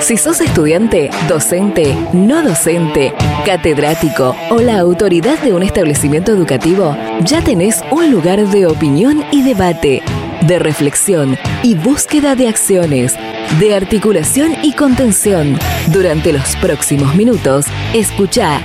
Si 0.00 0.16
sos 0.16 0.40
estudiante, 0.40 1.10
docente, 1.28 1.96
no 2.12 2.42
docente, 2.42 3.14
catedrático 3.46 4.36
o 4.50 4.60
la 4.60 4.78
autoridad 4.78 5.38
de 5.38 5.52
un 5.52 5.62
establecimiento 5.62 6.32
educativo, 6.32 6.96
ya 7.20 7.42
tenés 7.42 7.82
un 7.90 8.10
lugar 8.10 8.46
de 8.46 8.66
opinión 8.66 9.24
y 9.32 9.42
debate, 9.42 10.02
de 10.42 10.58
reflexión 10.58 11.38
y 11.62 11.74
búsqueda 11.74 12.34
de 12.34 12.48
acciones, 12.48 13.14
de 13.58 13.74
articulación 13.74 14.52
y 14.62 14.72
contención. 14.74 15.58
Durante 15.88 16.32
los 16.32 16.54
próximos 16.56 17.14
minutos, 17.14 17.66
escucha 17.94 18.60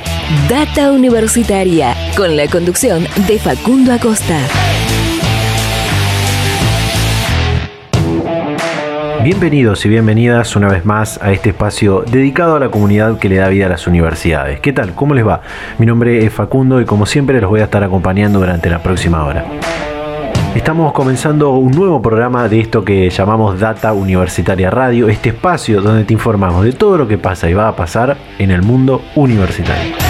Data 0.49 0.91
Universitaria 0.91 1.95
con 2.17 2.35
la 2.35 2.47
conducción 2.47 3.07
de 3.27 3.39
Facundo 3.39 3.93
Acosta. 3.93 4.39
Bienvenidos 9.21 9.85
y 9.85 9.89
bienvenidas 9.89 10.55
una 10.55 10.69
vez 10.69 10.85
más 10.85 11.21
a 11.21 11.33
este 11.33 11.49
espacio 11.49 12.05
dedicado 12.09 12.55
a 12.55 12.59
la 12.59 12.71
comunidad 12.71 13.19
que 13.19 13.27
le 13.27 13.35
da 13.35 13.49
vida 13.49 13.65
a 13.65 13.69
las 13.69 13.85
universidades. 13.85 14.61
¿Qué 14.61 14.71
tal? 14.71 14.95
¿Cómo 14.95 15.13
les 15.13 15.27
va? 15.27 15.41
Mi 15.77 15.85
nombre 15.85 16.25
es 16.25 16.31
Facundo 16.31 16.79
y 16.79 16.85
como 16.85 17.05
siempre 17.05 17.41
los 17.41 17.49
voy 17.49 17.59
a 17.59 17.65
estar 17.65 17.83
acompañando 17.83 18.39
durante 18.39 18.69
la 18.69 18.81
próxima 18.81 19.25
hora. 19.25 19.43
Estamos 20.55 20.93
comenzando 20.93 21.51
un 21.51 21.71
nuevo 21.71 22.01
programa 22.01 22.47
de 22.47 22.61
esto 22.61 22.85
que 22.85 23.09
llamamos 23.09 23.59
Data 23.59 23.91
Universitaria 23.91 24.69
Radio, 24.69 25.09
este 25.09 25.29
espacio 25.29 25.81
donde 25.81 26.05
te 26.05 26.13
informamos 26.13 26.63
de 26.63 26.71
todo 26.71 26.97
lo 26.97 27.05
que 27.05 27.17
pasa 27.17 27.49
y 27.49 27.53
va 27.53 27.67
a 27.67 27.75
pasar 27.75 28.15
en 28.37 28.51
el 28.51 28.61
mundo 28.61 29.01
universitario. 29.15 30.08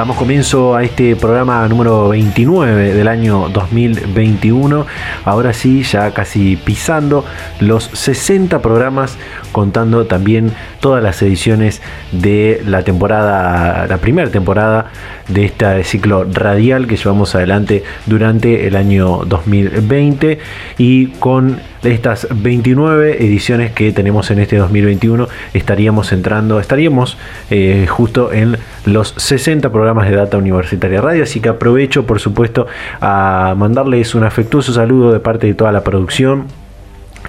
Damos 0.00 0.16
comienzo 0.16 0.76
a 0.76 0.82
este 0.82 1.14
programa 1.14 1.68
número 1.68 2.08
29 2.08 2.94
del 2.94 3.06
año 3.06 3.50
2021. 3.50 4.86
Ahora 5.26 5.52
sí, 5.52 5.82
ya 5.82 6.12
casi 6.12 6.56
pisando 6.56 7.22
los 7.60 7.84
60 7.84 8.62
programas, 8.62 9.18
contando 9.52 10.06
también 10.06 10.54
todas 10.80 11.02
las 11.02 11.20
ediciones 11.20 11.82
de 12.12 12.62
la 12.64 12.82
temporada, 12.82 13.86
la 13.88 13.98
primera 13.98 14.30
temporada 14.30 14.90
de 15.28 15.44
este 15.44 15.84
ciclo 15.84 16.24
radial 16.24 16.86
que 16.86 16.96
llevamos 16.96 17.34
adelante 17.34 17.84
durante 18.06 18.66
el 18.68 18.76
año 18.76 19.26
2020 19.26 20.38
y 20.78 21.08
con 21.08 21.60
estas 21.82 22.26
29 22.30 23.24
ediciones 23.24 23.72
que 23.72 23.92
tenemos 23.92 24.30
en 24.30 24.38
este 24.38 24.56
2021 24.56 25.28
estaríamos 25.54 26.12
entrando, 26.12 26.60
estaríamos 26.60 27.16
eh, 27.50 27.86
justo 27.88 28.32
en 28.32 28.58
los 28.84 29.14
60 29.16 29.70
programas 29.70 30.08
de 30.08 30.16
Data 30.16 30.36
Universitaria 30.36 31.00
Radio, 31.00 31.22
así 31.22 31.40
que 31.40 31.48
aprovecho 31.48 32.06
por 32.06 32.20
supuesto 32.20 32.66
a 33.00 33.54
mandarles 33.56 34.14
un 34.14 34.24
afectuoso 34.24 34.72
saludo 34.72 35.12
de 35.12 35.20
parte 35.20 35.46
de 35.46 35.54
toda 35.54 35.72
la 35.72 35.82
producción 35.82 36.46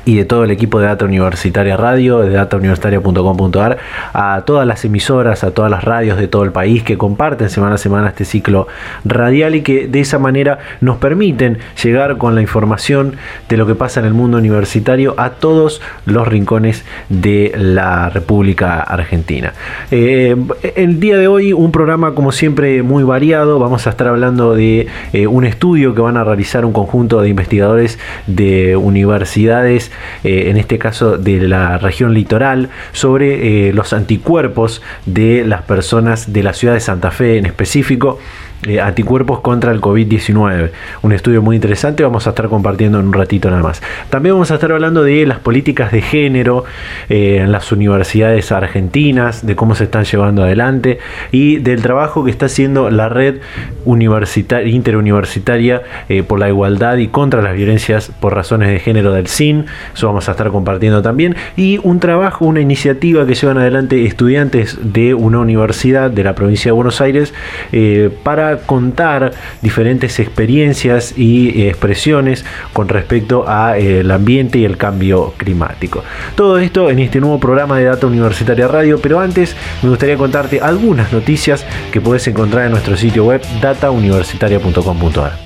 y 0.06 0.16
de 0.16 0.26
todo 0.26 0.44
el 0.44 0.52
equipo 0.52 0.80
de 0.80 0.88
Data 0.88 1.06
Universitaria 1.06 1.78
Radio, 1.78 2.20
de 2.20 2.32
datauniversitaria.com.ar, 2.32 3.78
a 4.14 4.44
todas 4.46 4.68
las 4.68 4.84
emisoras, 4.86 5.44
a 5.44 5.52
todas 5.52 5.70
las 5.70 5.84
radios 5.84 6.18
de 6.18 6.28
todo 6.28 6.44
el 6.44 6.52
país 6.52 6.84
que 6.84 6.98
comparten 6.98 7.50
semana 7.50 7.76
a 7.76 7.78
semana 7.78 8.10
este 8.10 8.26
ciclo 8.26 8.68
radial 9.06 9.56
y 9.56 9.62
que 9.62 9.88
de 9.88 10.00
esa 10.00 10.20
manera 10.20 10.60
nos 10.80 10.98
permiten 10.98 11.60
llegar 11.82 12.18
con 12.18 12.36
la 12.36 12.42
información 12.42 13.16
de 13.50 13.58
lo 13.58 13.68
que 13.68 13.76
pasa 13.76 14.00
en 14.00 14.06
el 14.06 14.14
mundo 14.14 14.38
universitario 14.38 15.16
a 15.18 15.32
todos 15.32 15.82
los 16.06 16.28
rincones 16.28 16.84
de 17.10 17.54
la 17.56 18.10
República 18.10 18.82
Argentina. 18.82 19.54
Eh, 19.92 20.36
el 20.76 21.00
día 21.00 21.18
de 21.18 21.28
hoy 21.28 21.54
un 21.54 21.72
programa 21.72 22.14
como 22.16 22.32
siempre 22.32 22.84
muy 22.84 23.04
variado, 23.04 23.60
vamos 23.60 23.88
a 23.88 23.92
estar 23.92 24.08
hablando 24.08 24.56
de 24.56 24.88
eh, 25.14 25.28
un 25.28 25.46
estudio 25.46 25.94
que 25.94 26.02
van 26.02 26.18
a 26.18 26.24
realizar 26.24 26.66
un 26.66 26.74
conjunto 26.74 27.22
de 27.22 27.30
investigadores 27.30 28.00
de 28.28 28.76
universidades 28.76 29.91
eh, 30.23 30.50
en 30.50 30.58
este 30.58 30.78
caso 30.78 31.17
de 31.17 31.47
la 31.47 31.78
región 31.78 32.14
litoral, 32.14 32.70
sobre 32.92 33.70
eh, 33.70 33.73
los 33.73 33.94
anticuerpos 33.94 34.81
de 35.06 35.45
las 35.45 35.61
personas 35.64 36.33
de 36.33 36.44
la 36.44 36.53
ciudad 36.53 36.73
de 36.73 36.80
Santa 36.80 37.11
Fe 37.11 37.38
en 37.38 37.45
específico. 37.45 38.20
Eh, 38.67 38.80
anticuerpos 38.80 39.39
contra 39.39 39.72
el 39.72 39.82
COVID-19. 39.82 40.70
Un 41.02 41.14
estudio 41.14 41.42
muy 41.42 41.55
interesante, 41.55 42.04
vamos 42.04 42.27
a 42.27 42.30
estar 42.30 42.48
compartiendo 42.48 42.99
en 42.99 43.08
un 43.08 43.14
ratito 43.14 43.49
nada 43.49 43.64
más. 43.64 43.82
También 44.11 44.36
vamos 44.36 44.52
a 44.52 44.55
estar 44.55 44.72
hablando 44.72 45.04
de 45.04 45.26
las 45.26 45.39
políticas 45.39 45.92
de 45.92 46.04
género 46.04 46.66
en 47.10 47.52
las 47.52 47.72
universidades 47.72 48.52
argentinas, 48.52 49.45
de 49.45 49.55
cómo 49.55 49.73
se 49.73 49.86
están 49.86 50.05
llevando 50.05 50.44
adelante 50.44 50.99
y 51.32 51.58
del 51.58 51.82
trabajo 51.82 52.23
que 52.23 52.30
está 52.30 52.45
haciendo 52.45 52.92
la 52.92 53.10
red 53.10 53.39
universitaria, 53.86 54.72
interuniversitaria 54.72 55.82
por 56.28 56.39
la 56.39 56.48
igualdad 56.48 56.98
y 56.98 57.08
contra 57.08 57.42
las 57.42 57.55
violencias 57.55 58.11
por 58.20 58.36
razones 58.36 58.70
de 58.70 58.80
género 58.80 59.11
del 59.11 59.28
CIN. 59.28 59.66
Eso 59.95 60.05
vamos 60.05 60.30
a 60.30 60.33
estar 60.33 60.49
compartiendo 60.52 61.02
también. 61.02 61.36
Y 61.58 61.80
un 61.83 61.99
trabajo, 61.99 62.45
una 62.45 62.61
iniciativa 62.61 63.26
que 63.26 63.33
llevan 63.33 63.58
adelante 63.58 64.05
estudiantes 64.05 64.78
de 64.82 65.16
una 65.16 65.39
universidad 65.39 66.11
de 66.11 66.23
la 66.23 66.36
provincia 66.36 66.70
de 66.70 66.73
Buenos 66.73 67.02
Aires 67.02 67.33
eh, 67.72 68.11
contar 68.58 69.32
diferentes 69.62 70.20
experiencias 70.20 71.14
y 71.17 71.62
eh, 71.62 71.70
expresiones 71.70 72.44
con 72.73 72.89
respecto 72.89 73.48
al 73.48 73.80
eh, 73.80 74.14
ambiente 74.14 74.58
y 74.60 74.66
el 74.66 74.78
cambio 74.78 75.34
climático. 75.38 76.04
Todo 76.36 76.58
esto 76.60 76.90
en 76.90 77.00
este 77.00 77.20
nuevo 77.22 77.40
programa 77.40 77.78
de 77.78 77.86
Data 77.86 78.08
Universitaria 78.08 78.67
Radio, 78.67 79.00
pero 79.02 79.20
antes 79.20 79.56
me 79.82 79.90
gustaría 79.90 80.17
contarte 80.17 80.60
algunas 80.60 81.14
noticias 81.14 81.66
que 81.92 82.02
puedes 82.02 82.28
encontrar 82.28 82.66
en 82.66 82.72
nuestro 82.72 82.98
sitio 82.98 83.26
web 83.26 83.42
datauniversitaria.com.ar. 83.61 85.40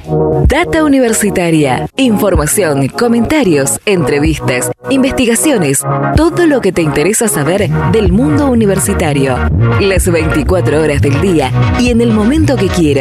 Data 0.48 0.84
Universitaria, 0.84 1.88
información, 1.98 2.88
comentarios, 2.88 3.80
entre 3.86 4.16
entrevistas, 4.16 4.72
investigaciones, 4.90 5.84
todo 6.16 6.48
lo 6.48 6.62
que 6.62 6.72
te 6.72 6.82
interesa 6.82 7.28
saber 7.28 7.70
del 7.92 8.14
mundo 8.14 8.48
universitario. 8.48 9.36
Las 9.82 10.10
24 10.10 10.82
horas 10.82 11.02
del 11.02 11.20
día 11.20 11.52
y 11.80 11.90
en 11.90 12.00
el 12.00 12.12
momento 12.12 12.56
que 12.56 12.68
quieras. 12.68 12.95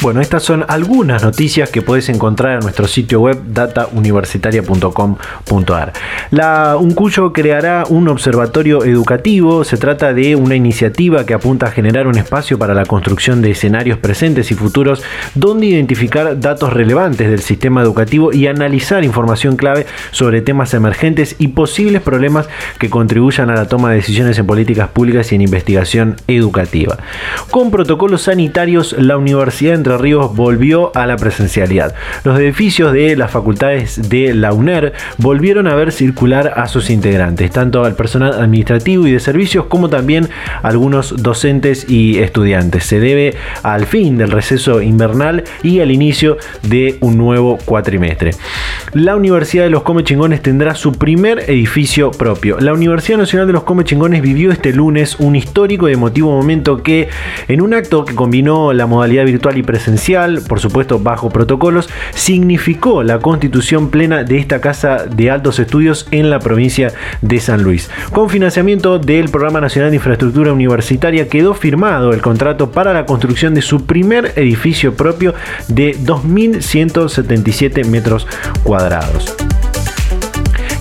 Bueno, 0.00 0.20
estas 0.20 0.44
son 0.44 0.64
algunas 0.68 1.24
noticias 1.24 1.70
que 1.70 1.82
puedes 1.82 2.08
encontrar 2.08 2.54
en 2.54 2.60
nuestro 2.60 2.86
sitio 2.86 3.20
web 3.20 3.36
datauniversitaria.com.ar. 3.48 5.92
La 6.30 6.76
UNCUYO 6.76 7.32
creará 7.32 7.82
un 7.88 8.06
observatorio 8.06 8.84
educativo. 8.84 9.64
Se 9.64 9.76
trata 9.76 10.14
de 10.14 10.36
una 10.36 10.54
iniciativa 10.54 11.26
que 11.26 11.34
apunta 11.34 11.66
a 11.66 11.72
generar 11.72 12.06
un 12.06 12.16
espacio 12.16 12.60
para 12.60 12.74
la 12.74 12.86
construcción 12.86 13.42
de 13.42 13.50
escenarios 13.50 13.98
presentes 13.98 14.52
y 14.52 14.54
futuros 14.54 15.02
donde 15.34 15.66
identificar 15.66 16.38
datos 16.38 16.72
relevantes 16.72 17.28
del 17.28 17.40
sistema 17.40 17.82
educativo 17.82 18.32
y 18.32 18.46
analizar 18.46 19.02
información 19.02 19.56
clave 19.56 19.84
sobre 20.12 20.42
temas 20.42 20.74
emergentes 20.74 21.34
y 21.40 21.48
posibles 21.48 22.02
problemas 22.02 22.48
que 22.78 22.88
contribuyan 22.88 23.50
a 23.50 23.56
la 23.56 23.66
toma 23.66 23.90
de 23.90 23.96
decisiones 23.96 24.38
en 24.38 24.46
políticas 24.46 24.90
públicas 24.90 25.32
y 25.32 25.34
en 25.34 25.42
investigación 25.42 26.14
educativa. 26.28 26.98
Con 27.50 27.72
protocolos 27.72 28.22
sanitarios, 28.22 28.94
la 28.96 29.16
Universidad 29.16 29.87
Ríos 29.96 30.34
volvió 30.34 30.92
a 30.94 31.06
la 31.06 31.16
presencialidad. 31.16 31.94
Los 32.24 32.38
edificios 32.38 32.92
de 32.92 33.16
las 33.16 33.30
facultades 33.30 34.10
de 34.10 34.34
la 34.34 34.52
UNER 34.52 34.92
volvieron 35.18 35.66
a 35.66 35.74
ver 35.74 35.92
circular 35.92 36.52
a 36.56 36.68
sus 36.68 36.90
integrantes, 36.90 37.50
tanto 37.50 37.84
al 37.84 37.94
personal 37.94 38.34
administrativo 38.34 39.06
y 39.06 39.12
de 39.12 39.20
servicios 39.20 39.66
como 39.66 39.88
también 39.88 40.28
algunos 40.62 41.22
docentes 41.22 41.88
y 41.88 42.18
estudiantes. 42.18 42.84
Se 42.84 43.00
debe 43.00 43.34
al 43.62 43.86
fin 43.86 44.18
del 44.18 44.30
receso 44.30 44.82
invernal 44.82 45.44
y 45.62 45.80
al 45.80 45.90
inicio 45.90 46.36
de 46.62 46.98
un 47.00 47.16
nuevo 47.16 47.58
cuatrimestre. 47.64 48.32
La 48.92 49.16
Universidad 49.16 49.64
de 49.64 49.70
los 49.70 49.82
Comechingones 49.82 50.42
tendrá 50.42 50.74
su 50.74 50.92
primer 50.92 51.40
edificio 51.50 52.10
propio. 52.10 52.58
La 52.58 52.72
Universidad 52.72 53.18
Nacional 53.18 53.46
de 53.46 53.52
los 53.52 53.64
Comechingones 53.64 54.22
vivió 54.22 54.50
este 54.50 54.72
lunes 54.72 55.16
un 55.20 55.36
histórico 55.36 55.88
y 55.88 55.92
emotivo 55.92 56.30
momento 56.30 56.82
que, 56.82 57.08
en 57.48 57.60
un 57.60 57.74
acto 57.74 58.04
que 58.04 58.14
combinó 58.14 58.72
la 58.72 58.86
modalidad 58.86 59.24
virtual 59.24 59.58
y 59.58 59.62
presencial, 59.62 59.77
presencial, 59.78 60.42
por 60.42 60.58
supuesto 60.58 60.98
bajo 60.98 61.30
protocolos, 61.30 61.88
significó 62.12 63.04
la 63.04 63.20
constitución 63.20 63.90
plena 63.90 64.24
de 64.24 64.38
esta 64.38 64.60
casa 64.60 65.06
de 65.06 65.30
altos 65.30 65.60
estudios 65.60 66.08
en 66.10 66.30
la 66.30 66.40
provincia 66.40 66.92
de 67.22 67.38
San 67.38 67.62
Luis. 67.62 67.88
Con 68.12 68.28
financiamiento 68.28 68.98
del 68.98 69.28
Programa 69.28 69.60
Nacional 69.60 69.90
de 69.90 69.96
Infraestructura 69.96 70.52
Universitaria 70.52 71.28
quedó 71.28 71.54
firmado 71.54 72.12
el 72.12 72.20
contrato 72.20 72.72
para 72.72 72.92
la 72.92 73.06
construcción 73.06 73.54
de 73.54 73.62
su 73.62 73.86
primer 73.86 74.32
edificio 74.34 74.94
propio 74.94 75.32
de 75.68 75.96
2.177 75.96 77.84
metros 77.86 78.26
cuadrados. 78.64 79.36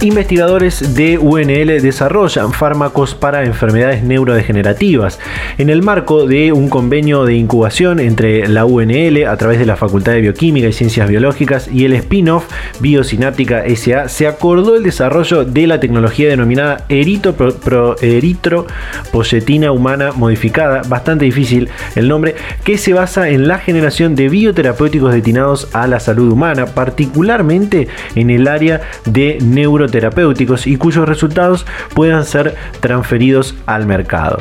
Investigadores 0.02 0.94
de 0.94 1.18
UNL 1.18 1.82
desarrollan 1.82 2.54
fármacos 2.54 3.16
para 3.16 3.44
enfermedades 3.44 4.04
neurodegenerativas. 4.04 5.20
En 5.58 5.72
el 5.72 5.82
marco 5.82 6.28
de 6.28 6.52
un 6.52 6.70
convenio 6.70 7.26
de 7.26 7.34
incubación 7.34 8.00
entre 8.00 8.48
la 8.48 8.66
UNL 8.66 9.26
a 9.26 9.36
través 9.38 9.58
de 9.58 9.66
la 9.66 9.76
Facultad 9.76 10.12
de 10.12 10.22
Bioquímica 10.22 10.68
y 10.68 10.74
Ciencias 10.74 11.10
Biológicas 11.10 11.68
y 11.68 11.86
el 11.86 11.94
spin-off 11.94 12.46
Biosináptica 12.80 13.64
SA, 13.76 14.08
se 14.08 14.28
acordó 14.28 14.76
el 14.76 14.84
desarrollo 14.84 15.46
de 15.46 15.66
la 15.66 15.80
tecnología 15.80 16.30
denominada 16.30 16.86
eritropoyetina 16.90 19.72
humana 19.72 20.12
modificada, 20.12 20.84
bastante 20.88 21.26
difícil 21.26 21.70
el 21.96 22.08
nombre, 22.08 22.36
que 22.64 22.78
se 22.78 22.94
basa 22.94 23.30
en 23.30 23.48
la 23.48 23.58
generación 23.58 24.16
de 24.16 24.30
bioterapéuticos 24.30 25.12
destinados 25.12 25.70
a 25.74 25.88
la 25.88 26.00
salud 26.00 26.32
humana, 26.32 26.68
particularmente 26.68 27.88
en 28.14 28.30
el 28.30 28.48
área 28.48 28.82
de 29.06 29.40
neuro 29.42 29.87
terapéuticos 29.92 30.68
y 30.68 30.78
cuyos 30.78 31.07
resultados 31.07 31.66
puedan 31.94 32.25
ser 32.25 32.56
transferidos 32.80 33.56
al 33.66 33.86
mercado. 33.86 34.39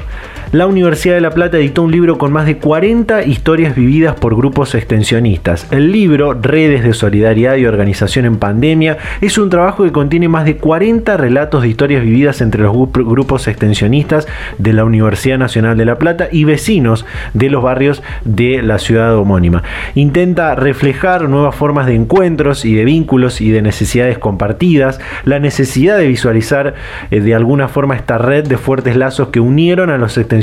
La 0.52 0.68
Universidad 0.68 1.16
de 1.16 1.20
La 1.20 1.30
Plata 1.30 1.58
editó 1.58 1.82
un 1.82 1.90
libro 1.90 2.18
con 2.18 2.32
más 2.32 2.46
de 2.46 2.58
40 2.58 3.24
historias 3.24 3.74
vividas 3.74 4.14
por 4.14 4.36
grupos 4.36 4.76
extensionistas. 4.76 5.66
El 5.72 5.90
libro, 5.90 6.34
Redes 6.34 6.84
de 6.84 6.94
Solidaridad 6.94 7.56
y 7.56 7.66
Organización 7.66 8.26
en 8.26 8.36
Pandemia, 8.36 8.96
es 9.20 9.38
un 9.38 9.50
trabajo 9.50 9.82
que 9.82 9.90
contiene 9.90 10.28
más 10.28 10.44
de 10.44 10.56
40 10.56 11.16
relatos 11.16 11.62
de 11.62 11.68
historias 11.68 12.04
vividas 12.04 12.40
entre 12.40 12.62
los 12.62 12.72
grupos 12.92 13.48
extensionistas 13.48 14.28
de 14.58 14.72
la 14.72 14.84
Universidad 14.84 15.36
Nacional 15.36 15.76
de 15.76 15.84
La 15.84 15.98
Plata 15.98 16.28
y 16.30 16.44
vecinos 16.44 17.06
de 17.34 17.50
los 17.50 17.64
barrios 17.64 18.04
de 18.24 18.62
la 18.62 18.78
ciudad 18.78 19.16
homónima. 19.16 19.64
Intenta 19.96 20.54
reflejar 20.54 21.28
nuevas 21.28 21.56
formas 21.56 21.86
de 21.86 21.96
encuentros 21.96 22.64
y 22.64 22.72
de 22.76 22.84
vínculos 22.84 23.40
y 23.40 23.50
de 23.50 23.62
necesidades 23.62 24.18
compartidas, 24.18 25.00
la 25.24 25.40
necesidad 25.40 25.98
de 25.98 26.06
visualizar 26.06 26.74
eh, 27.10 27.20
de 27.20 27.34
alguna 27.34 27.66
forma 27.66 27.96
esta 27.96 28.16
red 28.16 28.46
de 28.46 28.58
fuertes 28.58 28.94
lazos 28.94 29.28
que 29.30 29.40
unieron 29.40 29.90
a 29.90 29.98
los 29.98 30.16
extensionistas 30.16 30.35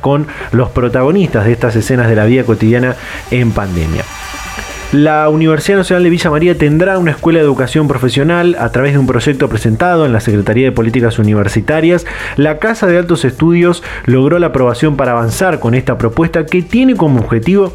con 0.00 0.26
los 0.52 0.70
protagonistas 0.70 1.44
de 1.44 1.52
estas 1.52 1.76
escenas 1.76 2.08
de 2.08 2.16
la 2.16 2.24
vida 2.24 2.44
cotidiana 2.44 2.96
en 3.30 3.52
pandemia. 3.52 4.02
La 4.92 5.28
Universidad 5.28 5.78
Nacional 5.78 6.04
de 6.04 6.10
Villa 6.10 6.30
María 6.30 6.56
tendrá 6.56 6.96
una 6.98 7.10
escuela 7.10 7.40
de 7.40 7.44
educación 7.44 7.88
profesional 7.88 8.56
a 8.58 8.70
través 8.70 8.92
de 8.92 9.00
un 9.00 9.06
proyecto 9.08 9.48
presentado 9.48 10.06
en 10.06 10.12
la 10.12 10.20
Secretaría 10.20 10.66
de 10.66 10.72
Políticas 10.72 11.18
Universitarias. 11.18 12.06
La 12.36 12.58
Casa 12.58 12.86
de 12.86 12.96
Altos 12.96 13.24
Estudios 13.24 13.82
logró 14.04 14.38
la 14.38 14.48
aprobación 14.48 14.96
para 14.96 15.10
avanzar 15.10 15.58
con 15.58 15.74
esta 15.74 15.98
propuesta 15.98 16.46
que 16.46 16.62
tiene 16.62 16.94
como 16.94 17.20
objetivo 17.20 17.74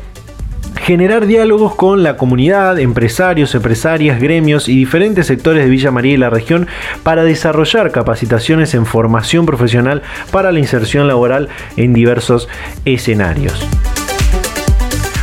generar 0.81 1.27
diálogos 1.27 1.75
con 1.75 2.03
la 2.03 2.17
comunidad, 2.17 2.79
empresarios, 2.79 3.53
empresarias, 3.55 4.19
gremios 4.19 4.67
y 4.67 4.75
diferentes 4.75 5.27
sectores 5.27 5.63
de 5.63 5.69
Villa 5.69 5.91
María 5.91 6.13
y 6.13 6.17
la 6.17 6.29
región 6.29 6.67
para 7.03 7.23
desarrollar 7.23 7.91
capacitaciones 7.91 8.73
en 8.73 8.85
formación 8.85 9.45
profesional 9.45 10.01
para 10.31 10.51
la 10.51 10.59
inserción 10.59 11.07
laboral 11.07 11.49
en 11.77 11.93
diversos 11.93 12.49
escenarios. 12.85 13.65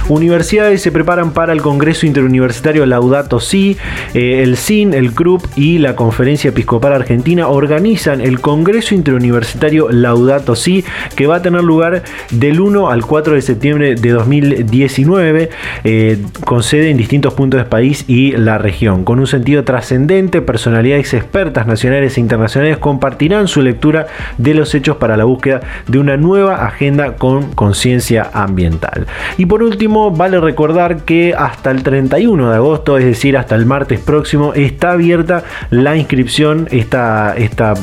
Universidades 0.09 0.81
se 0.81 0.91
preparan 0.91 1.33
para 1.33 1.53
el 1.53 1.61
Congreso 1.61 2.07
Interuniversitario 2.07 2.87
Laudato 2.87 3.41
Si, 3.41 3.77
eh, 4.15 4.43
el 4.43 4.57
CIN, 4.57 4.95
el 4.95 5.13
CRUP 5.13 5.45
y 5.55 5.77
la 5.77 5.97
Conferencia 5.97 6.49
Episcopal 6.49 6.95
Argentina 6.95 7.49
organizan 7.49 8.23
el 8.23 8.41
Congreso 8.41 8.95
Interuniversitario 8.95 9.91
Laudato 9.91 10.57
Si, 10.57 10.83
que 11.15 11.27
va 11.27 11.37
a 11.37 11.43
tener 11.43 11.63
lugar 11.63 12.05
del 12.31 12.59
1 12.59 12.89
al 12.89 13.05
4 13.05 13.35
de 13.35 13.43
septiembre 13.43 13.95
de 13.97 14.11
2019, 14.11 15.51
eh, 15.85 16.19
con 16.43 16.63
sede 16.63 16.89
en 16.89 16.97
distintos 16.97 17.35
puntos 17.35 17.59
del 17.59 17.69
país 17.69 18.07
y 18.09 18.33
la 18.33 18.57
región. 18.57 19.05
Con 19.05 19.21
un 19.21 19.27
sentido 19.27 19.63
trascendente, 19.65 20.41
personalidades 20.41 21.13
expertas 21.13 21.67
nacionales 21.67 22.17
e 22.17 22.21
internacionales 22.21 22.79
compartirán 22.79 23.47
su 23.47 23.61
lectura 23.61 24.07
de 24.39 24.55
los 24.55 24.75
hechos 24.75 24.97
para 24.97 25.19
la 25.19 25.25
búsqueda 25.25 25.61
de 25.87 25.99
una 25.99 26.17
nueva 26.17 26.67
agenda 26.67 27.17
con 27.17 27.53
conciencia 27.53 28.31
ambiental. 28.33 29.07
Y 29.37 29.45
por 29.45 29.63
último, 29.63 29.98
vale 30.11 30.41
recordar 30.41 31.05
que 31.05 31.35
hasta 31.37 31.71
el 31.71 31.83
31 31.83 32.51
de 32.51 32.57
agosto, 32.57 32.99
es 32.99 33.05
decir, 33.05 33.37
hasta 33.37 33.55
el 33.55 33.67
martes 33.67 34.01
próximo, 34.01 34.55
está 34.55 34.93
abierta 34.93 35.45
la 35.71 35.97
inscripción, 35.97 36.69
esta, 36.71 37.35
esta 37.37 37.75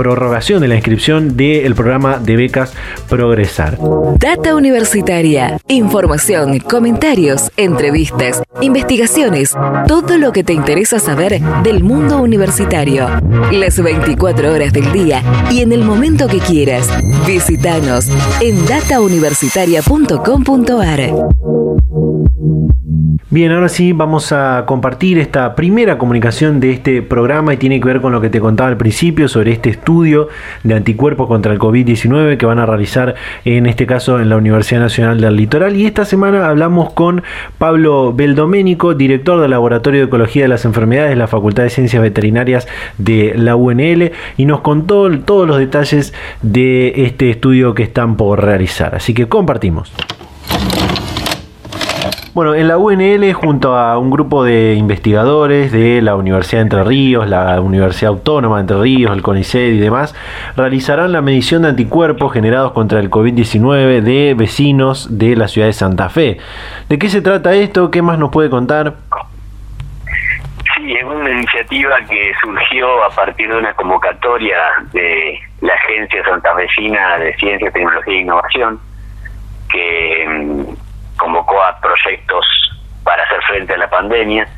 prorrogación 0.00 0.62
de 0.62 0.68
la 0.68 0.76
inscripción 0.76 1.36
del 1.36 1.74
programa 1.74 2.18
de 2.18 2.36
becas 2.36 2.72
Progresar. 3.06 3.76
Data 4.16 4.54
Universitaria. 4.54 5.58
Información, 5.68 6.58
comentarios, 6.60 7.52
entrevistas, 7.58 8.42
investigaciones, 8.62 9.54
todo 9.86 10.16
lo 10.16 10.32
que 10.32 10.42
te 10.42 10.54
interesa 10.54 11.00
saber 11.00 11.38
del 11.62 11.84
mundo 11.84 12.22
universitario. 12.22 13.08
Las 13.52 13.78
24 13.78 14.54
horas 14.54 14.72
del 14.72 14.90
día 14.90 15.22
y 15.50 15.60
en 15.60 15.72
el 15.72 15.84
momento 15.84 16.28
que 16.28 16.38
quieras. 16.38 16.88
Visítanos 17.26 18.08
en 18.40 18.64
datauniversitaria.com.ar. 18.64 21.49
Bien, 23.32 23.52
ahora 23.52 23.68
sí 23.68 23.92
vamos 23.92 24.32
a 24.32 24.64
compartir 24.66 25.16
esta 25.16 25.54
primera 25.54 25.98
comunicación 25.98 26.58
de 26.58 26.72
este 26.72 27.00
programa 27.00 27.54
y 27.54 27.58
tiene 27.58 27.78
que 27.78 27.86
ver 27.86 28.00
con 28.00 28.10
lo 28.10 28.20
que 28.20 28.28
te 28.28 28.40
contaba 28.40 28.68
al 28.68 28.76
principio 28.76 29.28
sobre 29.28 29.52
este 29.52 29.70
estudio 29.70 30.26
de 30.64 30.74
anticuerpos 30.74 31.28
contra 31.28 31.52
el 31.52 31.60
COVID-19 31.60 32.38
que 32.38 32.44
van 32.44 32.58
a 32.58 32.66
realizar 32.66 33.14
en 33.44 33.66
este 33.66 33.86
caso 33.86 34.18
en 34.18 34.30
la 34.30 34.36
Universidad 34.36 34.80
Nacional 34.80 35.20
del 35.20 35.36
Litoral. 35.36 35.76
Y 35.76 35.86
esta 35.86 36.04
semana 36.04 36.48
hablamos 36.48 36.92
con 36.92 37.22
Pablo 37.56 38.12
Beldoménico, 38.12 38.94
director 38.94 39.40
del 39.40 39.52
Laboratorio 39.52 40.00
de 40.00 40.06
Ecología 40.06 40.42
de 40.42 40.48
las 40.48 40.64
Enfermedades 40.64 41.10
de 41.10 41.16
la 41.16 41.28
Facultad 41.28 41.62
de 41.62 41.70
Ciencias 41.70 42.02
Veterinarias 42.02 42.66
de 42.98 43.34
la 43.36 43.54
UNL 43.54 44.10
y 44.38 44.44
nos 44.44 44.62
contó 44.62 45.08
todos 45.20 45.46
los 45.46 45.58
detalles 45.58 46.12
de 46.42 47.04
este 47.04 47.30
estudio 47.30 47.74
que 47.74 47.84
están 47.84 48.16
por 48.16 48.44
realizar. 48.44 48.96
Así 48.96 49.14
que 49.14 49.28
compartimos. 49.28 49.92
Bueno, 52.32 52.54
en 52.54 52.68
la 52.68 52.78
UNL, 52.78 53.32
junto 53.32 53.76
a 53.76 53.98
un 53.98 54.08
grupo 54.08 54.44
de 54.44 54.74
investigadores 54.74 55.72
de 55.72 56.00
la 56.00 56.14
Universidad 56.14 56.60
de 56.60 56.62
Entre 56.62 56.84
Ríos, 56.84 57.28
la 57.28 57.60
Universidad 57.60 58.12
Autónoma 58.12 58.56
de 58.56 58.60
Entre 58.60 58.80
Ríos, 58.80 59.12
el 59.12 59.22
CONICET 59.22 59.74
y 59.74 59.78
demás, 59.78 60.14
realizarán 60.56 61.10
la 61.10 61.22
medición 61.22 61.62
de 61.62 61.70
anticuerpos 61.70 62.32
generados 62.32 62.70
contra 62.70 63.00
el 63.00 63.10
COVID-19 63.10 64.00
de 64.02 64.34
vecinos 64.34 65.18
de 65.18 65.34
la 65.34 65.48
ciudad 65.48 65.66
de 65.66 65.72
Santa 65.72 66.08
Fe. 66.08 66.38
¿De 66.88 66.98
qué 67.00 67.08
se 67.08 67.20
trata 67.20 67.52
esto? 67.54 67.90
¿Qué 67.90 68.00
más 68.00 68.16
nos 68.16 68.30
puede 68.30 68.48
contar? 68.48 68.94
Sí, 70.76 70.92
es 70.92 71.04
una 71.04 71.30
iniciativa 71.30 71.96
que 72.08 72.32
surgió 72.40 73.04
a 73.04 73.10
partir 73.10 73.48
de 73.48 73.58
una 73.58 73.74
convocatoria 73.74 74.56
de 74.92 75.40
la 75.62 75.74
Agencia 75.74 76.24
Santafesina 76.24 77.18
de 77.18 77.34
Ciencia, 77.36 77.70
Tecnología 77.72 78.14
e 78.14 78.20
Innovación, 78.20 78.78
que 79.68 80.26
mm, 80.28 80.79
convocó 81.20 81.62
a 81.62 81.78
proyectos 81.80 82.46
para 83.04 83.22
hacer 83.22 83.42
frente 83.42 83.74
a 83.74 83.78
la 83.78 83.90
pandemia 83.90 84.48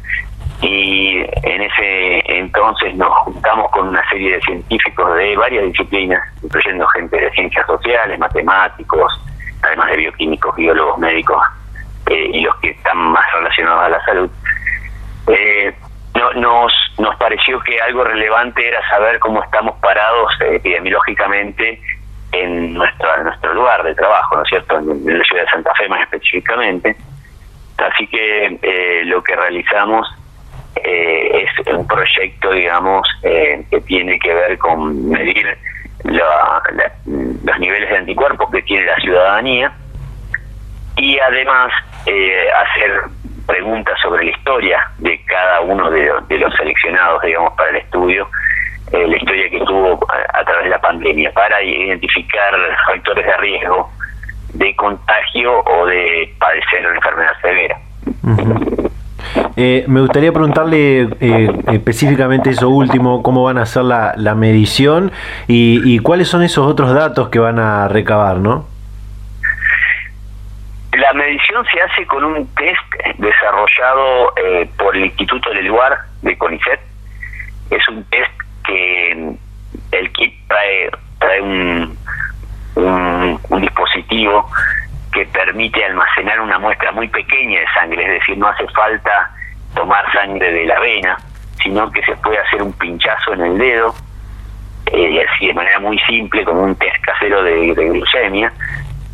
y 0.63 1.19
en 1.43 1.61
ese 1.61 2.23
entonces 2.39 2.95
nos 2.95 3.13
juntamos 3.19 3.71
con 3.73 3.89
una 3.89 4.09
serie 4.09 4.35
de 4.37 4.41
científicos 4.43 5.15
de 5.17 5.37
varias 5.37 5.65
disciplinas, 5.65 6.23
incluyendo 6.43 6.87
gente 6.89 7.17
de 7.21 7.31
ciencias 7.33 7.67
sociales, 7.67 8.19
matemáticos, 8.19 9.13
además 9.63 9.91
de 9.91 9.97
bioquímicos, 9.97 10.55
biólogos, 10.55 10.99
médicos 10.99 11.43
eh, 12.07 12.31
y 12.33 12.41
los 12.43 12.55
que 12.61 12.71
están 12.71 12.97
más 12.97 13.25
relacionados 13.33 13.85
a 13.85 13.89
la 13.89 14.05
salud. 14.05 14.31
Eh, 15.27 15.75
no, 16.15 16.33
nos, 16.35 16.73
nos 16.99 17.17
pareció 17.17 17.59
que 17.61 17.81
algo 17.81 18.05
relevante 18.05 18.67
era 18.67 18.89
saber 18.89 19.19
cómo 19.19 19.43
estamos 19.43 19.75
parados 19.81 20.33
epidemiológicamente 20.41 21.81
en 22.33 22.75
nuestro, 22.75 23.23
nuestro 23.23 23.55
lugar 23.55 23.83
de 23.83 23.95
trabajo, 23.95 24.37
¿no 24.37 24.43
es 24.43 24.49
cierto?, 24.49 24.79
en, 24.79 25.19
la 25.19 25.25
ciudad 25.25 25.45
de 25.45 25.51
Santa 25.51 25.75
Fe 25.75 25.89
más 25.89 26.01
específicamente. 26.03 26.97
Así 27.79 28.07
que 28.07 28.59
eh, 28.63 29.03
lo 29.05 29.23
que 29.23 29.37
realizamos 29.37 30.09
eh, 30.77 31.45
es 31.45 31.75
un 31.75 31.87
proyecto, 31.87 32.53
digamos, 32.53 33.07
eh, 33.23 33.65
que 33.71 33.81
tiene 33.83 34.19
que 34.19 34.33
ver 34.33 34.59
con 34.59 35.09
medir 35.09 35.57
los 36.05 37.59
niveles 37.61 37.91
de 37.91 37.97
anticuerpos 37.99 38.51
que 38.51 38.63
tiene 38.63 38.87
la 38.87 38.97
ciudadanía 38.97 39.73
y 40.97 41.19
además 41.19 41.73
hacer 42.01 43.03
preguntas 43.47 43.97
sobre 44.03 44.25
la 44.25 44.31
historia 44.33 44.91
de 44.99 45.25
cada 45.27 45.61
uno 45.61 45.91
de 45.91 46.39
los 46.39 46.55
seleccionados, 46.57 47.23
digamos, 47.23 47.53
para 47.55 47.71
el 47.71 47.77
estudio 47.77 48.29
eh, 48.93 49.07
la 49.09 49.17
historia 49.17 49.49
que 49.49 49.59
tuvo 49.61 49.99
a, 50.35 50.45
través 50.45 50.65
de 50.65 50.71
la 50.71 50.81
pandemia 50.81 51.33
para 51.33 51.63
identificar 51.63 52.55
factores 52.87 53.25
de 53.25 53.37
riesgo 53.39 53.91
de 54.53 54.77
contagio 54.77 55.61
o 55.65 55.87
de 55.87 56.35
padecer 56.39 56.87
una 56.87 56.97
enfermedad 56.97 57.33
severa. 57.41 57.79
Eh, 59.57 59.85
me 59.89 60.01
gustaría 60.01 60.31
preguntarle 60.31 61.09
eh, 61.21 61.51
específicamente 61.73 62.51
eso 62.51 62.69
último, 62.69 63.23
cómo 63.23 63.45
van 63.45 63.57
a 63.57 63.63
hacer 63.63 63.85
la, 63.85 64.13
la 64.17 64.35
medición 64.35 65.11
y, 65.49 65.81
y, 65.85 65.99
cuáles 66.01 66.29
son 66.29 66.43
esos 66.43 66.67
otros 66.67 66.93
datos 66.93 67.31
que 67.31 67.39
van 67.39 67.59
a 67.59 67.89
recabar, 67.89 68.37
¿no? 68.37 68.67
La 70.93 71.15
medición 71.15 71.65
se 71.73 71.81
hace 71.81 72.07
con 72.07 72.25
un 72.25 72.47
test 72.55 73.19
desarrollado 73.19 74.35
por 74.77 74.95
el 74.97 75.07
Instituto 75.07 75.49
del 75.51 75.67
Lugar 75.67 75.97
de 76.21 76.37
CONICET, 76.37 76.81
es 77.71 77.89
un 77.89 78.05
test 78.05 78.42
que 78.65 79.37
el 79.93 80.13
kit 80.13 80.35
trae, 80.49 80.91
trae 81.19 81.41
un, 81.41 81.97
un, 82.77 83.61
dispositivo 83.61 84.49
que 85.13 85.27
permite 85.27 85.85
almacenar 85.85 86.41
una 86.41 86.59
muestra 86.59 86.93
muy 86.93 87.09
pequeña 87.09 87.61
de 87.61 87.67
sangre, 87.75 88.05
es 88.05 88.21
decir, 88.21 88.39
no 88.39 88.49
hace 88.49 88.67
falta 88.69 89.31
tomar 89.75 90.11
sangre 90.13 90.53
de 90.53 90.67
la 90.67 90.81
vena, 90.81 91.19
sino 91.63 91.91
que 91.91 92.03
se 92.03 92.17
puede 92.17 92.39
hacer 92.39 92.63
un 92.63 92.73
pinchazo 92.73 93.35
en 93.35 93.41
el 93.43 93.59
dedo, 93.59 93.95
eh, 94.87 95.27
así 95.29 95.47
de 95.47 95.55
manera 95.55 95.81
muy 95.81 95.99
simple, 96.01 96.45
como 96.45 96.63
un 96.63 96.75
test 96.77 96.97
casero 97.03 97.43
de, 97.43 97.73
glucemia. 97.75 98.53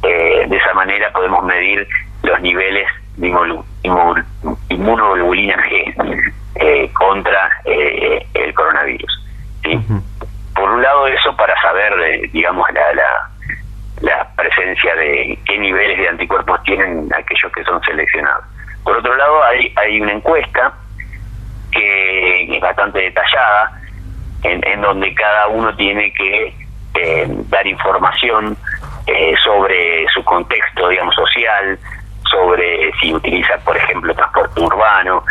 Eh, 0.02 0.46
de 0.48 0.56
esa 0.56 0.72
manera 0.74 1.10
podemos 1.12 1.44
medir 1.44 1.86
los 2.22 2.40
niveles 2.40 2.86
de 3.16 3.28
inmunoglobulina 4.68 5.56
G 5.56 6.28
eh, 6.54 6.90
contra 6.92 7.50
eh, 7.64 8.26
el 8.34 8.54
coronavirus. 8.54 9.27
Por 10.54 10.70
un 10.70 10.82
lado 10.82 11.06
eso 11.06 11.36
para 11.36 11.60
saber, 11.60 12.30
digamos, 12.32 12.66
la, 12.72 12.92
la, 12.94 13.30
la 14.00 14.34
presencia 14.34 14.94
de 14.94 15.38
qué 15.44 15.58
niveles 15.58 15.98
de 15.98 16.08
anticuerpos 16.08 16.62
tienen 16.64 17.08
aquellos 17.14 17.52
que 17.52 17.64
son 17.64 17.80
seleccionados. 17.82 18.44
Por 18.84 18.96
otro 18.96 19.14
lado, 19.16 19.44
hay, 19.44 19.72
hay 19.76 20.00
una 20.00 20.12
encuesta 20.12 20.72
que 21.70 22.56
es 22.56 22.60
bastante 22.60 23.00
detallada, 23.00 23.80
en, 24.42 24.80
donde 24.80 25.12
cada 25.14 25.48
uno 25.48 25.74
tiene 25.76 26.12
que 26.12 26.54
eh, 26.94 27.26
dar 27.48 27.66
información 27.66 28.56
eh, 29.06 29.34
sobre 29.42 30.06
su 30.14 30.24
contexto, 30.24 30.88
digamos, 30.88 31.14
social, 31.14 31.78
sobre 32.30 32.92
si 33.00 33.12
utiliza, 33.12 33.58
por 33.64 33.76
ejemplo, 33.76 34.14
transporte 34.14 34.60
urbano, 34.60 35.24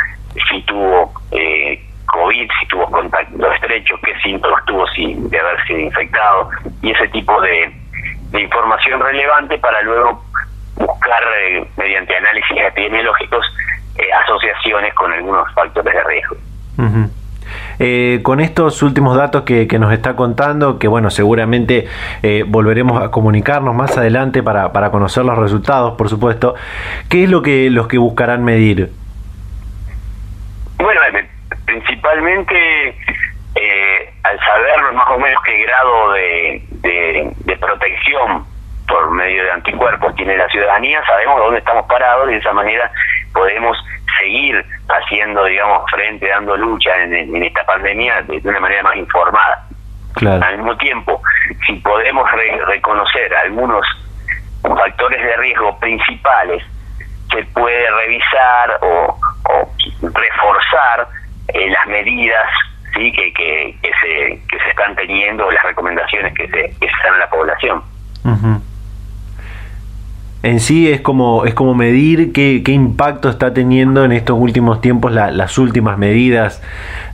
si 0.50 0.62
tuvo 0.64 1.14
eh, 1.32 1.82
COVID, 2.06 2.50
si 2.60 2.68
tuvo 2.68 2.90
contacto 2.92 3.52
estrecho, 3.54 3.96
qué 4.04 4.07
síntomas 4.22 4.64
tuvo 4.66 4.88
sin 4.88 5.30
de 5.30 5.40
haberse 5.40 5.82
infectado, 5.82 6.50
y 6.82 6.92
ese 6.92 7.08
tipo 7.10 7.40
de, 7.42 7.72
de 8.32 8.42
información 8.42 9.00
relevante 9.00 9.58
para 9.58 9.82
luego 9.82 10.24
buscar 10.76 11.24
mediante 11.78 12.16
análisis 12.16 12.58
epidemiológicos 12.58 13.46
asociaciones 14.24 14.94
con 14.94 15.12
algunos 15.12 15.52
factores 15.54 15.94
de 15.94 16.04
riesgo. 16.04 16.38
Eh, 17.80 18.20
con 18.24 18.40
estos 18.40 18.82
últimos 18.82 19.16
datos 19.16 19.44
que, 19.44 19.68
nos 19.80 19.94
está 19.94 20.16
contando, 20.16 20.80
que 20.80 20.88
bueno, 20.88 21.10
seguramente 21.10 21.88
eh, 22.24 22.44
volveremos 22.48 23.02
a 23.02 23.12
comunicarnos 23.12 23.76
más 23.76 23.98
adelante 23.98 24.44
para, 24.44 24.72
para 24.74 24.92
conocer 24.92 25.24
los 25.26 25.38
resultados, 25.38 25.96
por 25.98 26.10
supuesto, 26.10 26.56
¿qué 27.10 27.24
es 27.24 27.30
lo 27.30 27.42
que 27.42 27.70
los 27.70 27.88
que 27.88 27.98
buscarán 27.98 28.44
medir? 28.44 28.92
Bueno, 30.78 31.02
eh, 31.14 31.28
principalmente 31.66 32.96
al 34.30 34.40
saber 34.40 34.94
más 34.94 35.08
o 35.10 35.20
menos 35.20 35.42
qué 35.44 35.58
grado 35.64 36.12
de, 36.14 37.34
de 37.46 37.58
protección 37.58 38.46
por 38.88 39.12
medio 39.12 39.44
de 39.44 39.52
anticuerpos 39.52 40.16
tiene 40.16 40.38
la 40.38 40.48
ciudadanía, 40.48 41.04
sabemos 41.06 41.40
dónde 41.40 41.60
estamos 41.60 41.86
parados 41.88 42.30
y 42.30 42.34
de 42.34 42.38
esa 42.38 42.54
manera 42.54 42.90
podemos 43.34 43.78
seguir 44.20 44.66
haciendo, 44.88 45.44
digamos, 45.46 45.90
frente, 45.92 46.28
dando 46.28 46.56
lucha 46.58 46.96
en, 47.04 47.44
esta 47.44 47.64
pandemia 47.66 48.22
de, 48.24 48.42
una 48.44 48.60
manera 48.60 48.84
más 48.84 48.96
informada. 48.96 49.68
Al 50.16 50.58
mismo 50.58 50.76
tiempo, 50.78 51.22
si 51.68 51.74
podemos 51.74 52.28
reconocer 52.66 53.36
algunos 53.36 53.86
factores 54.64 55.22
de 55.22 55.38
riesgo 55.38 55.78
principales, 55.80 56.64
se 57.30 57.44
puede 57.54 57.92
revisar 57.92 58.80
o, 58.82 59.20
reforzar 60.02 61.08
eh, 61.50 61.70
las 61.70 61.86
medidas 61.88 62.50
sí 62.98 63.12
que, 63.12 63.34
que, 63.34 63.92
se, 64.02 64.40
que 64.50 64.60
se 64.60 64.70
están 64.70 64.96
teniendo, 64.96 65.50
las 65.52 65.64
recomendaciones 65.64 66.34
que 66.34 66.48
se, 66.48 66.74
que 66.80 66.88
se 66.88 67.04
dan 67.04 67.16
a 67.16 67.20
la 67.20 67.30
población. 67.30 67.82
En 70.44 70.60
sí 70.60 70.92
es 70.92 71.02
como, 71.02 71.46
es 71.46 71.54
como 71.54 71.74
medir 71.74 72.32
qué, 72.32 72.62
qué 72.64 72.72
impacto 72.72 73.30
está 73.30 73.54
teniendo 73.54 74.06
en 74.06 74.12
estos 74.12 74.38
últimos 74.40 74.82
tiempos 74.82 75.12
las 75.12 75.58
últimas 75.58 75.98
medidas 75.98 76.62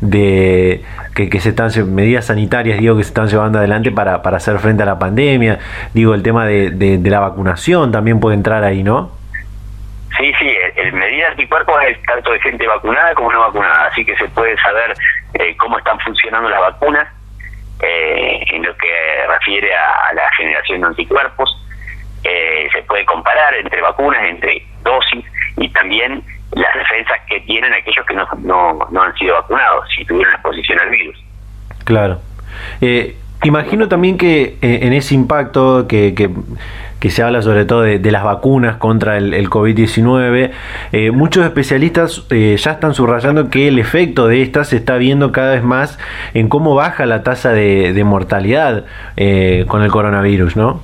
de 0.02 0.84
que, 1.16 1.30
que, 1.30 1.40
se 1.40 1.50
están 1.50 1.72
medidas 1.96 2.26
sanitarias 2.26 2.80
digo 2.80 2.98
que 2.98 3.04
se 3.04 3.10
están 3.10 3.28
llevando 3.28 3.60
adelante 3.60 3.92
para, 3.92 4.22
para 4.22 4.38
hacer 4.38 4.60
frente 4.60 4.84
a 4.84 4.86
la 4.86 5.00
pandemia. 5.00 5.60
Digo 5.94 6.14
el 6.14 6.22
tema 6.22 6.46
de, 6.46 6.72
de, 6.72 7.10
la 7.10 7.22
vacunación 7.22 7.92
también 7.92 8.20
puede 8.20 8.36
entrar 8.36 8.64
ahí 8.64 8.84
no 8.84 9.12
sí 10.18 10.32
sí 10.38 10.52
el, 10.76 10.94
medida 10.94 11.30
anticuerpos 11.30 11.76
es 11.88 12.00
tanto 12.04 12.32
de 12.34 12.40
gente 12.42 12.68
vacunada 12.68 13.16
como 13.16 13.32
no 13.32 13.40
vacunada 13.40 13.88
así 13.88 14.04
que 14.06 14.16
se 14.18 14.28
puede 14.30 14.56
saber 14.58 14.94
eh, 15.34 15.56
cómo 15.58 15.78
están 15.78 16.00
funcionando 16.00 16.50
las 16.50 16.60
vacunas 16.60 17.08
eh, 17.82 18.44
en 18.52 18.64
lo 18.64 18.76
que 18.78 19.28
refiere 19.28 19.76
a 19.76 20.14
la 20.14 20.30
generación 20.38 20.82
de 20.82 20.88
anticuerpos 20.88 21.64
eh, 22.24 22.70
se 22.74 22.82
puede 22.84 23.06
comparar 23.06 23.54
entre 23.56 23.82
vacunas, 23.82 24.22
entre 24.30 24.66
dosis 24.82 25.26
y 25.58 25.68
también 25.70 26.24
las 26.52 26.74
defensas 26.74 27.20
que 27.28 27.42
tienen 27.42 27.74
aquellos 27.74 28.06
que 28.06 28.14
no, 28.14 28.26
no, 28.90 29.02
han 29.02 29.14
sido 29.16 29.36
vacunados, 29.36 29.86
si 29.94 30.06
tuvieron 30.06 30.34
exposición 30.34 30.80
al 30.80 30.90
virus. 30.90 31.22
Claro. 31.84 32.22
Eh, 32.80 33.18
imagino 33.44 33.90
también 33.90 34.18
que 34.18 34.58
eh, 34.62 34.80
en 34.84 34.94
ese 34.94 35.16
impacto 35.16 35.86
que, 35.86 36.16
que, 36.16 36.30
se 37.10 37.24
habla 37.24 37.42
sobre 37.42 37.66
todo 37.66 37.82
de, 37.82 38.12
las 38.12 38.24
vacunas 38.24 38.78
contra 38.78 39.18
el, 39.18 39.50
COVID-19, 39.50 41.12
muchos 41.12 41.46
especialistas 41.46 42.28
ya 42.30 42.72
están 42.72 42.94
subrayando 42.94 43.50
que 43.50 43.68
el 43.68 43.80
efecto 43.80 44.28
de 44.28 44.42
estas 44.42 44.70
se 44.70 44.78
está 44.78 44.98
viendo 44.98 45.32
cada 45.32 45.52
vez 45.52 45.64
más 45.64 46.00
en 46.34 46.50
cómo 46.50 46.76
baja 46.76 47.06
la 47.06 47.24
tasa 47.24 47.52
de, 47.52 48.04
mortalidad 48.04 48.86
con 49.68 49.82
el 49.82 49.92
coronavirus, 49.92 50.56
¿no? 50.56 50.82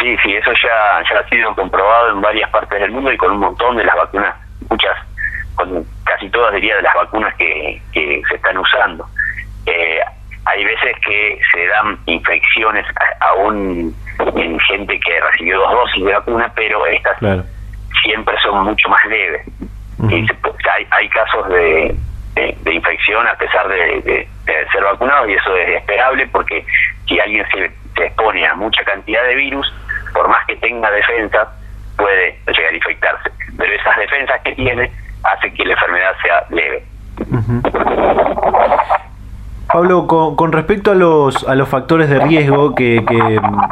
Sí, 0.00 0.16
sí, 0.22 0.34
eso 0.34 0.50
ya, 0.52 0.98
ha 0.98 1.28
sido 1.28 1.54
comprobado 1.54 2.12
en 2.12 2.20
varias 2.20 2.50
partes 2.50 2.80
del 2.80 2.90
mundo 2.90 3.12
y 3.12 3.16
con 3.16 3.32
un 3.32 3.38
montón 3.40 3.76
de 3.76 3.84
las 3.84 3.94
vacunas, 3.94 4.34
muchas, 4.70 4.96
con 5.54 5.84
casi 6.04 6.28
todas 6.30 6.54
diría 6.54 6.76
de 6.76 6.82
las 6.82 6.94
vacunas 6.94 7.34
que, 7.34 7.80
que 7.92 8.22
se 8.28 8.34
están 8.36 8.56
usando. 8.58 9.06
Eh, 9.66 10.00
hay 10.44 10.64
veces 10.64 10.96
que 11.06 11.38
se 11.52 11.66
dan 11.66 11.98
infecciones 12.06 12.84
aún 13.20 13.94
en 14.36 14.58
gente 14.60 15.00
que 15.00 15.20
recibió 15.20 15.58
dos 15.58 15.72
dosis 15.72 16.04
de 16.04 16.12
vacuna, 16.12 16.52
pero 16.54 16.86
estas 16.86 17.18
siempre 18.02 18.34
son 18.42 18.64
mucho 18.64 18.88
más 18.88 19.04
leves. 19.06 19.46
y 20.10 20.26
hay, 20.68 20.86
hay 20.90 21.08
casos 21.08 21.48
de, 21.48 21.94
de, 22.34 22.74
infección 22.74 23.26
a 23.26 23.34
pesar 23.34 23.68
de, 23.68 24.00
de, 24.02 24.28
ser 24.72 24.82
vacunados 24.82 25.28
y 25.28 25.34
eso 25.34 25.56
es 25.56 25.68
esperable 25.76 26.26
porque 26.28 26.64
si 27.06 27.20
alguien 27.20 27.44
se, 27.52 27.70
se 27.96 28.06
expone 28.06 28.46
a 28.46 28.54
mucha 28.54 28.82
cantidad 28.84 29.22
de 29.24 29.34
virus, 29.34 29.72
por 30.12 30.28
más 30.28 30.44
que 30.46 30.56
tenga 30.56 30.90
defensa, 30.90 31.48
puede 31.96 32.38
llegar 32.46 32.72
a 32.72 32.76
infectarse. 32.76 33.30
Pero 33.56 33.72
esas 33.72 33.96
defensas 33.96 34.40
que 34.42 34.54
tiene 34.54 34.90
hacen 35.24 35.54
que 35.54 35.64
la 35.64 35.72
enfermedad 35.74 36.14
sea 36.22 36.46
leve. 36.50 36.84
Pablo, 39.72 40.06
con, 40.06 40.52
respecto 40.52 40.90
a 40.90 40.94
los, 40.94 41.48
a 41.48 41.54
los 41.54 41.68
factores 41.68 42.08
de 42.10 42.18
riesgo 42.18 42.74
que, 42.74 43.04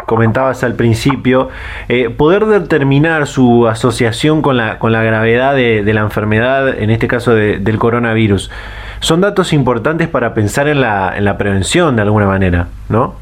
comentabas 0.06 0.64
al 0.64 0.74
principio, 0.74 1.50
eh, 1.88 2.10
poder 2.10 2.46
determinar 2.46 3.26
su 3.26 3.68
asociación 3.68 4.42
con 4.42 4.56
la, 4.56 4.78
con 4.78 4.92
la 4.92 5.02
gravedad 5.02 5.54
de, 5.54 5.82
la 5.92 6.00
enfermedad, 6.00 6.68
en 6.68 6.90
este 6.90 7.08
caso 7.08 7.34
del 7.34 7.78
coronavirus, 7.78 8.50
son 9.00 9.20
datos 9.20 9.52
importantes 9.52 10.08
para 10.08 10.34
pensar 10.34 10.68
en 10.68 10.80
la, 10.80 11.16
en 11.16 11.24
la 11.24 11.36
prevención 11.36 11.96
de 11.96 12.02
alguna 12.02 12.26
manera, 12.26 12.68
¿no? 12.88 13.14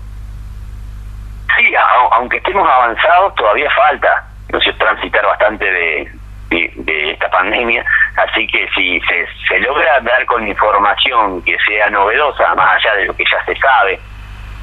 aunque 2.13 2.39
estemos 2.39 2.69
avanzados, 2.69 3.35
todavía 3.37 3.71
falta 3.71 4.29
no 4.51 4.61
sé, 4.61 4.73
transitar 4.75 5.25
bastante 5.25 5.65
de, 5.65 6.13
de, 6.51 7.11
esta 7.11 7.31
pandemia, 7.31 7.85
así 8.17 8.47
que 8.47 8.69
si 8.75 9.01
se, 9.01 9.27
se 9.49 9.59
logra 9.61 10.01
dar 10.01 10.25
con 10.27 10.47
información 10.47 11.43
que 11.43 11.57
sea 11.67 11.91
novedosa, 11.91 12.55
más 12.55 12.77
allá 12.77 12.95
de 12.97 13.07
lo 13.07 13.15
que 13.15 13.25
ya 13.25 13.45
se 13.45 13.55
sabe, 13.57 13.99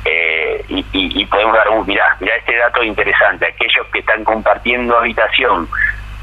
eh, 0.05 0.63
y, 0.69 0.85
y, 0.91 1.25
podemos 1.25 1.55
dar 1.55 1.69
un, 1.69 1.85
mirá, 1.85 2.15
mirá 2.19 2.35
este 2.35 2.55
dato 2.55 2.83
interesante, 2.83 3.47
aquellos 3.47 3.87
que 3.91 3.99
están 3.99 4.23
compartiendo 4.23 4.97
habitación 4.97 5.67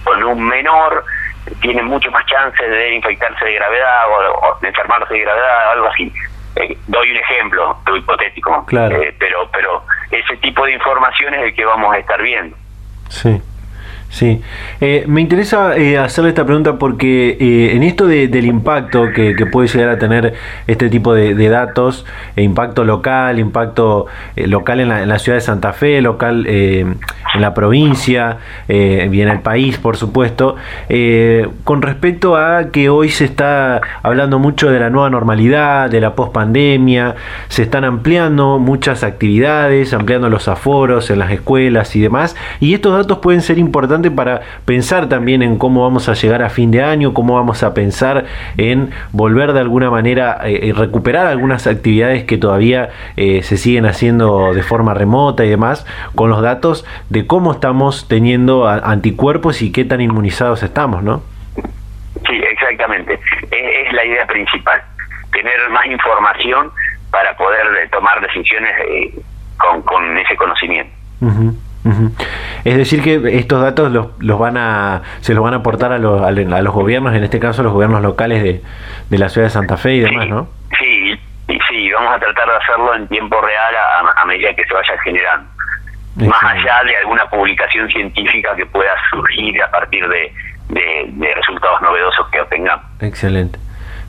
con 0.05 0.23
un 0.23 0.45
menor 0.47 1.05
tienen 1.61 1.87
mucho 1.87 2.11
más 2.11 2.25
chance 2.27 2.63
de 2.63 2.95
infectarse 2.95 3.45
de 3.45 3.55
gravedad 3.55 4.05
o, 4.09 4.59
de 4.61 4.69
enfermarse 4.69 5.15
de 5.15 5.21
gravedad, 5.21 5.73
algo 5.73 5.89
así. 5.89 6.13
Eh, 6.55 6.77
doy 6.87 7.11
un 7.11 7.17
ejemplo, 7.17 7.79
hipotético, 7.97 8.65
claro. 8.67 9.01
Eh, 9.01 9.15
pero 9.19 9.49
pero 9.53 9.85
ese 10.11 10.37
tipo 10.37 10.65
de 10.65 10.73
información 10.73 11.35
es 11.35 11.43
el 11.45 11.55
que 11.55 11.65
vamos 11.65 11.95
a 11.95 11.99
estar 11.99 12.21
viendo. 12.23 12.57
Sí. 13.09 13.41
Sí, 14.13 14.43
eh, 14.83 15.05
me 15.09 15.23
interesa 15.23 15.75
eh, 15.75 15.97
hacerle 15.97 16.29
esta 16.29 16.45
pregunta 16.45 16.79
porque 16.79 17.31
eh, 17.41 17.75
en 17.75 17.83
esto 17.83 18.07
del 18.07 18.45
impacto 18.45 19.11
que, 19.11 19.33
puede 19.51 19.69
llegar 19.69 19.89
a 19.89 19.99
tener 19.99 20.35
este 20.67 20.91
tipo 20.91 21.15
de, 21.15 21.49
datos, 21.49 22.05
impacto 22.37 22.85
local, 22.85 23.39
impacto 23.39 24.07
local 24.37 24.81
en 24.81 25.09
la, 25.09 25.19
ciudad 25.19 25.39
de 25.39 25.41
Santa 25.41 25.73
Fe, 25.73 26.03
local 26.03 26.47
en 26.47 26.99
la 27.39 27.55
provincia 27.55 28.37
y 28.69 29.21
en 29.21 29.29
el 29.29 29.41
país, 29.41 29.79
por 29.79 29.97
supuesto, 29.97 30.57
con 31.65 31.83
respecto 31.83 32.37
a 32.37 32.71
que 32.71 32.89
hoy 32.91 33.09
se 33.09 33.25
está 33.25 33.81
hablando 34.03 34.39
mucho 34.39 34.71
de 34.71 34.79
la 34.79 34.91
nueva 34.91 35.11
normalidad, 35.11 35.91
de 35.91 36.01
la 36.01 36.15
pospandemia, 36.15 37.15
se 37.49 37.63
están 37.63 37.85
ampliando 37.85 38.59
muchas 38.59 39.05
actividades, 39.05 39.93
ampliando 39.93 40.29
los 40.29 40.49
aforos 40.49 41.11
en 41.11 41.19
las 41.19 41.31
escuelas 41.33 41.97
y 41.97 42.01
demás, 42.01 42.37
y 42.61 42.75
estos 42.75 42.95
datos 42.95 43.19
pueden 43.19 43.41
ser 43.41 43.59
importantes 43.59 44.02
para 44.11 44.41
pensar 44.65 45.09
también 45.09 45.43
en 45.43 45.59
cómo 45.59 45.83
vamos 45.83 46.09
a 46.09 46.15
llegar 46.15 46.43
a 46.43 46.51
fin 46.51 46.71
de 46.71 46.83
año, 46.83 47.15
cómo 47.15 47.35
vamos 47.35 47.63
a 47.63 47.75
pensar 47.75 48.25
en 48.57 48.91
volver 49.13 49.53
de 49.53 49.61
alguna 49.61 49.91
manera 49.91 50.41
y 50.47 50.71
eh, 50.71 50.73
recuperar 50.75 51.27
algunas 51.27 51.67
actividades 51.67 52.25
que 52.25 52.39
todavía 52.39 52.91
eh, 53.17 53.43
se 53.43 53.57
siguen 53.57 53.87
haciendo 53.87 54.55
de 54.55 54.63
forma 54.63 54.95
remota 54.95 55.45
y 55.45 55.51
demás, 55.51 55.87
con 56.15 56.31
los 56.31 56.43
datos 56.43 56.87
de 57.09 57.27
cómo 57.27 57.53
estamos 57.53 58.09
teniendo 58.09 58.67
anticuerpos 58.69 59.63
y 59.63 59.73
qué 59.73 59.85
tan 59.85 60.01
inmunizados 60.01 60.63
estamos, 60.63 61.03
¿no? 61.03 61.23
Sí, 62.27 62.37
exactamente. 62.37 63.19
Es, 63.51 63.93
la 63.93 64.05
idea 64.05 64.27
principal, 64.27 64.83
tener 65.33 65.71
más 65.71 65.87
información 65.87 66.71
para 67.11 67.37
poder 67.37 67.67
eh, 67.83 67.89
tomar 67.91 68.21
decisiones 68.21 68.73
con, 69.59 70.19
ese 70.19 70.37
conocimiento. 70.37 70.93
Es 72.65 72.77
decir 72.77 73.03
que 73.03 73.39
estos 73.39 73.61
datos 73.61 73.91
los, 73.91 74.09
los, 74.21 74.39
van 74.39 74.57
a 74.57 75.03
se 75.21 75.35
los 75.35 75.43
van 75.43 75.55
a 75.55 75.59
aportar 75.59 75.93
a 75.93 75.99
los, 75.99 76.23
a 76.23 76.31
los 76.31 76.75
gobiernos, 76.75 77.15
en 77.15 77.25
este 77.25 77.41
caso 77.41 77.63
los 77.63 77.73
gobiernos 77.73 78.03
locales 78.03 78.43
de, 78.43 78.63
de 79.11 79.19
la 79.19 79.29
ciudad 79.29 79.49
de 79.49 79.51
Santa 79.51 79.77
Fe 79.77 79.95
y 79.95 80.01
demás, 80.01 80.29
¿no? 80.29 80.49
Sí, 80.79 81.19
sí, 81.69 81.91
vamos 81.93 82.15
a 82.15 82.19
tratar 82.21 82.49
de 82.49 82.57
hacerlo 82.57 82.95
en 82.95 83.09
tiempo 83.09 83.41
real 83.41 83.75
a, 84.17 84.25
medida 84.27 84.55
que 84.55 84.65
se 84.65 84.75
vaya 84.75 84.95
generando. 85.03 85.51
Más 86.17 86.43
allá 86.43 86.85
de 86.85 86.97
alguna 86.99 87.27
publicación 87.27 87.89
científica 87.89 88.55
que 88.55 88.67
pueda 88.67 88.93
surgir 89.11 89.61
a 89.63 89.71
partir 89.71 90.07
de, 90.09 90.33
de 90.69 91.35
resultados 91.35 91.81
novedosos 91.83 92.29
que 92.31 92.41
obtengamos. 92.41 92.85
Excelente. 93.01 93.59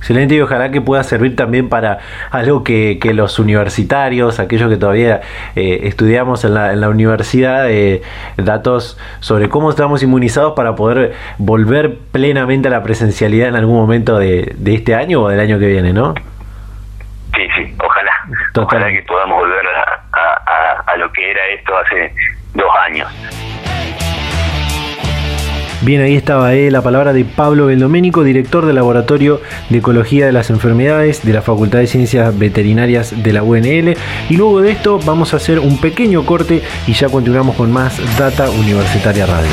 Excelente 0.03 0.35
y 0.35 0.41
ojalá 0.41 0.69
que 0.69 0.81
pueda 0.81 1.01
servir 1.01 1.37
también 1.37 1.69
para 1.69 1.99
algo 2.29 2.65
que, 2.65 2.99
los 3.13 3.39
universitarios, 3.39 4.37
aquellos 4.41 4.69
que 4.69 4.75
todavía 4.75 5.21
eh, 5.55 5.79
estudiamos 5.83 6.43
en 6.43 6.55
la, 6.55 6.89
universidad, 6.89 7.71
eh, 7.71 8.01
datos 8.35 8.99
sobre 9.21 9.47
cómo 9.47 9.69
estamos 9.69 10.03
inmunizados 10.03 10.55
para 10.57 10.75
poder 10.75 11.13
volver 11.37 11.99
plenamente 12.11 12.67
a 12.67 12.71
la 12.71 12.83
presencialidad 12.83 13.47
en 13.47 13.55
algún 13.55 13.77
momento 13.77 14.19
de, 14.19 14.53
este 14.65 14.93
año 14.93 15.21
o 15.21 15.29
del 15.29 15.39
año 15.39 15.57
que 15.57 15.67
viene, 15.67 15.93
¿no? 15.93 16.15
Sí, 17.33 17.47
sí, 17.55 17.73
ojalá. 17.81 18.11
Ojalá 18.55 18.91
que 18.91 19.03
podamos 19.03 19.37
volver 19.37 19.65
a 20.85 20.97
lo 20.97 21.09
que 21.13 21.31
era 21.31 21.47
esto 21.47 21.77
hace 21.77 22.13
dos 22.55 22.75
años. 22.85 23.07
Bien, 25.83 26.01
ahí 26.01 26.15
estaba 26.15 26.53
eh, 26.53 26.71
la 26.71 26.81
palabra 26.81 27.11
de 27.11 27.25
Pablo 27.25 27.65
Beldoménico, 27.65 28.23
director 28.23 28.65
del 28.65 28.75
Laboratorio 28.75 29.41
de 29.69 29.79
Ecología 29.79 30.25
de 30.25 30.31
las 30.31 30.49
Enfermedades 30.49 31.25
de 31.25 31.33
la 31.33 31.41
Facultad 31.41 31.79
de 31.79 31.87
Ciencias 31.87 32.39
Veterinarias 32.39 33.21
de 33.21 33.33
la 33.33 33.43
UNL. 33.43 33.97
Y 34.29 34.37
luego 34.37 34.61
de 34.61 34.71
esto 34.71 34.97
vamos 35.05 35.33
a 35.33 35.37
hacer 35.37 35.59
un 35.59 35.77
pequeño 35.81 36.25
corte 36.25 36.61
y 36.87 36.93
ya 36.93 37.09
continuamos 37.09 37.57
con 37.57 37.69
más 37.69 37.99
Data 38.17 38.49
Universitaria 38.49 39.25
Radio. 39.25 39.51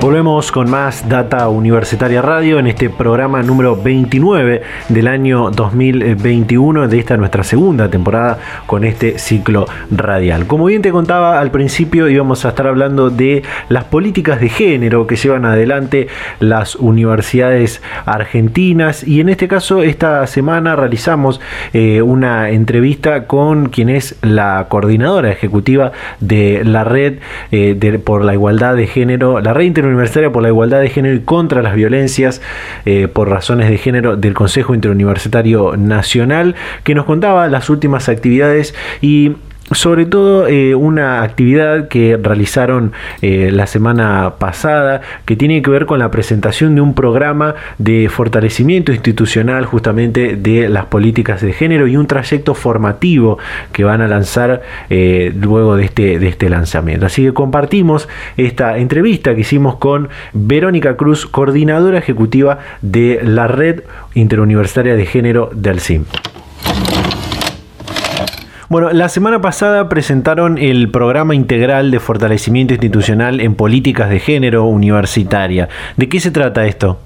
Volvemos 0.00 0.50
con 0.50 0.70
más 0.70 1.06
Data 1.10 1.46
Universitaria 1.50 2.22
Radio 2.22 2.58
en 2.58 2.66
este 2.66 2.88
programa 2.88 3.42
número 3.42 3.76
29 3.76 4.62
del 4.88 5.06
año 5.06 5.50
2021 5.50 6.88
de 6.88 6.98
esta 6.98 7.18
nuestra 7.18 7.44
segunda 7.44 7.90
temporada 7.90 8.38
con 8.64 8.84
este 8.84 9.18
ciclo 9.18 9.66
radial. 9.90 10.46
Como 10.46 10.64
bien 10.64 10.80
te 10.80 10.90
contaba 10.90 11.38
al 11.38 11.50
principio 11.50 12.08
íbamos 12.08 12.46
a 12.46 12.48
estar 12.48 12.66
hablando 12.66 13.10
de 13.10 13.42
las 13.68 13.84
políticas 13.84 14.40
de 14.40 14.48
género 14.48 15.06
que 15.06 15.16
llevan 15.16 15.44
adelante 15.44 16.08
las 16.38 16.76
universidades 16.76 17.82
argentinas 18.06 19.06
y 19.06 19.20
en 19.20 19.28
este 19.28 19.48
caso 19.48 19.82
esta 19.82 20.26
semana 20.26 20.76
realizamos 20.76 21.42
eh, 21.74 22.00
una 22.00 22.48
entrevista 22.48 23.26
con 23.26 23.68
quien 23.68 23.90
es 23.90 24.16
la 24.22 24.64
coordinadora 24.70 25.30
ejecutiva 25.30 25.92
de 26.20 26.62
la 26.64 26.84
red 26.84 27.18
eh, 27.52 28.00
por 28.02 28.24
la 28.24 28.32
igualdad 28.32 28.76
de 28.76 28.86
género, 28.86 29.40
la 29.40 29.52
red 29.52 29.66
Universitaria 29.90 30.30
por 30.30 30.42
la 30.42 30.48
Igualdad 30.48 30.80
de 30.80 30.88
Género 30.88 31.14
y 31.14 31.20
contra 31.20 31.62
las 31.62 31.74
violencias 31.74 32.40
eh, 32.84 33.08
por 33.08 33.28
razones 33.28 33.68
de 33.68 33.78
género 33.78 34.16
del 34.16 34.34
Consejo 34.34 34.74
Interuniversitario 34.74 35.76
Nacional, 35.76 36.54
que 36.84 36.94
nos 36.94 37.04
contaba 37.04 37.48
las 37.48 37.70
últimas 37.70 38.08
actividades 38.08 38.74
y 39.00 39.36
sobre 39.72 40.06
todo 40.06 40.48
eh, 40.48 40.74
una 40.74 41.22
actividad 41.22 41.88
que 41.88 42.18
realizaron 42.20 42.92
eh, 43.22 43.50
la 43.52 43.66
semana 43.66 44.34
pasada 44.38 45.00
que 45.24 45.36
tiene 45.36 45.62
que 45.62 45.70
ver 45.70 45.86
con 45.86 45.98
la 46.00 46.10
presentación 46.10 46.74
de 46.74 46.80
un 46.80 46.94
programa 46.94 47.54
de 47.78 48.08
fortalecimiento 48.08 48.92
institucional 48.92 49.66
justamente 49.66 50.36
de 50.36 50.68
las 50.68 50.86
políticas 50.86 51.40
de 51.40 51.52
género 51.52 51.86
y 51.86 51.96
un 51.96 52.06
trayecto 52.06 52.54
formativo 52.54 53.38
que 53.72 53.84
van 53.84 54.00
a 54.00 54.08
lanzar 54.08 54.62
eh, 54.88 55.32
luego 55.34 55.76
de 55.76 55.84
este, 55.84 56.18
de 56.18 56.28
este 56.28 56.48
lanzamiento. 56.48 57.06
Así 57.06 57.22
que 57.22 57.32
compartimos 57.32 58.08
esta 58.36 58.78
entrevista 58.78 59.34
que 59.34 59.42
hicimos 59.42 59.76
con 59.76 60.08
Verónica 60.32 60.96
Cruz, 60.96 61.26
coordinadora 61.26 61.98
ejecutiva 61.98 62.58
de 62.82 63.20
la 63.22 63.46
Red 63.46 63.82
Interuniversitaria 64.14 64.96
de 64.96 65.06
Género 65.06 65.50
del 65.54 65.80
CIM. 65.80 66.04
Bueno, 68.70 68.90
la 68.92 69.08
semana 69.08 69.40
pasada 69.40 69.88
presentaron 69.88 70.56
el 70.56 70.92
programa 70.92 71.34
integral 71.34 71.90
de 71.90 71.98
fortalecimiento 71.98 72.72
institucional 72.72 73.40
en 73.40 73.56
políticas 73.56 74.08
de 74.08 74.20
género 74.20 74.62
universitaria. 74.62 75.68
¿De 75.96 76.08
qué 76.08 76.20
se 76.20 76.30
trata 76.30 76.64
esto? 76.64 76.96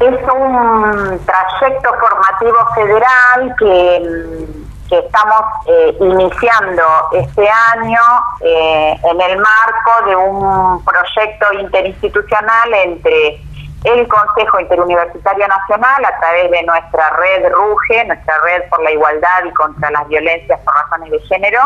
Es 0.00 0.08
un 0.08 1.20
trayecto 1.26 1.90
formativo 2.00 2.56
federal 2.74 3.54
que, 3.58 4.96
estamos 4.96 5.42
eh, 5.66 5.94
iniciando 6.00 6.82
este 7.12 7.46
año 7.76 8.00
eh, 8.40 8.98
en 9.04 9.20
el 9.20 9.36
marco 9.36 10.08
de 10.08 10.16
un 10.16 10.82
proyecto 10.82 11.52
interinstitucional 11.60 12.72
entre 12.86 13.38
el 13.84 14.08
Consejo 14.08 14.60
Interuniversitario 14.60 15.46
Nacional 15.46 16.04
a 16.04 16.18
través 16.20 16.50
de 16.50 16.62
nuestra 16.64 17.10
red 17.10 17.48
RUGE, 17.52 18.04
nuestra 18.06 18.34
red 18.44 18.68
por 18.68 18.82
la 18.82 18.90
igualdad 18.90 19.44
y 19.44 19.52
contra 19.52 19.90
las 19.90 20.08
violencias 20.08 20.58
por 20.60 20.74
razones 20.74 21.10
de 21.12 21.20
género, 21.20 21.60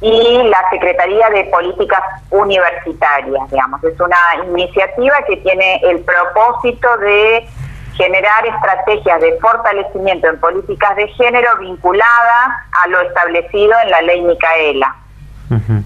y 0.00 0.42
la 0.44 0.64
Secretaría 0.70 1.28
de 1.30 1.44
Políticas 1.44 2.00
Universitarias, 2.30 3.50
digamos. 3.50 3.82
Es 3.82 3.98
una 3.98 4.18
iniciativa 4.44 5.16
que 5.26 5.38
tiene 5.38 5.80
el 5.82 6.00
propósito 6.00 6.96
de 6.98 7.48
generar 7.96 8.46
estrategias 8.46 9.20
de 9.20 9.36
fortalecimiento 9.40 10.28
en 10.28 10.38
políticas 10.38 10.94
de 10.94 11.08
género 11.08 11.50
vinculadas 11.58 12.48
a 12.84 12.88
lo 12.88 13.00
establecido 13.00 13.72
en 13.82 13.90
la 13.90 14.02
ley 14.02 14.22
Micaela. 14.22 14.94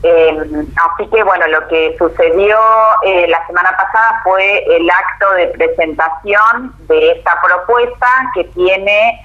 Eh, 0.02 0.66
así 0.76 1.08
que 1.08 1.22
bueno, 1.22 1.46
lo 1.46 1.68
que 1.68 1.94
sucedió 1.98 2.58
eh, 3.04 3.26
la 3.28 3.46
semana 3.46 3.70
pasada 3.76 4.20
fue 4.24 4.64
el 4.76 4.90
acto 4.90 5.30
de 5.34 5.46
presentación 5.48 6.74
de 6.88 7.12
esta 7.12 7.40
propuesta 7.40 8.06
que 8.34 8.44
tiene 8.44 9.24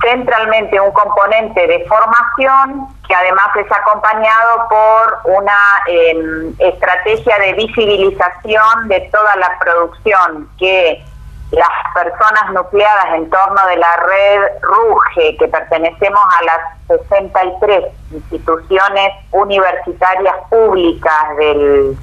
centralmente 0.00 0.80
un 0.80 0.92
componente 0.92 1.66
de 1.66 1.84
formación 1.86 2.88
que 3.06 3.14
además 3.14 3.48
es 3.56 3.66
acompañado 3.72 4.68
por 4.68 5.32
una 5.36 5.82
em, 5.86 6.54
estrategia 6.58 7.38
de 7.38 7.54
visibilización 7.54 8.88
de 8.88 9.00
toda 9.12 9.34
la 9.36 9.58
producción 9.58 10.48
que 10.58 11.02
las 11.50 11.68
personas 11.94 12.52
nucleadas 12.52 13.14
en 13.14 13.30
torno 13.30 13.66
de 13.66 13.76
la 13.76 13.96
red 13.96 14.40
RUGE, 14.60 15.36
que 15.38 15.48
pertenecemos 15.48 16.20
a 16.40 16.44
las 16.44 17.00
63 17.00 17.84
instituciones 18.12 19.12
universitarias 19.32 20.34
públicas 20.50 21.36
del, 21.38 21.96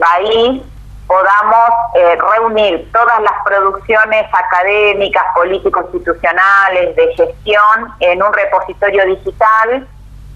país, 0.00 0.62
podamos 1.06 1.68
eh, 1.94 2.16
reunir 2.16 2.90
todas 2.92 3.20
las 3.20 3.34
producciones 3.44 4.24
académicas, 4.32 5.22
político-institucionales, 5.34 6.96
de 6.96 7.14
gestión 7.14 7.92
en 8.00 8.22
un 8.22 8.32
repositorio 8.32 9.04
digital, 9.04 9.86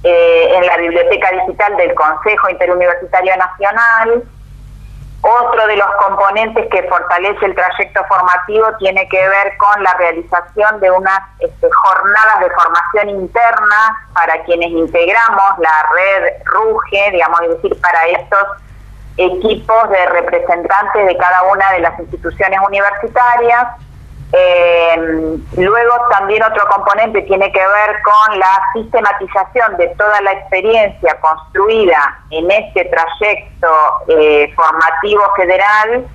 eh, 0.02 0.54
en 0.56 0.66
la 0.66 0.76
Biblioteca 0.76 1.30
Digital 1.30 1.76
del 1.76 1.94
Consejo 1.94 2.50
Interuniversitario 2.50 3.34
Nacional, 3.36 4.24
Otro 5.22 5.66
de 5.66 5.76
los 5.76 5.88
componentes 6.06 6.66
que 6.70 6.82
fortalece 6.84 7.44
el 7.44 7.54
trayecto 7.54 8.02
formativo 8.08 8.66
tiene 8.78 9.06
que 9.08 9.28
ver 9.28 9.56
con 9.58 9.82
la 9.82 9.92
realización 9.94 10.80
de 10.80 10.90
unas 10.90 11.20
este, 11.40 11.68
jornadas 11.70 12.40
de 12.40 12.50
formación 12.50 13.08
interna 13.20 14.08
para 14.14 14.42
quienes 14.44 14.70
integramos 14.70 15.58
la 15.58 15.86
red 15.94 16.32
RUGE, 16.46 17.10
digamos, 17.12 17.40
es 17.42 17.48
decir, 17.50 17.80
para 17.82 18.06
estos 18.06 18.46
equipos 19.18 19.90
de 19.90 20.06
representantes 20.06 21.06
de 21.06 21.16
cada 21.18 21.42
una 21.42 21.70
de 21.72 21.80
las 21.80 21.98
instituciones 21.98 22.58
universitarias 22.66 23.66
eh, 24.32 24.79
luego 25.56 25.94
también 26.10 26.42
otro 26.42 26.66
componente 26.68 27.22
tiene 27.22 27.50
que 27.52 27.60
ver 27.60 27.96
con 28.02 28.38
la 28.38 28.62
sistematización 28.74 29.76
de 29.76 29.88
toda 29.96 30.20
la 30.22 30.32
experiencia 30.32 31.18
construida 31.20 32.18
en 32.30 32.50
este 32.50 32.84
trayecto 32.86 33.68
eh, 34.08 34.52
formativo 34.54 35.22
federal 35.36 36.06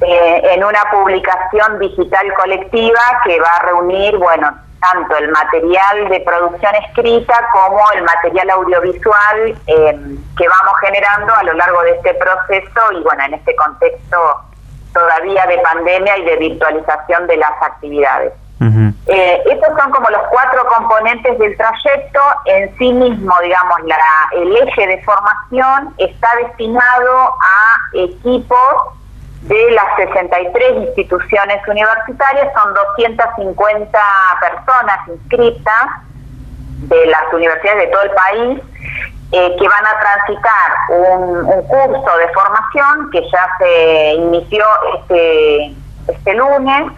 eh, 0.00 0.42
en 0.52 0.64
una 0.64 0.82
publicación 0.90 1.78
digital 1.78 2.32
colectiva 2.34 3.00
que 3.24 3.40
va 3.40 3.50
a 3.60 3.62
reunir, 3.66 4.16
bueno, 4.18 4.52
tanto 4.80 5.16
el 5.16 5.28
material 5.30 6.08
de 6.10 6.20
producción 6.20 6.74
escrita 6.86 7.48
como 7.52 7.80
el 7.92 8.02
material 8.02 8.50
audiovisual 8.50 9.54
que 9.66 10.48
vamos 10.48 10.74
generando 10.80 11.34
a 11.34 11.42
lo 11.44 11.54
largo 11.54 11.80
de 11.82 11.92
este 11.92 12.14
proceso 12.14 12.92
y 12.92 13.02
bueno, 13.02 13.24
en 13.24 13.34
este 13.34 13.56
contexto 13.56 14.18
todavía 14.94 15.44
de 15.46 15.58
pandemia 15.58 16.16
y 16.18 16.24
de 16.24 16.36
virtualización 16.36 17.26
de 17.26 17.36
las 17.36 17.52
actividades. 17.60 18.32
Eh, 19.06 19.42
estos 19.44 19.68
son 19.78 19.90
como 19.90 20.08
los 20.08 20.22
cuatro 20.30 20.64
componentes 20.74 21.38
del 21.38 21.54
trayecto. 21.54 22.20
En 22.46 22.74
sí 22.78 22.92
mismo, 22.92 23.34
digamos, 23.42 23.82
la, 23.84 23.96
el 24.32 24.56
eje 24.56 24.86
de 24.86 25.02
formación 25.02 25.94
está 25.98 26.28
destinado 26.36 27.34
a 27.40 27.80
equipos 27.92 28.94
de 29.42 29.70
las 29.72 29.84
63 29.96 30.88
instituciones 30.88 31.60
universitarias, 31.68 32.50
son 32.54 32.72
250 32.72 33.98
personas 34.40 35.08
inscritas 35.08 35.86
de 36.88 37.06
las 37.06 37.32
universidades 37.32 37.86
de 37.86 37.92
todo 37.92 38.02
el 38.02 38.10
país 38.12 38.60
eh, 39.36 39.56
que 39.58 39.68
van 39.68 39.84
a 39.84 39.98
transitar 39.98 40.70
un, 40.90 41.44
curso 41.66 42.18
de 42.18 42.28
formación 42.28 43.10
que 43.10 43.20
ya 43.28 43.48
se 43.58 44.12
inició 44.14 44.64
este, 44.94 45.74
este 46.06 46.34
lunes 46.34 46.92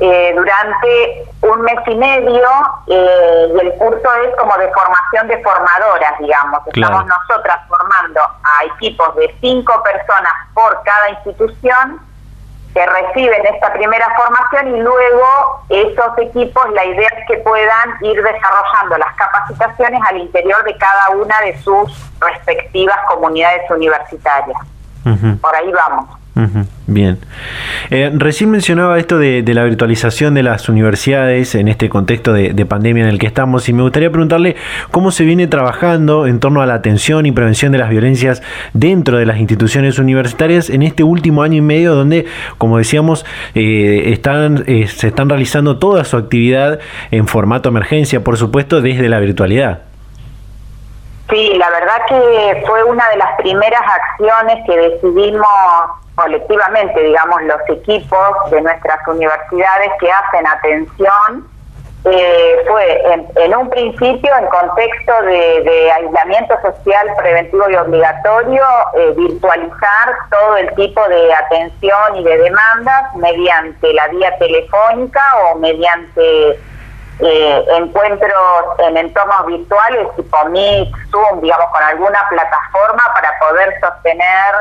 eh, 0.00 0.32
durante 0.34 1.24
un 1.42 1.60
mes 1.60 1.78
y 1.86 1.94
medio 1.94 2.48
eh, 2.86 3.52
y 3.54 3.66
el 3.66 3.74
curso 3.74 4.14
es 4.26 4.34
como 4.36 4.56
de 4.56 4.72
formación 4.72 5.28
de 5.28 5.42
formadoras, 5.42 6.18
digamos. 6.20 6.60
Estamos 6.66 7.04
nosotras 7.04 7.60
formando 7.68 8.20
a 8.22 8.64
equipos 8.76 9.14
de 9.16 9.34
cinco 9.42 9.82
personas 9.82 10.32
por 10.54 10.82
cada 10.84 11.10
institución 11.10 12.00
que 12.74 12.84
reciben 12.84 13.46
esta 13.46 13.72
primera 13.72 14.06
formación 14.16 14.76
y 14.76 14.80
luego 14.80 15.64
esos 15.68 16.18
equipos, 16.18 16.64
la 16.72 16.84
idea 16.84 17.08
es 17.16 17.26
que 17.28 17.36
puedan 17.38 17.94
ir 18.00 18.20
desarrollando 18.20 18.98
las 18.98 19.14
capacitaciones 19.14 20.00
al 20.10 20.18
interior 20.18 20.62
de 20.64 20.76
cada 20.76 21.10
una 21.10 21.40
de 21.42 21.56
sus 21.62 21.92
respectivas 22.20 22.96
comunidades 23.08 23.70
universitarias. 23.70 24.58
Por 25.40 25.54
ahí 25.54 25.70
vamos. 25.70 26.23
Bien. 26.86 27.18
Eh, 27.90 28.10
recién 28.12 28.50
mencionaba 28.50 28.98
esto 28.98 29.18
de, 29.18 29.44
la 29.54 29.62
virtualización 29.62 30.34
de 30.34 30.42
las 30.42 30.68
universidades 30.68 31.54
en 31.54 31.68
este 31.68 31.88
contexto 31.88 32.32
de, 32.32 32.66
pandemia 32.66 33.04
en 33.04 33.10
el 33.10 33.18
que 33.18 33.26
estamos 33.26 33.68
y 33.68 33.72
me 33.72 33.82
gustaría 33.82 34.10
preguntarle 34.10 34.56
cómo 34.90 35.12
se 35.12 35.24
viene 35.24 35.46
trabajando 35.46 36.26
en 36.26 36.40
torno 36.40 36.60
a 36.60 36.66
la 36.66 36.74
atención 36.74 37.26
y 37.26 37.32
prevención 37.32 37.70
de 37.70 37.78
las 37.78 37.90
violencias 37.90 38.42
dentro 38.72 39.18
de 39.18 39.26
las 39.26 39.38
instituciones 39.38 39.98
universitarias 39.98 40.70
en 40.70 40.82
este 40.82 41.04
último 41.04 41.42
año 41.42 41.58
y 41.58 41.60
medio 41.60 41.94
donde, 41.94 42.26
como 42.58 42.78
decíamos, 42.78 43.24
eh, 43.54 44.04
están, 44.06 44.64
eh, 44.66 44.88
se 44.88 45.08
están 45.08 45.28
realizando 45.28 45.78
toda 45.78 46.04
su 46.04 46.16
actividad 46.16 46.80
en 47.12 47.28
formato 47.28 47.68
emergencia, 47.68 48.24
por 48.24 48.36
supuesto, 48.38 48.80
desde 48.80 49.08
la 49.08 49.20
virtualidad. 49.20 49.93
Sí, 51.30 51.54
la 51.54 51.70
verdad 51.70 52.04
que 52.06 52.64
fue 52.66 52.84
una 52.84 53.08
de 53.10 53.16
las 53.16 53.36
primeras 53.38 53.82
acciones 53.82 54.58
que 54.66 54.76
decidimos 54.76 55.48
colectivamente, 56.14 57.00
digamos, 57.00 57.42
los 57.42 57.60
equipos 57.68 58.50
de 58.50 58.60
nuestras 58.60 58.98
universidades 59.08 59.90
que 59.98 60.10
hacen 60.10 60.46
atención, 60.46 61.48
eh, 62.06 62.64
fue 62.68 63.02
en, 63.36 63.56
un 63.56 63.70
principio 63.70 64.30
en 64.36 64.46
contexto 64.48 65.22
de, 65.22 65.90
aislamiento 65.90 66.54
social 66.60 67.06
preventivo 67.16 67.64
y 67.70 67.76
obligatorio, 67.76 68.62
eh, 68.94 69.14
virtualizar 69.16 70.14
todo 70.30 70.56
el 70.58 70.74
tipo 70.74 71.00
de 71.08 71.32
atención 71.32 72.16
y 72.16 72.24
de 72.24 72.36
demandas 72.36 73.16
mediante 73.16 73.94
la 73.94 74.08
vía 74.08 74.36
telefónica 74.38 75.22
o 75.46 75.58
mediante 75.58 76.60
eh, 77.20 77.64
encuentros 77.76 78.32
en 78.78 78.96
entornos 78.96 79.46
virtuales 79.46 80.08
tipo 80.16 80.44
Meet, 80.46 80.90
Zoom, 81.10 81.40
digamos, 81.40 81.66
con 81.70 81.82
alguna 81.82 82.18
plataforma 82.28 83.02
para 83.14 83.38
poder 83.38 83.80
sostener 83.80 84.54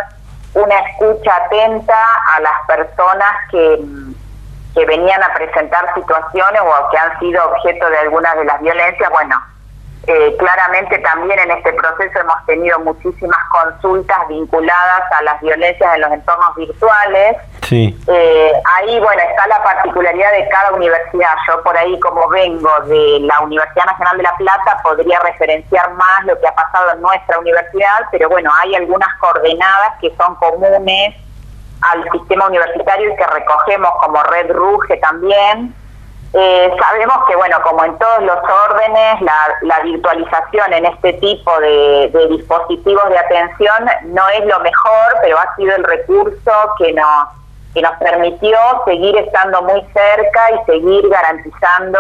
una 0.54 0.76
escucha 0.80 1.36
atenta 1.36 1.98
a 2.36 2.42
las 2.42 2.68
personas 2.68 3.32
que, 3.50 3.84
que 4.76 4.86
venían 4.86 5.24
a 5.24 5.34
presentar 5.34 5.94
situaciones 5.96 6.62
o 6.62 6.90
que 6.90 6.98
han 6.98 7.20
sido 7.20 7.44
objeto 7.46 7.90
de 7.90 7.98
algunas 7.98 8.36
de 8.36 8.46
las 8.46 8.62
violencias. 8.62 9.10
Bueno, 9.10 9.42
eh, 10.06 10.36
claramente 10.38 11.00
también 11.00 11.40
en 11.40 11.52
este 11.52 11.72
proceso 11.72 12.20
hemos 12.20 12.46
tenido 12.46 12.78
muchísimas 12.80 13.40
consultas 13.50 14.28
vinculadas 14.28 15.02
a 15.18 15.24
las 15.24 15.40
violencias 15.40 15.96
en 15.96 16.02
los 16.02 16.12
entornos 16.12 16.56
virtuales. 16.58 17.38
Sí. 17.62 17.98
Eh, 18.08 18.52
ahí, 18.76 19.00
bueno, 19.00 19.22
está 19.30 19.48
la 19.48 19.64
particularidad 19.64 20.32
de 20.34 20.50
cada 20.50 20.74
universidad. 20.74 21.32
Yo 21.48 21.64
por 21.64 21.78
ahí, 21.78 21.98
como 22.02 22.28
vengo 22.28 22.70
de 22.82 23.20
la 23.22 23.40
Universidad 23.40 23.86
Nacional 23.86 24.18
de 24.18 24.24
La 24.24 24.36
Plata, 24.36 24.82
podría 24.84 25.20
referenciar 25.22 25.90
más 25.94 26.26
lo 26.26 26.38
que 26.38 26.48
ha 26.48 26.56
pasado 26.56 26.92
en 26.94 27.02
nuestra 27.02 27.40
universidad, 27.40 28.02
pero 28.12 28.28
bueno, 28.28 28.52
hay 28.62 28.76
algunas 28.76 29.10
coordenadas 29.20 30.00
que 30.02 30.14
son 30.18 30.36
comunes 30.36 31.16
al 31.92 32.04
sistema 32.12 32.48
universitario 32.48 33.14
y 33.14 33.16
que 33.16 33.26
recogemos 33.26 33.92
como 34.02 34.22
Red 34.24 34.52
Ruge 34.52 34.98
también 34.98 35.74
eh, 36.36 36.72
sabemos 36.80 37.18
que, 37.28 37.36
bueno, 37.36 37.58
como 37.62 37.86
en 37.86 37.96
todos 38.00 38.24
los 38.24 38.38
órdenes, 38.68 39.22
la, 39.22 39.80
virtualización 39.84 40.74
en 40.74 40.86
este 40.86 41.14
tipo 41.14 41.60
de, 41.60 42.28
dispositivos 42.32 43.08
de 43.10 43.20
atención 43.20 43.86
no 44.06 44.28
es 44.30 44.46
lo 44.46 44.60
mejor, 44.62 45.16
pero 45.22 45.38
ha 45.38 45.56
sido 45.56 45.76
el 45.76 45.84
recurso 45.84 46.52
que 46.80 46.94
nos, 46.94 47.28
que 47.74 47.82
nos 47.84 47.96
permitió 47.98 48.58
seguir 48.86 49.16
estando 49.18 49.62
muy 49.62 49.82
cerca 49.94 50.42
y 50.56 50.66
seguir 50.66 51.08
garantizando 51.08 52.00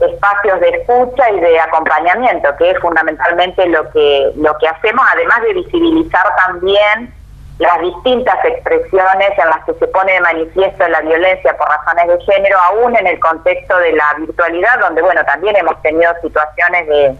espacios 0.00 0.60
de 0.60 0.68
escucha 0.70 1.30
y 1.30 1.40
de 1.40 1.60
acompañamiento, 1.60 2.48
que 2.56 2.70
es 2.70 2.78
fundamentalmente 2.78 3.66
lo 3.66 3.90
que, 3.90 4.32
lo 4.36 4.56
que 4.56 4.68
hacemos, 4.68 5.04
además 5.12 5.42
de 5.42 5.52
visibilizar 5.52 6.34
también 6.46 7.12
las 7.60 7.78
distintas 7.82 8.42
expresiones 8.42 9.30
en 9.36 9.48
las 9.50 9.62
que 9.66 9.74
se 9.74 9.86
pone 9.88 10.14
de 10.14 10.20
manifiesto 10.20 10.88
la 10.88 11.02
violencia 11.02 11.54
por 11.58 11.68
razones 11.68 12.08
de 12.08 12.24
género, 12.24 12.58
aún 12.58 12.96
en 12.96 13.06
el 13.06 13.20
contexto 13.20 13.76
de 13.76 13.92
la 13.92 14.14
virtualidad, 14.18 14.80
donde 14.80 15.02
bueno 15.02 15.22
también 15.26 15.54
hemos 15.56 15.80
tenido 15.82 16.10
situaciones 16.22 16.88
de, 16.88 17.16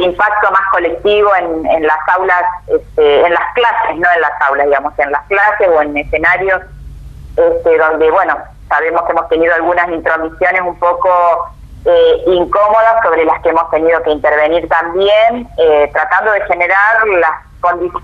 impacto 0.00 0.50
más 0.50 0.62
colectivo 0.72 1.30
en, 1.36 1.82
las 1.86 1.98
aulas, 2.14 2.42
este, 2.68 3.26
en 3.26 3.32
las 3.34 3.54
clases, 3.54 3.96
no 3.96 4.08
en 4.14 4.20
las 4.22 4.32
aulas, 4.48 4.66
digamos, 4.66 4.98
en 4.98 5.12
las 5.12 5.26
clases 5.26 5.68
o 5.68 5.82
en 5.82 5.96
escenarios 5.96 6.62
este, 7.36 7.78
donde 7.78 8.10
bueno 8.10 8.34
sabemos 8.70 9.02
que 9.02 9.12
hemos 9.12 9.28
tenido 9.28 9.54
algunas 9.54 9.90
intromisiones 9.90 10.62
un 10.62 10.78
poco 10.78 11.10
eh, 11.84 12.24
incómodas 12.28 13.02
sobre 13.04 13.26
las 13.26 13.42
que 13.42 13.50
hemos 13.50 13.70
tenido 13.70 14.02
que 14.02 14.10
intervenir 14.10 14.66
también, 14.68 15.46
eh, 15.58 15.90
tratando 15.92 16.32
de 16.32 16.40
generar 16.46 17.06
las 17.20 17.55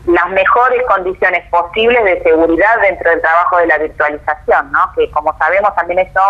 las 0.06 0.28
mejores 0.30 0.82
condiciones 0.86 1.48
posibles 1.48 2.04
de 2.04 2.22
seguridad 2.22 2.80
dentro 2.80 3.10
del 3.10 3.20
trabajo 3.20 3.58
de 3.58 3.66
la 3.66 3.78
virtualización, 3.78 4.72
¿no? 4.72 4.80
que 4.96 5.10
como 5.10 5.36
sabemos 5.38 5.74
también 5.74 6.00
eso 6.00 6.20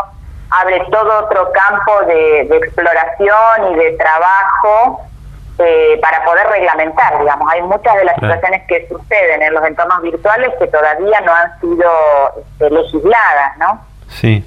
abre 0.51 0.83
todo 0.91 1.25
otro 1.25 1.51
campo 1.53 2.03
de, 2.07 2.41
exploración 2.43 3.73
y 3.73 3.75
de 3.77 3.93
trabajo 3.93 5.01
eh, 5.59 5.99
para 6.03 6.25
poder 6.25 6.47
reglamentar, 6.49 7.19
digamos. 7.19 7.51
Hay 7.53 7.63
muchas 7.63 7.95
de 7.97 8.05
las 8.05 8.15
situaciones 8.17 8.63
que 8.69 8.89
suceden 8.89 9.43
en 9.43 9.55
los 9.55 9.65
entornos 9.65 10.03
virtuales 10.03 10.51
que 10.59 10.67
todavía 10.67 11.21
no 11.21 11.35
han 11.35 11.61
sido 11.61 11.91
este, 12.39 12.71
legisladas, 12.71 13.57
¿no? 13.59 13.81
Sí. 14.09 14.45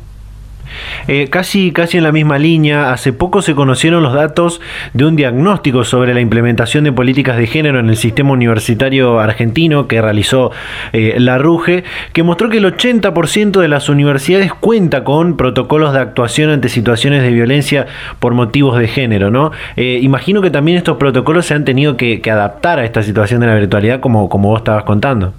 Eh, 1.08 1.28
casi, 1.30 1.72
casi 1.72 1.98
en 1.98 2.04
la 2.04 2.12
misma 2.12 2.38
línea, 2.38 2.92
hace 2.92 3.14
poco 3.14 3.42
se 3.42 3.56
conocieron 3.56 4.04
los 4.04 4.14
datos 4.14 4.62
de 4.94 5.06
un 5.06 5.16
diagnóstico 5.16 5.84
sobre 5.84 6.14
la 6.14 6.22
implementación 6.22 6.84
de 6.84 6.92
políticas 6.92 7.38
de 7.38 7.48
género 7.48 7.80
en 7.80 7.90
el 7.90 7.98
sistema 7.98 8.32
universitario 8.32 9.20
argentino 9.20 9.88
que 9.88 10.02
realizó 10.02 10.52
eh, 10.94 11.16
la 11.20 11.38
RUGE, 11.38 11.84
que 12.14 12.24
mostró 12.24 12.50
que 12.50 12.58
el 12.58 12.66
80% 12.66 13.60
de 13.60 13.68
las 13.68 13.90
universidades 13.90 14.54
cuenta 14.54 15.04
con 15.04 15.38
protocolos 15.38 15.94
de 15.94 16.00
actuación 16.00 16.50
ante 16.50 16.70
situaciones 16.70 17.22
de 17.24 17.32
violencia 17.32 17.88
por 18.20 18.34
motivos 18.34 18.80
de 18.80 18.88
género. 18.88 19.32
¿no? 19.32 19.52
Eh, 19.76 20.00
imagino 20.02 20.42
que 20.42 20.52
también 20.52 20.78
estos 20.78 20.98
protocolos 20.98 21.46
se 21.46 21.54
han 21.54 21.66
tenido 21.66 21.98
que, 21.98 22.22
adaptar 22.26 22.80
a 22.80 22.86
esta 22.86 23.04
situación 23.04 23.40
de 23.40 23.48
la 23.48 23.56
virtualidad 23.56 24.00
como, 24.00 24.28
como 24.30 24.50
vos 24.50 24.60
estabas 24.60 24.84
contando. 24.84 25.34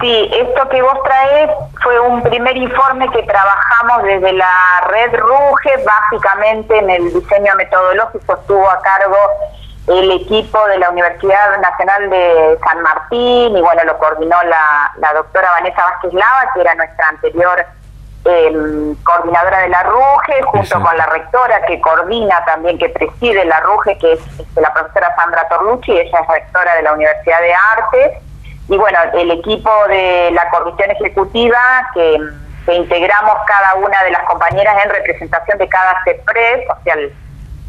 Sí, 0.00 0.30
esto 0.30 0.68
que 0.68 0.82
vos 0.82 1.02
traes 1.04 1.50
fue 1.82 1.98
un 2.00 2.22
primer 2.22 2.54
informe 2.56 3.10
que 3.12 3.22
trabajamos 3.22 4.02
desde 4.02 4.32
la 4.34 4.84
red 4.88 5.14
RUGE, 5.14 5.84
básicamente 5.84 6.78
en 6.78 6.90
el 6.90 7.12
diseño 7.14 7.54
metodológico 7.56 8.34
estuvo 8.34 8.68
a 8.68 8.78
cargo 8.82 9.16
el 9.86 10.10
equipo 10.10 10.58
de 10.66 10.78
la 10.78 10.90
Universidad 10.90 11.58
Nacional 11.60 12.10
de 12.10 12.58
San 12.62 12.82
Martín 12.82 13.56
y 13.56 13.60
bueno, 13.60 13.84
lo 13.84 13.96
coordinó 13.98 14.36
la, 14.42 14.92
la 14.98 15.12
doctora 15.14 15.50
Vanessa 15.52 15.82
Vázquez 15.82 16.12
Lava, 16.12 16.50
que 16.52 16.60
era 16.60 16.74
nuestra 16.74 17.08
anterior 17.08 17.66
em, 18.24 18.94
coordinadora 18.96 19.60
de 19.60 19.68
la 19.68 19.82
RUGE, 19.84 20.42
junto 20.46 20.82
con 20.82 20.96
la 20.96 21.06
rectora 21.06 21.64
que 21.66 21.80
coordina 21.80 22.44
también, 22.44 22.78
que 22.78 22.88
preside 22.90 23.44
la 23.44 23.60
RUGE, 23.60 23.96
que 23.96 24.12
es 24.14 24.20
este, 24.38 24.60
la 24.60 24.74
profesora 24.74 25.14
Sandra 25.16 25.48
Torlucci, 25.48 25.92
ella 25.92 26.18
es 26.20 26.28
rectora 26.28 26.74
de 26.74 26.82
la 26.82 26.92
Universidad 26.92 27.40
de 27.40 27.54
Arte, 27.54 28.20
y 28.68 28.76
bueno, 28.76 28.98
el 29.14 29.30
equipo 29.30 29.70
de 29.88 30.30
la 30.32 30.48
comisión 30.50 30.90
ejecutiva 30.90 31.58
que, 31.94 32.18
que 32.64 32.74
integramos 32.74 33.34
cada 33.46 33.74
una 33.76 34.02
de 34.02 34.10
las 34.10 34.22
compañeras 34.24 34.84
en 34.84 34.90
representación 34.90 35.58
de 35.58 35.68
cada 35.68 36.02
CEPRES, 36.04 36.68
o 36.68 36.82
sea, 36.82 36.94
el, 36.94 37.12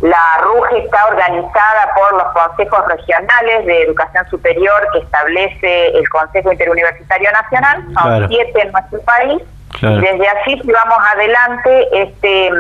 la 0.02 0.42
RUGE 0.44 0.86
está 0.86 1.06
organizada 1.08 1.92
por 1.96 2.14
los 2.14 2.34
consejos 2.34 2.88
regionales 2.88 3.66
de 3.66 3.84
educación 3.84 4.28
superior 4.30 4.88
que 4.94 5.00
establece 5.00 5.88
el 5.88 6.08
Consejo 6.10 6.52
Interuniversitario 6.52 7.32
Nacional, 7.32 7.84
son 7.94 8.28
siete 8.28 8.62
en 8.62 8.72
nuestro 8.72 9.02
país. 9.02 9.42
Desde 9.82 10.28
allí, 10.28 10.62
si 10.62 10.72
vamos 10.72 10.98
adelante, 11.14 11.88
este, 11.92 12.52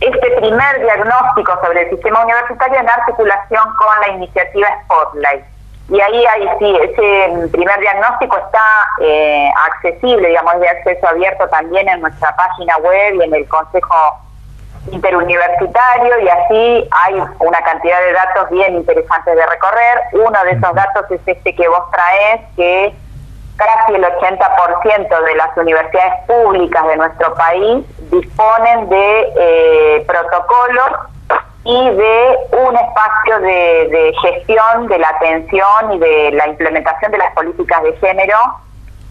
este 0.00 0.30
primer 0.38 0.80
diagnóstico 0.80 1.58
sobre 1.64 1.82
el 1.82 1.90
sistema 1.90 2.24
universitario 2.24 2.80
en 2.80 2.88
articulación 2.88 3.64
con 3.76 4.00
la 4.00 4.08
iniciativa 4.14 4.68
Spotlight. 4.84 5.55
Y 5.88 6.00
ahí, 6.00 6.24
ahí 6.26 6.48
sí, 6.58 6.76
ese 6.82 7.48
primer 7.48 7.78
diagnóstico 7.78 8.36
está 8.38 8.86
eh, 9.00 9.48
accesible, 9.66 10.28
digamos, 10.28 10.58
de 10.58 10.68
acceso 10.68 11.06
abierto 11.06 11.48
también 11.48 11.88
en 11.88 12.00
nuestra 12.00 12.34
página 12.34 12.76
web 12.78 13.14
y 13.14 13.22
en 13.22 13.34
el 13.34 13.48
Consejo 13.48 13.94
interuniversitario 14.90 16.20
y 16.20 16.28
así 16.28 16.88
hay 16.90 17.14
una 17.40 17.58
cantidad 17.58 18.00
de 18.00 18.12
datos 18.12 18.50
bien 18.50 18.76
interesantes 18.76 19.34
de 19.34 19.46
recorrer. 19.46 20.00
Uno 20.12 20.44
de 20.44 20.50
esos 20.52 20.74
datos 20.74 21.10
es 21.10 21.20
este 21.26 21.54
que 21.54 21.68
vos 21.68 21.90
traes, 21.90 22.40
que 22.56 22.94
casi 23.56 23.94
el 23.94 24.04
80% 24.04 25.24
de 25.24 25.34
las 25.34 25.56
universidades 25.56 26.24
públicas 26.26 26.86
de 26.86 26.96
nuestro 26.96 27.34
país 27.34 27.84
disponen 28.10 28.88
de 28.88 29.32
eh, 29.36 30.04
protocolos 30.06 31.15
y 31.66 31.90
de 31.90 32.38
un 32.52 32.76
espacio 32.76 33.40
de, 33.40 33.88
de 33.88 34.14
gestión 34.22 34.86
de 34.86 34.98
la 34.98 35.08
atención 35.08 35.92
y 35.94 35.98
de 35.98 36.30
la 36.30 36.46
implementación 36.46 37.10
de 37.10 37.18
las 37.18 37.32
políticas 37.34 37.82
de 37.82 37.92
género. 37.94 38.36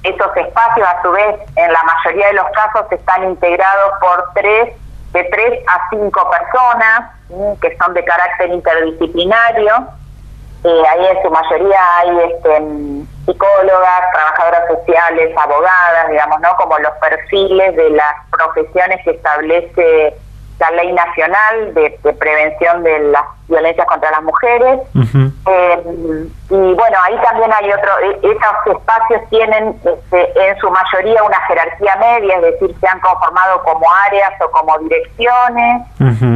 Esos 0.03 0.37
espacios, 0.37 0.87
a 0.87 1.01
su 1.01 1.11
vez, 1.11 1.35
en 1.57 1.73
la 1.73 1.83
mayoría 1.83 2.27
de 2.27 2.33
los 2.33 2.45
casos, 2.51 2.89
están 2.91 3.25
integrados 3.25 3.91
por 3.99 4.23
tres 4.35 4.73
de 5.11 5.23
tres 5.25 5.59
a 5.67 5.89
cinco 5.89 6.29
personas 6.29 7.11
que 7.61 7.75
son 7.77 7.93
de 7.93 8.03
carácter 8.05 8.49
interdisciplinario. 8.49 9.87
Eh, 10.63 10.83
ahí 10.91 11.07
en 11.07 11.23
su 11.23 11.29
mayoría 11.29 11.79
hay 11.99 12.19
este, 12.31 12.61
psicólogas, 13.25 14.11
trabajadoras 14.13 14.67
sociales, 14.67 15.35
abogadas, 15.37 16.09
digamos, 16.09 16.39
¿no? 16.41 16.55
Como 16.57 16.77
los 16.79 16.93
perfiles 16.93 17.75
de 17.75 17.89
las 17.91 18.15
profesiones 18.31 18.99
que 19.03 19.11
establece 19.11 20.17
la 20.59 20.71
ley 20.71 20.91
nacional 20.93 21.73
de, 21.73 21.91
prevención 22.17 22.83
de 22.83 22.99
las 23.09 23.23
violencias 23.47 23.85
contra 23.87 24.11
las 24.11 24.23
mujeres. 24.23 24.79
Eh, 24.95 26.27
y 26.49 26.55
bueno, 26.55 26.97
ahí 27.03 27.17
también 27.23 27.51
hay 27.53 27.71
otro, 27.71 27.91
e, 27.99 28.19
esos 28.21 28.77
espacios 28.77 29.21
tienen 29.29 29.75
este, 29.83 30.49
en 30.49 30.57
su 30.59 30.69
mayoría 30.71 31.23
una 31.23 31.39
jerarquía 31.47 31.95
media, 31.97 32.35
es 32.37 32.41
decir, 32.41 32.75
se 32.79 32.87
han 32.87 32.99
conformado 33.01 33.61
como 33.63 33.85
áreas 34.07 34.31
o 34.41 34.49
como 34.51 34.77
direcciones, 34.79 35.81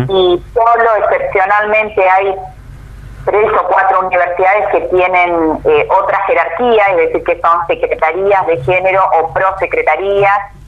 y 0.09 0.43
solo 0.53 0.95
excepcionalmente 1.05 2.09
hay 2.09 2.35
tres 3.25 3.51
o 3.53 3.67
cuatro 3.67 3.99
universidades 4.01 4.67
que 4.71 4.81
tienen 4.95 5.59
eh, 5.65 5.87
otra 5.89 6.19
jerarquía, 6.25 6.83
es 6.91 6.97
decir, 6.97 7.23
que 7.23 7.41
son 7.41 7.67
secretarías 7.67 8.47
de 8.47 8.63
género 8.63 9.03
o 9.19 9.33
prosecretarías 9.33 10.58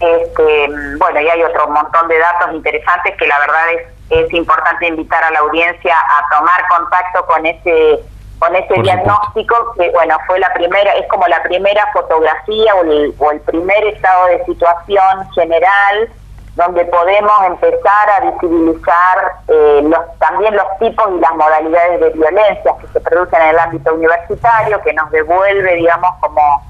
este, 0.00 0.68
bueno, 0.98 1.20
y 1.20 1.28
hay 1.28 1.42
otro 1.42 1.68
montón 1.68 2.08
de 2.08 2.18
datos 2.18 2.54
interesantes 2.54 3.16
que 3.16 3.26
la 3.26 3.38
verdad 3.38 3.62
es, 3.72 4.26
es 4.26 4.32
importante 4.34 4.86
invitar 4.86 5.22
a 5.24 5.30
la 5.30 5.38
audiencia 5.40 5.94
a 5.94 6.36
tomar 6.36 6.68
contacto 6.68 7.26
con 7.26 7.46
ese 7.46 8.00
con 8.38 8.54
ese 8.54 8.82
diagnóstico 8.82 9.72
que 9.78 9.88
bueno 9.92 10.18
fue 10.26 10.38
la 10.38 10.52
primera 10.52 10.92
es 10.92 11.08
como 11.08 11.26
la 11.26 11.42
primera 11.42 11.90
fotografía 11.94 12.74
o 12.74 12.82
el, 12.82 13.14
o 13.18 13.30
el 13.30 13.40
primer 13.40 13.86
estado 13.86 14.26
de 14.26 14.44
situación 14.44 15.30
general 15.34 16.10
donde 16.56 16.86
podemos 16.86 17.32
empezar 17.46 18.10
a 18.10 18.30
visibilizar 18.30 19.32
eh, 19.48 19.80
los, 19.84 20.18
también 20.18 20.56
los 20.56 20.66
tipos 20.78 21.06
y 21.14 21.20
las 21.20 21.32
modalidades 21.34 22.00
de 22.00 22.10
violencia 22.10 22.72
que 22.80 22.86
se 22.88 23.00
producen 23.00 23.42
en 23.42 23.48
el 23.48 23.58
ámbito 23.58 23.94
universitario, 23.94 24.80
que 24.80 24.94
nos 24.94 25.10
devuelve, 25.10 25.74
digamos, 25.74 26.10
como 26.20 26.62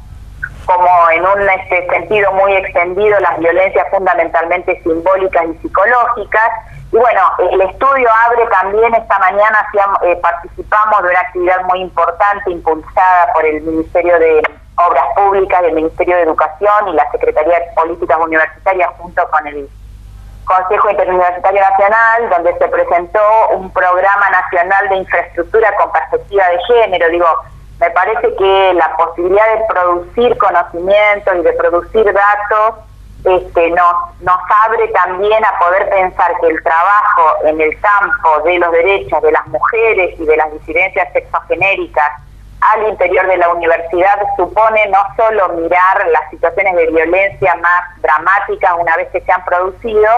como 0.66 1.10
en 1.10 1.24
un 1.24 1.48
este, 1.48 1.86
sentido 1.88 2.32
muy 2.32 2.54
extendido 2.56 3.18
las 3.20 3.38
violencias 3.38 3.86
fundamentalmente 3.90 4.80
simbólicas 4.82 5.44
y 5.46 5.58
psicológicas. 5.58 6.50
Y 6.92 6.96
bueno, 6.96 7.20
el 7.50 7.60
estudio 7.62 8.08
abre 8.26 8.46
también 8.46 8.94
esta 8.94 9.18
mañana, 9.18 9.66
eh, 10.02 10.16
participamos 10.16 11.02
de 11.02 11.10
una 11.10 11.20
actividad 11.20 11.64
muy 11.64 11.80
importante 11.80 12.50
impulsada 12.50 13.32
por 13.32 13.46
el 13.46 13.62
Ministerio 13.62 14.18
de 14.18 14.42
Obras 14.76 15.04
Públicas, 15.14 15.62
el 15.64 15.74
Ministerio 15.74 16.16
de 16.16 16.22
Educación 16.22 16.88
y 16.88 16.92
la 16.94 17.10
Secretaría 17.12 17.60
de 17.60 17.66
Políticas 17.74 18.18
Universitarias 18.18 18.90
junto 18.98 19.28
con 19.30 19.46
el 19.46 19.68
Consejo 20.44 20.90
Interuniversitario 20.90 21.60
Nacional, 21.60 22.30
donde 22.30 22.58
se 22.58 22.68
presentó 22.68 23.20
un 23.50 23.72
programa 23.72 24.30
nacional 24.30 24.88
de 24.88 24.96
infraestructura 24.96 25.74
con 25.76 25.90
perspectiva 25.92 26.44
de 26.48 26.58
género. 26.64 27.08
Digo, 27.08 27.26
me 27.80 27.90
parece 27.90 28.34
que 28.36 28.72
la 28.74 28.96
posibilidad 28.96 29.44
de 29.54 29.64
producir 29.68 30.38
conocimientos 30.38 31.34
y 31.36 31.42
de 31.42 31.52
producir 31.52 32.04
datos 32.04 32.84
este, 33.24 33.70
nos, 33.70 34.20
nos 34.20 34.38
abre 34.66 34.86
también 34.88 35.44
a 35.44 35.58
poder 35.58 35.88
pensar 35.90 36.32
que 36.40 36.46
el 36.46 36.62
trabajo 36.62 37.44
en 37.44 37.60
el 37.60 37.78
campo 37.80 38.42
de 38.44 38.58
los 38.58 38.70
derechos 38.72 39.20
de 39.22 39.32
las 39.32 39.46
mujeres 39.48 40.18
y 40.18 40.24
de 40.24 40.36
las 40.36 40.52
disidencias 40.52 41.12
sexogenéricas 41.12 42.12
al 42.60 42.88
interior 42.88 43.26
de 43.26 43.36
la 43.36 43.48
universidad 43.50 44.18
supone 44.36 44.86
no 44.86 44.98
solo 45.16 45.48
mirar 45.50 46.06
las 46.08 46.30
situaciones 46.30 46.74
de 46.76 46.86
violencia 46.86 47.54
más 47.56 48.00
dramáticas 48.00 48.72
una 48.78 48.96
vez 48.96 49.08
que 49.08 49.20
se 49.20 49.32
han 49.32 49.44
producido, 49.44 50.08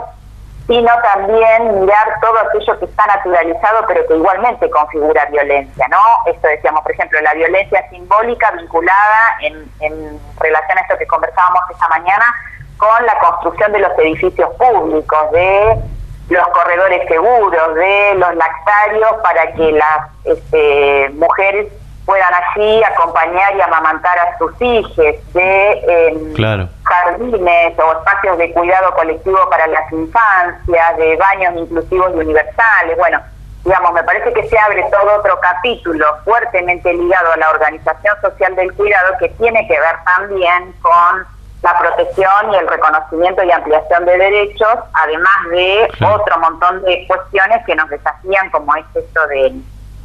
sino 0.69 0.93
también 1.03 1.81
mirar 1.81 2.21
todo 2.21 2.39
aquello 2.39 2.79
que 2.79 2.85
está 2.85 3.07
naturalizado 3.07 3.87
pero 3.89 4.07
que 4.07 4.15
igualmente 4.15 4.69
configura 4.71 5.25
violencia, 5.25 5.89
¿no? 5.89 5.99
Esto 6.31 6.47
decíamos, 6.47 6.83
por 6.83 6.93
ejemplo, 6.93 7.19
la 7.23 7.33
violencia 7.33 7.89
simbólica 7.89 8.51
vinculada 8.53 9.39
en, 9.41 9.69
en 9.81 10.21
relación 10.39 10.79
a 10.79 10.81
esto 10.83 10.99
que 10.99 11.07
conversábamos 11.07 11.63
esta 11.71 11.89
mañana 11.89 12.35
con 12.77 13.07
la 13.07 13.19
construcción 13.19 13.73
de 13.73 13.79
los 13.81 13.99
edificios 13.99 14.51
públicos, 14.57 15.33
de 15.33 15.81
los 16.29 16.47
corredores 16.49 17.09
seguros, 17.09 17.75
de 17.75 18.15
los 18.17 18.35
lactarios 18.35 19.13
para 19.23 19.51
que 19.53 19.73
las 19.73 20.11
este, 20.25 21.09
mujeres 21.15 21.73
puedan 22.09 22.33
allí 22.33 22.83
acompañar 22.85 23.55
y 23.55 23.61
amamantar 23.61 24.19
a 24.19 24.39
sus 24.39 24.51
hijos, 24.63 24.97
de 24.97 25.73
em, 25.87 26.35
jardines 26.83 27.79
o 27.79 27.93
espacios 27.93 28.39
de 28.39 28.51
cuidado 28.55 28.95
colectivo 28.95 29.39
para 29.51 29.67
las 29.67 29.93
infancias, 29.93 30.97
de 30.97 31.17
baños 31.17 31.55
inclusivos 31.57 32.11
y 32.15 32.21
universales. 32.21 32.97
Bueno, 32.97 33.21
digamos, 33.63 33.93
me 33.93 34.03
parece 34.05 34.33
que 34.33 34.49
se 34.49 34.59
abre 34.59 34.87
todo 34.91 35.19
otro 35.19 35.39
capítulo 35.39 36.07
fuertemente 36.25 36.95
ligado 36.95 37.31
a 37.31 37.37
la 37.37 37.51
organización 37.51 38.17
social 38.23 38.57
del 38.57 38.73
cuidado 38.73 39.19
que 39.19 39.29
tiene 39.29 39.69
que 39.69 39.79
ver 39.79 39.97
también 40.17 40.73
con 40.81 41.27
la 41.63 41.79
protección 41.79 42.55
y 42.55 42.57
el 42.57 42.69
reconocimiento 42.69 43.43
y 43.43 43.53
ampliación 43.53 44.07
de 44.07 44.17
derechos, 44.17 44.79
además 44.95 45.51
de 45.51 45.91
otro 46.11 46.39
montón 46.39 46.83
de 46.85 47.07
cuestiones 47.07 47.67
que 47.67 47.77
nos 47.77 47.91
desafían, 47.91 48.49
como 48.49 48.75
es 48.77 48.87
esto 48.95 49.27
de 49.27 49.53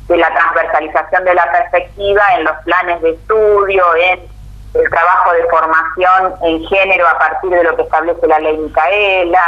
de 0.08 0.18
la 0.18 0.34
transversalización 0.34 1.24
de 1.24 1.34
la 1.34 1.52
perspectiva 1.52 2.22
en 2.38 2.44
los 2.44 2.56
planes 2.66 3.02
de 3.02 3.12
estudio, 3.12 3.84
en 3.96 4.20
el 4.74 4.89
trabajo 4.89 5.32
de 5.34 5.44
formación 5.46 6.34
en 6.42 6.66
género 6.66 7.08
a 7.08 7.20
partir 7.20 7.52
de 7.52 7.63
lo 7.63 7.76
que 7.76 7.84
establece 7.84 8.28
la 8.28 8.39
ley 8.39 8.58
Micaela, 8.58 9.44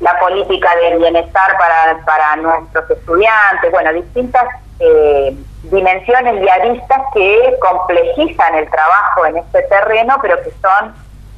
la 0.00 0.18
política 0.18 0.68
de 0.76 0.98
bienestar 0.98 1.56
para, 1.58 1.98
para 2.04 2.36
nuestros 2.36 2.90
estudiantes, 2.90 3.70
bueno, 3.70 3.92
distintas 3.94 4.44
eh, 4.78 5.34
dimensiones 5.64 6.42
y 6.42 6.48
aristas 6.48 7.00
que 7.14 7.56
complejizan 7.60 8.54
el 8.56 8.70
trabajo 8.70 9.26
en 9.26 9.38
este 9.38 9.62
terreno, 9.62 10.16
pero 10.20 10.36
que 10.42 10.50
son 10.60 10.94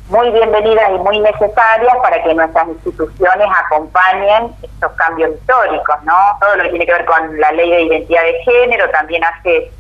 muy 0.09 0.31
bienvenidas 0.31 0.91
y 0.91 0.99
muy 0.99 1.21
necesarias 1.21 1.97
para 2.03 2.23
que 2.23 2.35
nuestras 2.35 2.69
instituciones 2.69 3.49
acompañen 3.65 4.55
estos 4.63 4.93
cambios 4.93 5.33
históricos, 5.35 5.97
¿no? 6.05 6.15
Todo 6.41 6.57
lo 6.57 6.63
que 6.65 6.71
tiene 6.71 6.87
que 6.87 6.93
ver 6.93 7.05
con 7.05 7.39
la 7.39 7.53
ley 7.53 7.71
de 7.71 7.83
identidad 7.83 8.23
de 8.23 8.41
género 8.45 8.89
también 8.91 9.23
hace 9.25 9.71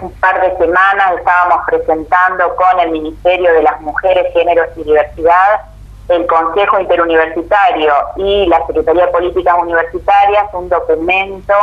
un 0.00 0.10
par 0.14 0.40
de 0.40 0.56
semanas 0.56 1.12
estábamos 1.18 1.58
presentando 1.66 2.56
con 2.56 2.80
el 2.80 2.90
Ministerio 2.90 3.52
de 3.52 3.62
las 3.62 3.80
Mujeres, 3.82 4.32
Géneros 4.32 4.68
y 4.76 4.84
Diversidad, 4.84 5.60
el 6.08 6.26
Consejo 6.26 6.80
Interuniversitario 6.80 7.92
y 8.16 8.46
la 8.46 8.66
Secretaría 8.66 9.06
de 9.06 9.12
Políticas 9.12 9.54
Universitarias 9.60 10.46
un 10.54 10.68
documento 10.68 11.54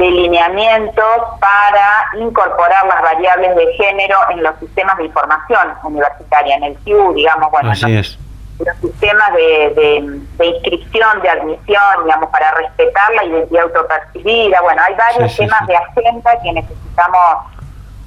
de 0.00 0.10
lineamientos 0.10 1.04
para 1.38 2.10
incorporar 2.18 2.86
las 2.86 3.02
variables 3.02 3.54
de 3.54 3.72
género 3.74 4.18
en 4.30 4.42
los 4.42 4.58
sistemas 4.58 4.96
de 4.96 5.04
información 5.04 5.74
universitaria, 5.84 6.56
en 6.56 6.64
el 6.64 6.78
CIU, 6.84 7.12
digamos, 7.14 7.50
bueno, 7.50 7.70
Así 7.70 7.96
es 7.96 8.18
los 8.64 8.76
sistemas 8.76 9.32
de, 9.32 10.20
inscripción, 10.44 11.22
de 11.22 11.28
admisión, 11.30 12.04
digamos, 12.04 12.30
para 12.30 12.50
respetar 12.52 13.14
la 13.14 13.24
identidad 13.24 13.62
autopercibida. 13.64 14.60
Bueno, 14.60 14.82
hay 14.86 14.94
varios 14.94 15.36
temas 15.36 15.66
de 15.66 15.76
agenda 15.76 16.30
que 16.42 16.52
necesitamos 16.52 17.20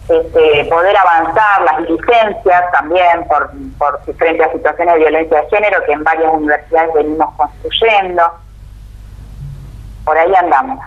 este, 0.09 0.65
poder 0.65 0.95
avanzar, 0.97 1.61
las 1.63 1.89
licencias 1.89 2.71
también 2.71 3.25
por, 3.27 3.51
por 3.77 4.15
frente 4.15 4.43
a 4.43 4.51
situaciones 4.51 4.93
de 4.93 4.99
violencia 4.99 5.41
de 5.41 5.49
género 5.49 5.83
que 5.85 5.93
en 5.93 6.03
varias 6.03 6.33
universidades 6.33 6.93
venimos 6.93 7.33
construyendo. 7.35 8.23
Por 10.05 10.17
ahí 10.17 10.35
andamos. 10.35 10.79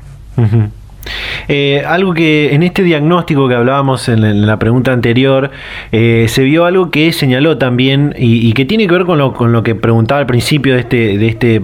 Eh, 1.49 1.83
algo 1.87 2.14
que 2.14 2.55
en 2.55 2.62
este 2.62 2.83
diagnóstico 2.83 3.49
que 3.49 3.55
hablábamos 3.55 4.09
en, 4.09 4.47
la 4.47 4.59
pregunta 4.59 4.92
anterior, 4.92 5.51
eh, 5.92 6.27
se 6.29 6.42
vio 6.42 6.64
algo 6.64 6.90
que 6.90 7.12
señaló 7.12 7.59
también 7.59 8.14
y, 8.19 8.53
que 8.53 8.64
tiene 8.64 8.87
que 8.87 8.92
ver 8.92 9.05
con 9.05 9.19
lo, 9.19 9.33
con 9.33 9.53
lo 9.53 9.62
que 9.62 9.75
preguntaba 9.75 10.21
al 10.21 10.27
principio 10.27 10.75
de 10.75 10.81
este, 10.81 11.19
de 11.19 11.29
este, 11.29 11.62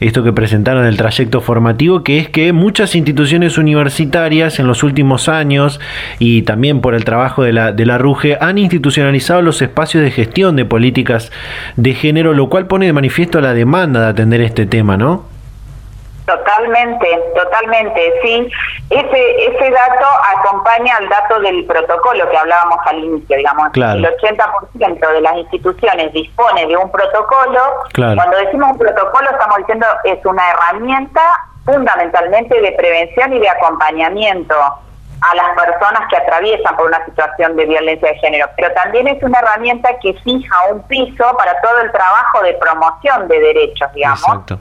esto 0.00 0.22
que 0.22 0.32
presentaron 0.32 0.84
del 0.84 0.96
trayecto 0.96 1.40
formativo, 1.40 2.02
que 2.02 2.18
es 2.18 2.28
que 2.28 2.52
muchas 2.52 2.94
instituciones 2.94 3.58
universitarias 3.58 4.58
en 4.58 4.66
los 4.66 4.82
últimos 4.82 5.28
años 5.28 5.80
y 6.18 6.42
también 6.42 6.80
por 6.80 6.94
el 6.94 7.04
trabajo 7.04 7.42
de 7.42 7.52
la, 7.52 7.72
de 7.72 7.86
la 7.86 7.98
RUGE 7.98 8.38
han 8.40 8.58
institucionalizado 8.58 9.42
los 9.42 9.60
espacios 9.62 10.02
de 10.02 10.10
gestión 10.10 10.56
de 10.56 10.64
políticas 10.64 11.30
de 11.76 11.94
género, 11.94 12.32
lo 12.34 12.48
cual 12.48 12.66
pone 12.66 12.86
de 12.86 12.92
manifiesto 12.92 13.40
la 13.40 13.54
demanda 13.54 14.00
de 14.00 14.06
atender 14.06 14.40
este 14.40 14.66
tema, 14.66 14.96
¿no? 14.96 15.39
Totalmente, 16.30 17.22
totalmente, 17.34 18.12
sí. 18.22 18.48
Ese 18.88 19.44
ese 19.46 19.70
dato 19.70 20.06
acompaña 20.36 20.96
al 20.96 21.08
dato 21.08 21.40
del 21.40 21.64
protocolo 21.64 22.28
que 22.30 22.36
hablábamos 22.36 22.78
al 22.86 22.98
inicio, 22.98 23.36
digamos. 23.36 23.68
El 23.74 24.04
80% 24.04 25.12
de 25.12 25.20
las 25.20 25.36
instituciones 25.36 26.12
dispone 26.12 26.66
de 26.66 26.76
un 26.76 26.90
protocolo. 26.90 27.60
Cuando 27.94 28.36
decimos 28.36 28.72
un 28.72 28.78
protocolo 28.78 29.30
estamos 29.30 29.58
diciendo 29.58 29.86
es 30.04 30.24
una 30.24 30.42
herramienta 30.50 31.22
fundamentalmente 31.64 32.60
de 32.60 32.72
prevención 32.72 33.32
y 33.32 33.40
de 33.40 33.48
acompañamiento 33.48 34.54
a 34.54 35.34
las 35.34 35.48
personas 35.50 36.08
que 36.08 36.16
atraviesan 36.16 36.76
por 36.76 36.86
una 36.86 37.04
situación 37.04 37.56
de 37.56 37.66
violencia 37.66 38.08
de 38.08 38.18
género, 38.18 38.46
pero 38.56 38.72
también 38.72 39.06
es 39.08 39.22
una 39.22 39.38
herramienta 39.40 39.90
que 40.00 40.14
fija 40.14 40.56
un 40.70 40.82
piso 40.84 41.24
para 41.36 41.60
todo 41.60 41.80
el 41.80 41.92
trabajo 41.92 42.42
de 42.42 42.54
promoción 42.54 43.28
de 43.28 43.38
derechos, 43.40 43.92
digamos. 43.92 44.20
Exacto 44.20 44.60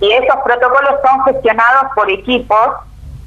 y 0.00 0.12
esos 0.12 0.36
protocolos 0.44 0.94
son 1.04 1.24
gestionados 1.24 1.92
por 1.94 2.10
equipos 2.10 2.68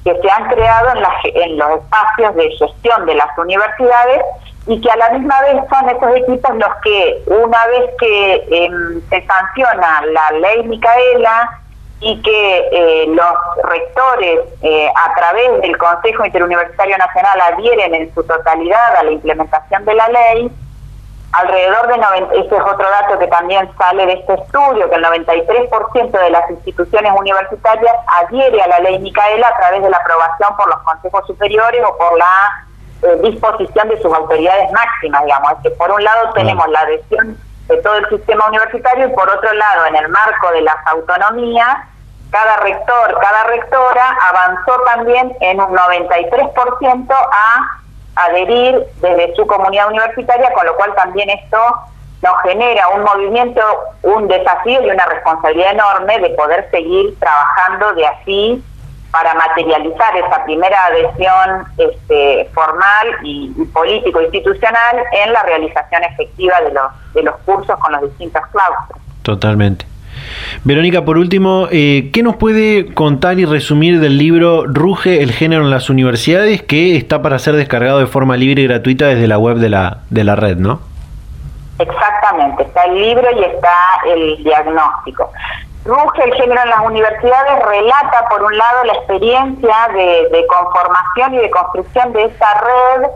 que 0.04 0.16
se 0.22 0.32
han 0.32 0.48
creado 0.50 0.90
en, 0.96 1.42
en 1.42 1.58
los 1.58 1.70
espacios 1.82 2.36
de 2.36 2.52
gestión 2.52 3.06
de 3.06 3.16
las 3.16 3.38
universidades 3.38 4.22
y 4.68 4.82
que 4.82 4.92
a 4.92 4.98
la 4.98 5.10
misma 5.10 5.42
vez 5.42 5.64
son 5.70 5.90
esos 5.90 6.16
equipos 6.16 6.56
los 6.56 6.76
que 6.84 7.24
una 7.28 7.68
vez 7.68 7.90
que 8.00 8.48
em, 8.52 9.02
se 9.10 9.26
sanciona 9.26 10.04
la 10.08 10.38
ley 10.40 10.64
Micaela 10.64 11.62
y 12.00 12.22
que 12.22 12.70
eh, 12.72 13.06
los 13.08 13.64
rectores 13.64 14.42
eh, 14.62 14.90
a 14.90 15.16
través 15.16 15.62
del 15.62 15.78
Consejo 15.78 16.26
Interuniversitario 16.26 16.98
Nacional 16.98 17.42
adhieren 17.54 17.96
en 17.96 18.14
su 18.14 18.24
totalidad 18.24 18.98
a 18.98 19.04
la 19.04 19.12
implementación 19.12 19.84
de 19.86 19.94
la 19.96 20.08
ley, 20.10 20.52
alrededor 21.38 21.88
de 21.88 21.98
90, 21.98 22.34
este 22.36 22.56
es 22.56 22.62
otro 22.62 22.90
dato 22.90 23.20
que 23.20 23.28
también 23.28 23.70
sale 23.78 24.06
de 24.06 24.14
este 24.14 24.34
estudio, 24.34 24.90
que 24.90 24.96
el 24.96 25.04
93% 25.04 26.12
de 26.12 26.30
las 26.32 26.50
instituciones 26.50 27.12
universitarias 27.16 27.94
adhiere 28.24 28.62
a 28.62 28.68
la 28.68 28.80
ley 28.80 29.00
Micaela 29.00 29.48
a 29.48 29.58
través 29.58 29.84
de 29.84 29.90
la 29.90 29.98
aprobación 29.98 30.56
por 30.58 30.68
los 30.68 30.80
consejos 30.80 31.28
superiores 31.28 31.82
o 31.86 31.98
por 31.98 32.18
la 32.18 32.66
eh, 33.04 33.20
disposición 33.24 33.90
de 33.90 34.02
sus 34.02 34.12
autoridades 34.14 34.72
máximas, 34.72 35.24
digamos. 35.26 35.52
Es 35.52 35.58
que 35.64 35.70
por 35.72 35.92
un 35.92 36.04
lado 36.04 36.34
tenemos 36.34 36.68
la 36.70 36.80
adhesión 36.80 37.38
de 37.68 37.78
todo 37.78 37.98
el 37.98 38.10
sistema 38.10 38.48
universitario 38.48 39.08
y 39.08 39.14
por 39.14 39.30
otro 39.30 39.54
lado, 39.54 39.86
en 39.88 39.96
el 39.96 40.10
marco 40.10 40.52
de 40.52 40.62
las 40.62 40.76
autonomías, 40.88 41.78
cada 42.32 42.58
rector, 42.58 43.20
cada 43.22 43.44
rectora 43.46 44.18
avanzó 44.30 44.82
también 44.86 45.36
en 45.40 45.62
un 45.62 45.70
93% 45.70 47.12
a 47.12 47.80
adherir 48.26 48.84
desde 49.02 49.36
su 49.36 49.46
comunidad 49.46 49.88
universitaria, 49.88 50.52
con 50.54 50.66
lo 50.66 50.76
cual 50.76 50.94
también 50.96 51.30
esto 51.30 51.58
nos 52.22 52.42
genera 52.44 52.90
un 52.90 53.04
movimiento, 53.04 53.62
un 54.02 54.28
desafío 54.28 54.82
y 54.82 54.90
una 54.90 55.06
responsabilidad 55.06 55.72
enorme 55.74 56.20
de 56.20 56.30
poder 56.32 56.68
seguir 56.72 57.18
trabajando 57.20 57.94
de 57.94 58.08
así 58.08 58.64
para 59.12 59.34
materializar 59.36 60.18
esa 60.18 60.44
primera 60.44 60.78
adhesión 60.86 61.66
este, 61.78 62.50
formal 62.54 63.08
y, 63.24 63.50
político 63.74 64.22
institucional 64.22 64.98
en 65.12 65.34
la 65.34 65.44
realización 65.44 66.04
efectiva 66.04 66.60
de 66.62 66.74
los, 66.74 67.14
de 67.14 67.24
los 67.24 67.36
cursos 67.46 67.78
con 67.80 67.94
los 67.94 68.02
distintos 68.02 68.42
claustros. 68.52 69.00
Totalmente. 69.24 69.86
Verónica, 70.64 71.06
por 71.06 71.18
último, 71.18 71.68
eh, 71.72 72.10
¿qué 72.14 72.24
nos 72.24 72.36
puede 72.36 72.94
contar 72.94 73.40
y 73.40 73.46
resumir 73.46 74.00
del 74.00 74.18
libro 74.18 74.66
Ruge 74.66 75.22
el 75.22 75.32
género 75.32 75.64
en 75.64 75.70
las 75.70 75.90
universidades 75.90 76.62
que 76.62 76.96
está 76.98 77.22
para 77.22 77.40
ser 77.40 77.56
descargado 77.56 78.00
de 78.00 78.08
forma 78.08 78.38
libre 78.38 78.62
y 78.62 78.68
gratuita 78.68 79.08
desde 79.08 79.28
la 79.28 79.38
web 79.38 79.58
de 79.58 79.70
la, 79.70 80.00
de 80.10 80.24
la 80.24 80.36
red, 80.36 80.58
¿no? 80.58 80.82
Exactamente, 81.80 82.64
está 82.64 82.84
el 82.86 83.02
libro 83.02 83.28
y 83.40 83.44
está 83.44 83.74
el 84.08 84.44
diagnóstico. 84.44 85.32
Ruge 85.86 86.24
el 86.26 86.34
género 86.34 86.62
en 86.64 86.70
las 86.70 86.82
universidades 86.82 87.66
relata, 87.66 88.28
por 88.30 88.44
un 88.44 88.58
lado, 88.58 88.84
la 88.84 88.94
experiencia 88.94 89.76
de, 89.94 90.28
de 90.38 90.46
conformación 90.48 91.36
y 91.36 91.38
de 91.38 91.50
construcción 91.50 92.12
de 92.14 92.26
esta 92.26 92.48
red 92.62 93.08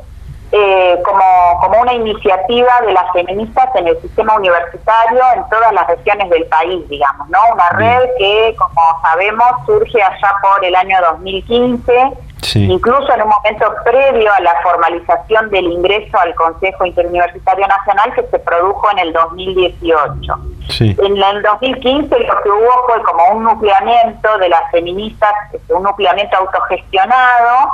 eh, 0.53 1.01
como, 1.05 1.23
como 1.61 1.81
una 1.81 1.93
iniciativa 1.93 2.71
de 2.85 2.91
las 2.91 3.09
feministas 3.13 3.69
en 3.75 3.87
el 3.87 4.01
sistema 4.01 4.35
universitario 4.35 5.21
en 5.35 5.49
todas 5.49 5.71
las 5.71 5.87
regiones 5.87 6.29
del 6.29 6.45
país, 6.47 6.87
digamos, 6.89 7.29
¿no? 7.29 7.39
Una 7.53 7.69
red 7.69 8.09
que, 8.17 8.53
como 8.57 8.81
sabemos, 9.01 9.47
surge 9.65 10.01
allá 10.01 10.35
por 10.41 10.65
el 10.65 10.75
año 10.75 10.97
2015, 11.13 12.11
incluso 12.55 13.13
en 13.13 13.21
un 13.21 13.29
momento 13.29 13.73
previo 13.85 14.29
a 14.33 14.41
la 14.41 14.53
formalización 14.61 15.49
del 15.51 15.67
ingreso 15.67 16.19
al 16.19 16.35
Consejo 16.35 16.85
Interuniversitario 16.85 17.65
Nacional 17.67 18.13
que 18.13 18.23
se 18.27 18.39
produjo 18.39 18.91
en 18.91 18.99
el 18.99 19.13
2018. 19.13 20.33
En 20.79 21.17
el 21.17 21.41
2015 21.43 22.19
lo 22.19 22.41
que 22.41 22.49
hubo 22.49 22.87
fue 22.87 23.01
como 23.03 23.37
un 23.37 23.43
nucleamiento 23.43 24.37
de 24.37 24.49
las 24.49 24.69
feministas, 24.71 25.31
un 25.69 25.83
nucleamiento 25.83 26.37
autogestionado, 26.37 27.71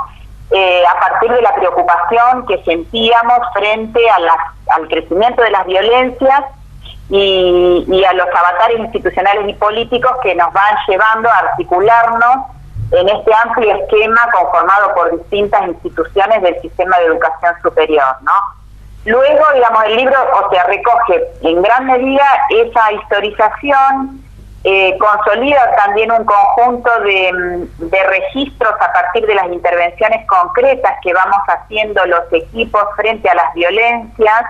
eh, 0.50 0.82
a 0.86 1.00
partir 1.00 1.30
de 1.30 1.42
la 1.42 1.54
preocupación 1.54 2.46
que 2.46 2.62
sentíamos 2.64 3.38
frente 3.52 4.00
a 4.10 4.16
al 4.74 4.88
crecimiento 4.88 5.42
de 5.42 5.50
las 5.50 5.66
violencias 5.66 6.44
y, 7.10 8.04
a 8.04 8.12
los 8.12 8.26
avatares 8.28 8.80
institucionales 8.80 9.48
y 9.48 9.54
políticos 9.54 10.12
que 10.22 10.34
nos 10.34 10.52
van 10.52 10.76
llevando 10.86 11.28
a 11.28 11.38
articularnos 11.38 12.46
en 12.92 13.08
este 13.08 13.30
amplio 13.44 13.74
esquema 13.76 14.20
conformado 14.32 14.94
por 14.94 15.18
distintas 15.18 15.68
instituciones 15.68 16.42
del 16.42 16.60
sistema 16.60 16.98
de 16.98 17.06
educación 17.06 17.54
superior, 17.62 18.16
¿no? 18.22 18.32
Luego, 19.04 19.44
digamos, 19.54 19.84
el 19.84 19.96
libro, 19.96 20.16
o 20.44 20.50
sea, 20.50 20.64
recoge 20.64 21.24
en 21.42 21.62
gran 21.62 21.86
medida 21.86 22.24
esa 22.50 22.92
historización 22.92 24.22
eh, 24.64 24.98
consolida 24.98 25.70
también 25.76 26.10
un 26.10 26.24
conjunto 26.24 26.90
mm, 27.00 27.88
de, 27.90 28.04
registros 28.04 28.74
a 28.80 28.92
partir 28.92 29.26
de 29.26 29.34
las 29.34 29.46
intervenciones 29.46 30.26
concretas 30.26 30.94
que 31.02 31.12
vamos 31.12 31.38
haciendo 31.46 32.04
los 32.06 32.32
equipos 32.32 32.82
frente 32.96 33.28
a 33.28 33.34
las 33.34 33.54
violencias, 33.54 34.44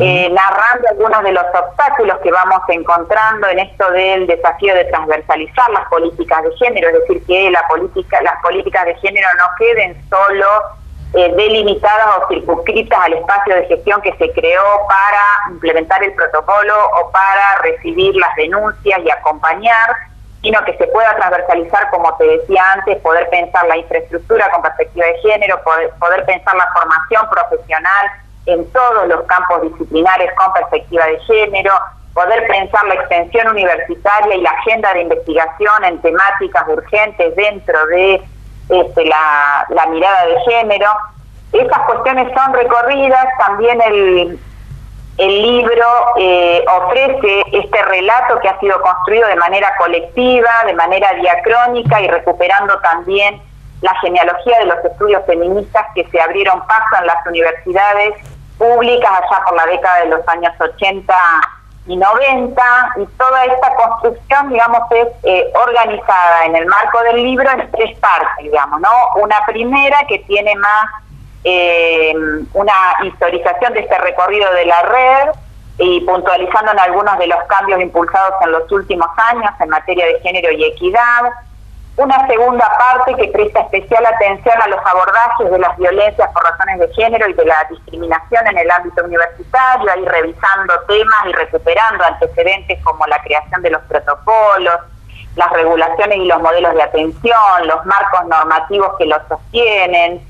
eh, 0.00 0.28
narrando 0.32 0.88
algunos 0.90 1.22
de 1.22 1.30
los 1.30 1.44
obstáculos 1.54 2.18
que 2.20 2.32
vamos 2.32 2.58
encontrando 2.70 3.46
en 3.46 3.60
esto 3.60 3.88
del 3.92 4.26
desafío 4.26 4.74
de 4.74 4.84
transversalizar 4.86 5.70
las 5.70 5.86
políticas 5.88 6.42
de 6.42 6.50
género, 6.56 6.88
es 6.88 6.94
decir, 6.94 7.24
que 7.24 7.48
la 7.52 7.62
política, 7.68 8.20
las 8.22 8.42
políticas 8.42 8.84
de 8.84 8.96
género 8.96 9.28
no 9.38 9.44
queden 9.56 9.96
solo 10.10 10.46
eh, 11.16 11.32
delimitadas 11.34 12.18
o 12.18 12.28
circunscritas 12.28 12.98
al 13.00 13.14
espacio 13.14 13.54
de 13.56 13.64
gestión 13.64 14.02
que 14.02 14.12
se 14.18 14.30
creó 14.32 14.62
para 14.86 15.50
implementar 15.50 16.02
el 16.02 16.12
protocolo 16.12 16.74
o 17.00 17.10
para 17.10 17.56
recibir 17.62 18.14
las 18.16 18.36
denuncias 18.36 19.00
y 19.02 19.10
acompañar, 19.10 19.96
sino 20.42 20.62
que 20.66 20.76
se 20.76 20.86
pueda 20.88 21.16
transversalizar, 21.16 21.88
como 21.88 22.14
te 22.18 22.24
decía 22.24 22.62
antes, 22.74 22.98
poder 22.98 23.30
pensar 23.30 23.66
la 23.66 23.78
infraestructura 23.78 24.50
con 24.50 24.60
perspectiva 24.60 25.06
de 25.06 25.18
género, 25.20 25.58
poder, 25.64 25.90
poder 25.98 26.26
pensar 26.26 26.54
la 26.54 26.70
formación 26.74 27.26
profesional 27.30 28.10
en 28.44 28.70
todos 28.72 29.08
los 29.08 29.22
campos 29.22 29.62
disciplinares 29.62 30.30
con 30.34 30.52
perspectiva 30.52 31.06
de 31.06 31.18
género, 31.20 31.72
poder 32.12 32.46
pensar 32.46 32.84
la 32.88 32.94
extensión 32.94 33.48
universitaria 33.48 34.34
y 34.34 34.42
la 34.42 34.50
agenda 34.50 34.92
de 34.92 35.00
investigación 35.00 35.84
en 35.84 35.98
temáticas 36.02 36.68
urgentes 36.68 37.34
dentro 37.36 37.86
de 37.86 38.22
este, 38.68 39.04
la, 39.04 39.86
mirada 39.90 40.26
de 40.26 40.40
género. 40.40 40.90
esas 41.52 41.78
cuestiones 41.86 42.32
son 42.34 42.52
recorridas, 42.52 43.26
también 43.38 43.80
el, 43.82 44.38
el 45.18 45.42
libro 45.42 45.86
eh, 46.18 46.64
ofrece 46.68 47.44
este 47.52 47.82
relato 47.82 48.38
que 48.40 48.48
ha 48.48 48.58
sido 48.60 48.80
construido 48.80 49.28
de 49.28 49.36
manera 49.36 49.72
colectiva, 49.78 50.50
de 50.66 50.74
manera 50.74 51.12
diacrónica 51.14 52.00
y 52.00 52.08
recuperando 52.08 52.78
también 52.80 53.40
la 53.82 53.94
genealogía 54.00 54.58
de 54.58 54.66
los 54.66 54.84
estudios 54.84 55.24
feministas 55.26 55.86
que 55.94 56.04
se 56.10 56.20
abrieron 56.20 56.66
paso 56.66 57.00
en 57.00 57.06
las 57.06 57.26
universidades 57.26 58.14
públicas 58.58 59.10
allá 59.10 59.44
por 59.44 59.56
la 59.56 59.66
década 59.66 60.00
de 60.00 60.08
los 60.08 60.28
años 60.28 60.52
80 60.58 61.14
y 61.86 61.96
90 61.96 62.62
y 62.96 63.06
toda 63.16 63.44
esta 63.44 63.74
construcción, 63.74 64.48
digamos, 64.48 64.80
es 64.90 65.08
eh, 65.22 65.52
organizada 65.54 66.46
en 66.46 66.56
el 66.56 66.66
marco 66.66 67.00
del 67.02 67.22
libro 67.22 67.48
en 67.50 67.70
tres 67.70 67.98
partes, 67.98 68.44
digamos, 68.44 68.80
¿no? 68.80 69.22
Una 69.22 69.36
primera 69.46 69.98
que 70.08 70.18
tiene 70.20 70.54
más 70.56 70.86
eh, 71.44 72.12
una 72.54 72.72
historización 73.04 73.74
de 73.74 73.80
este 73.80 73.98
recorrido 73.98 74.52
de 74.52 74.66
la 74.66 74.82
red 74.82 75.30
y 75.78 76.00
puntualizando 76.00 76.72
en 76.72 76.78
algunos 76.80 77.18
de 77.18 77.28
los 77.28 77.38
cambios 77.44 77.80
impulsados 77.80 78.34
en 78.42 78.52
los 78.52 78.70
últimos 78.72 79.08
años 79.30 79.50
en 79.60 79.68
materia 79.68 80.06
de 80.06 80.20
género 80.20 80.50
y 80.50 80.64
equidad. 80.64 81.22
Una 81.96 82.26
segunda 82.26 82.70
parte 82.78 83.14
que 83.14 83.28
presta 83.28 83.60
especial 83.60 84.04
atención 84.04 84.54
a 84.60 84.68
los 84.68 84.80
abordajes 84.84 85.50
de 85.50 85.58
las 85.58 85.76
violencias 85.78 86.30
por 86.32 86.44
razones 86.44 86.80
de 86.80 86.94
género 86.94 87.26
y 87.26 87.32
de 87.32 87.44
la 87.46 87.66
discriminación 87.70 88.46
en 88.48 88.58
el 88.58 88.70
ámbito 88.70 89.02
universitario, 89.02 89.90
ahí 89.90 90.04
revisando 90.04 90.74
temas 90.86 91.26
y 91.26 91.32
recuperando 91.32 92.04
antecedentes 92.04 92.82
como 92.84 93.06
la 93.06 93.18
creación 93.22 93.62
de 93.62 93.70
los 93.70 93.82
protocolos, 93.84 94.76
las 95.36 95.50
regulaciones 95.52 96.18
y 96.18 96.26
los 96.26 96.42
modelos 96.42 96.74
de 96.74 96.82
atención, 96.82 97.66
los 97.66 97.86
marcos 97.86 98.26
normativos 98.26 98.92
que 98.98 99.06
los 99.06 99.22
sostienen, 99.26 100.20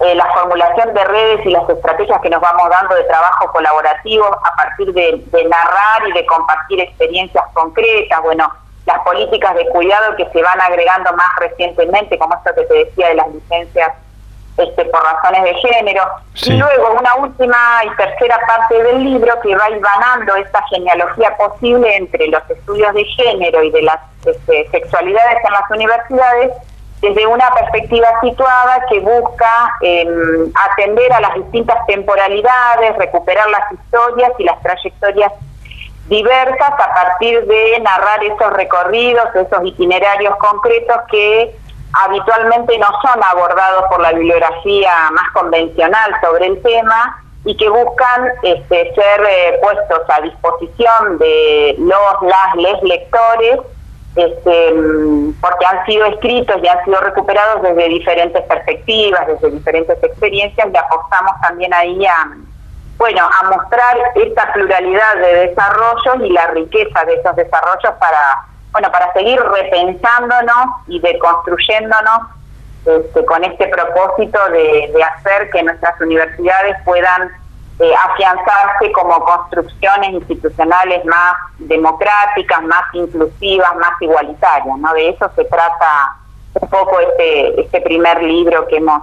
eh, 0.00 0.14
la 0.16 0.26
formulación 0.34 0.92
de 0.94 1.04
redes 1.04 1.46
y 1.46 1.50
las 1.50 1.68
estrategias 1.68 2.20
que 2.20 2.30
nos 2.30 2.40
vamos 2.40 2.68
dando 2.68 2.96
de 2.96 3.04
trabajo 3.04 3.52
colaborativo 3.52 4.26
a 4.26 4.56
partir 4.56 4.92
de, 4.92 5.44
narrar 5.48 6.08
y 6.08 6.12
de 6.12 6.26
compartir 6.26 6.80
experiencias 6.80 7.44
concretas, 7.52 8.20
bueno, 8.22 8.52
las 8.86 8.98
políticas 9.00 9.54
de 9.54 9.66
cuidado 9.68 10.16
que 10.16 10.28
se 10.30 10.42
van 10.42 10.60
agregando 10.60 11.12
más 11.14 11.30
recientemente, 11.40 12.18
como 12.18 12.34
esto 12.34 12.54
que 12.54 12.64
te 12.64 12.74
decía 12.84 13.08
de 13.08 13.14
las 13.14 13.28
licencias 13.28 13.92
este, 14.56 14.84
por 14.84 15.02
razones 15.02 15.42
de 15.42 15.54
género, 15.54 16.02
y 16.34 16.52
luego 16.52 16.92
una 16.92 17.14
última 17.16 17.56
y 17.84 17.96
tercera 17.96 18.38
parte 18.46 18.82
del 18.82 19.02
libro 19.02 19.32
que 19.40 19.56
va 19.56 19.68
ibanando 19.70 20.36
esta 20.36 20.62
genealogía 20.68 21.36
posible 21.36 21.96
entre 21.96 22.28
los 22.28 22.42
estudios 22.48 22.94
de 22.94 23.04
género 23.04 23.62
y 23.62 23.70
de 23.70 23.82
las 23.82 23.98
este, 24.24 24.68
sexualidades 24.70 25.38
en 25.44 25.52
las 25.52 25.70
universidades, 25.70 26.52
desde 27.00 27.26
una 27.26 27.50
perspectiva 27.52 28.06
situada 28.22 28.86
que 28.88 29.00
busca 29.00 29.72
em, 29.80 30.52
atender 30.70 31.12
a 31.12 31.20
las 31.20 31.34
distintas 31.34 31.84
temporalidades, 31.86 32.96
recuperar 32.96 33.48
las 33.50 33.72
historias 33.72 34.32
y 34.38 34.44
las 34.44 34.62
trayectorias 34.62 35.32
diversas 36.08 36.72
a 36.72 36.94
partir 36.94 37.44
de 37.46 37.80
narrar 37.80 38.22
esos 38.24 38.52
recorridos, 38.52 39.24
esos 39.34 39.64
itinerarios 39.64 40.36
concretos 40.36 40.96
que 41.10 41.56
habitualmente 41.92 42.78
no 42.78 42.88
son 43.02 43.22
abordados 43.22 43.84
por 43.88 44.00
la 44.00 44.12
bibliografía 44.12 44.92
más 45.12 45.30
convencional 45.32 46.14
sobre 46.22 46.46
el 46.46 46.62
tema 46.62 47.22
y 47.44 47.56
que 47.56 47.68
buscan 47.68 48.28
este, 48.42 48.94
ser 48.94 49.26
eh, 49.28 49.58
puestos 49.62 50.00
a 50.08 50.20
disposición 50.22 51.18
de 51.18 51.76
los, 51.78 52.22
las, 52.22 52.56
les 52.56 52.82
lectores 52.82 53.60
este, 54.16 54.74
porque 55.40 55.66
han 55.66 55.84
sido 55.86 56.06
escritos 56.06 56.56
y 56.62 56.68
han 56.68 56.84
sido 56.84 57.00
recuperados 57.00 57.62
desde 57.62 57.88
diferentes 57.88 58.42
perspectivas, 58.42 59.26
desde 59.26 59.50
diferentes 59.50 60.02
experiencias 60.02 60.68
y 60.72 60.76
apostamos 60.76 61.32
también 61.42 61.74
ahí 61.74 62.06
a, 62.06 62.30
bueno, 63.04 63.20
a 63.20 63.50
mostrar 63.50 63.98
esta 64.14 64.50
pluralidad 64.54 65.16
de 65.16 65.48
desarrollos 65.48 66.24
y 66.24 66.30
la 66.30 66.46
riqueza 66.46 67.04
de 67.04 67.16
esos 67.16 67.36
desarrollos 67.36 67.92
para, 68.00 68.46
bueno, 68.72 68.90
para 68.90 69.12
seguir 69.12 69.38
repensándonos 69.38 70.68
y 70.86 71.00
deconstruyéndonos 71.00 72.20
este, 72.86 73.22
con 73.26 73.44
este 73.44 73.68
propósito 73.68 74.38
de, 74.52 75.04
hacer 75.04 75.50
que 75.50 75.62
nuestras 75.64 76.00
universidades 76.00 76.78
puedan 76.86 77.30
eh, 77.78 77.92
afianzarse 78.08 78.90
como 78.92 79.22
construcciones 79.22 80.08
institucionales 80.12 81.04
más 81.04 81.36
democráticas, 81.58 82.62
más 82.62 82.84
inclusivas, 82.94 83.76
más 83.76 84.00
igualitarias. 84.00 84.78
¿no? 84.78 84.94
De 84.94 85.10
eso 85.10 85.30
se 85.36 85.44
trata 85.44 86.16
un 86.58 86.70
poco 86.70 87.00
este, 87.00 87.60
este 87.60 87.82
primer 87.82 88.22
libro 88.22 88.66
que 88.66 88.78
hemos 88.78 89.02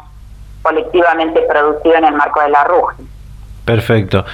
colectivamente 0.63 1.39
producido 1.43 1.93
en 1.93 2.05
el 2.05 2.15
marco 2.15 2.41
de 2.41 2.49
la 2.49 2.63
RUG. 2.63 2.95
Perfecto. 3.65 4.25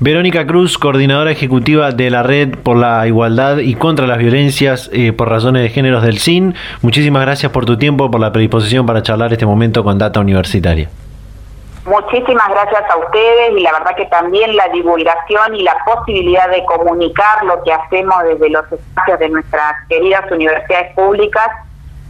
Verónica 0.00 0.46
Cruz, 0.46 0.76
coordinadora 0.76 1.30
ejecutiva 1.30 1.92
de 1.92 2.10
la 2.10 2.22
Red 2.22 2.58
por 2.58 2.76
la 2.76 3.06
Igualdad 3.06 3.58
y 3.58 3.74
contra 3.74 4.06
las 4.06 4.18
Violencias 4.18 4.90
eh, 4.92 5.12
por 5.12 5.28
Razones 5.28 5.62
de 5.62 5.68
Géneros 5.68 6.02
del 6.02 6.18
CIN. 6.18 6.54
Muchísimas 6.82 7.22
gracias 7.22 7.52
por 7.52 7.64
tu 7.64 7.78
tiempo, 7.78 8.10
por 8.10 8.20
la 8.20 8.32
predisposición 8.32 8.84
para 8.84 9.02
charlar 9.02 9.32
este 9.32 9.46
momento 9.46 9.84
con 9.84 9.98
Data 9.98 10.18
Universitaria. 10.18 10.88
Muchísimas 11.84 12.48
gracias 12.48 12.84
a 12.90 12.96
ustedes 12.96 13.52
y 13.56 13.60
la 13.60 13.72
verdad 13.72 13.96
que 13.96 14.06
también 14.06 14.54
la 14.56 14.68
divulgación 14.68 15.56
y 15.56 15.62
la 15.62 15.76
posibilidad 15.84 16.48
de 16.48 16.64
comunicar 16.64 17.44
lo 17.44 17.62
que 17.64 17.72
hacemos 17.72 18.14
desde 18.24 18.50
los 18.50 18.64
espacios 18.70 19.18
de 19.18 19.28
nuestras 19.28 19.74
queridas 19.88 20.30
universidades 20.30 20.94
públicas 20.94 21.48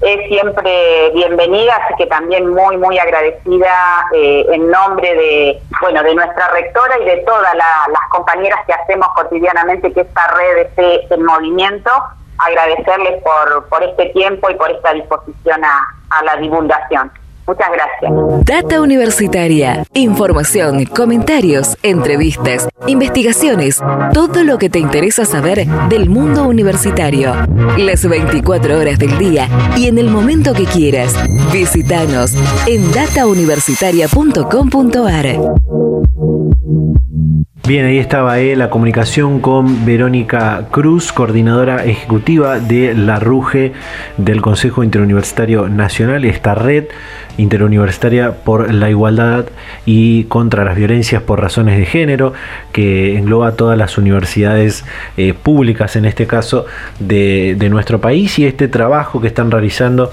es 0.03 0.29
siempre 0.29 1.11
bienvenida, 1.15 1.77
así 1.77 1.95
que 1.97 2.07
también 2.07 2.49
muy, 2.49 2.77
muy 2.77 2.99
agradecida 2.99 4.07
eh, 4.13 4.45
en 4.51 4.71
nombre 4.71 5.15
de, 5.15 5.63
bueno, 5.81 6.03
de 6.03 6.15
nuestra 6.15 6.49
rectora 6.49 6.99
y 7.01 7.05
de 7.05 7.17
todas 7.19 7.55
las 7.55 8.09
compañeras 8.11 8.61
que 8.67 8.73
hacemos 8.73 9.09
cotidianamente 9.15 9.93
que 9.93 10.01
esta 10.01 10.27
red 10.29 10.59
esté 10.59 11.15
en 11.15 11.25
movimiento, 11.25 11.91
agradecerles 12.39 13.23
por, 13.23 13.69
por 13.69 13.83
este 13.85 14.07
tiempo 14.11 14.51
y 14.51 14.55
por 14.55 14.71
esta 14.71 14.93
disposición 14.93 15.63
a 15.65 16.25
la 16.25 16.37
divulgación. 16.37 17.11
Muchas 17.53 17.71
gracias. 17.71 18.11
Data 18.47 18.81
Universitaria. 18.81 19.85
Información, 19.93 20.87
comentarios, 20.87 21.77
entrevistas, 21.83 22.67
investigaciones, 22.87 23.79
todo 24.15 24.43
lo 24.43 24.57
que 24.57 24.71
te 24.71 24.79
interesa 24.79 25.27
saber 25.27 25.67
del 25.91 26.09
mundo 26.09 26.45
universitario. 26.45 27.35
Las 27.77 28.09
24 28.09 28.79
horas 28.79 28.99
del 28.99 29.19
día 29.19 29.51
y 29.77 29.89
en 29.89 29.99
el 29.99 30.09
momento 30.09 30.55
que 30.55 30.65
quieras. 30.65 31.15
Visítanos 31.53 32.33
en 32.67 32.91
datauniversitaria.com.ar. 32.93 35.82
Bien, 37.65 37.87
ahí 37.87 37.99
estaba 37.99 38.41
eh, 38.41 38.57
la 38.57 38.71
comunicación 38.71 39.41
con 39.41 39.87
Verónica 39.87 40.67
Cruz, 40.71 41.13
coordinadora 41.13 41.85
ejecutiva 41.85 42.59
de 42.59 42.93
la 42.95 43.21
RUGE 43.21 43.73
del 44.17 44.43
Consejo 44.43 44.83
Interuniversitario 44.83 45.69
Nacional, 45.69 46.25
esta 46.25 46.57
red 46.57 46.87
interuniversitaria 47.39 48.33
por 48.45 48.75
la 48.75 48.91
igualdad 48.91 49.47
y 49.87 50.25
contra 50.25 50.65
las 50.65 50.77
violencias 50.77 51.23
por 51.23 51.41
razones 51.41 51.79
de 51.79 51.87
género, 51.87 52.33
que 52.73 53.17
engloba 53.17 53.53
todas 53.53 53.79
las 53.79 53.97
universidades 53.97 54.85
eh, 55.17 55.33
públicas, 55.33 55.95
en 55.95 56.05
este 56.05 56.27
caso, 56.27 56.67
de, 56.99 57.55
de 57.57 57.69
nuestro 57.71 58.01
país 58.01 58.39
y 58.39 58.45
este 58.45 58.67
trabajo 58.67 59.21
que 59.21 59.29
están 59.29 59.51
realizando 59.51 60.11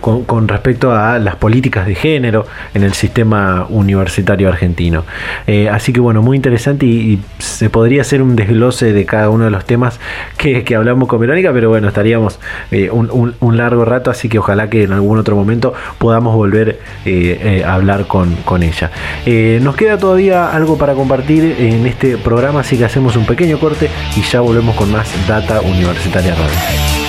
con, 0.00 0.48
respecto 0.48 0.92
a 0.92 1.18
las 1.18 1.36
políticas 1.36 1.86
de 1.86 1.94
género 1.94 2.46
en 2.74 2.82
el 2.82 2.92
sistema 2.92 3.66
universitario 3.68 4.48
argentino. 4.48 5.04
Eh, 5.46 5.68
así 5.68 5.92
que 5.92 6.00
bueno, 6.00 6.22
muy 6.22 6.36
interesante 6.36 6.86
y, 6.86 7.20
se 7.38 7.70
podría 7.70 8.02
hacer 8.02 8.22
un 8.22 8.36
desglose 8.36 8.92
de 8.92 9.04
cada 9.04 9.28
uno 9.28 9.44
de 9.44 9.50
los 9.50 9.64
temas 9.64 10.00
que, 10.36 10.64
hablamos 10.74 11.08
con 11.08 11.20
Verónica, 11.20 11.52
pero 11.52 11.68
bueno, 11.68 11.88
estaríamos 11.88 12.38
eh, 12.70 12.90
un, 12.90 13.56
largo 13.56 13.84
rato, 13.84 14.10
así 14.10 14.28
que 14.28 14.38
ojalá 14.38 14.70
que 14.70 14.84
en 14.84 14.92
algún 14.92 15.18
otro 15.18 15.36
momento 15.36 15.74
podamos 15.98 16.34
volver 16.34 16.80
eh, 17.04 17.62
a 17.66 17.74
hablar 17.74 18.06
con, 18.06 18.34
con 18.44 18.62
ella. 18.62 18.90
nos 19.60 19.76
queda 19.76 19.98
todavía 19.98 20.50
algo 20.50 20.78
para 20.78 20.94
compartir 20.94 21.56
en 21.58 21.86
este 21.86 22.16
programa, 22.16 22.60
así 22.60 22.78
que 22.78 22.84
hacemos 22.84 23.16
un 23.16 23.26
pequeño 23.26 23.58
corte 23.58 23.90
y 24.16 24.22
ya 24.22 24.40
volvemos 24.40 24.74
con 24.76 24.90
más 24.90 25.08
Data 25.28 25.60
Universitaria 25.60 26.34
Radio. 26.34 27.01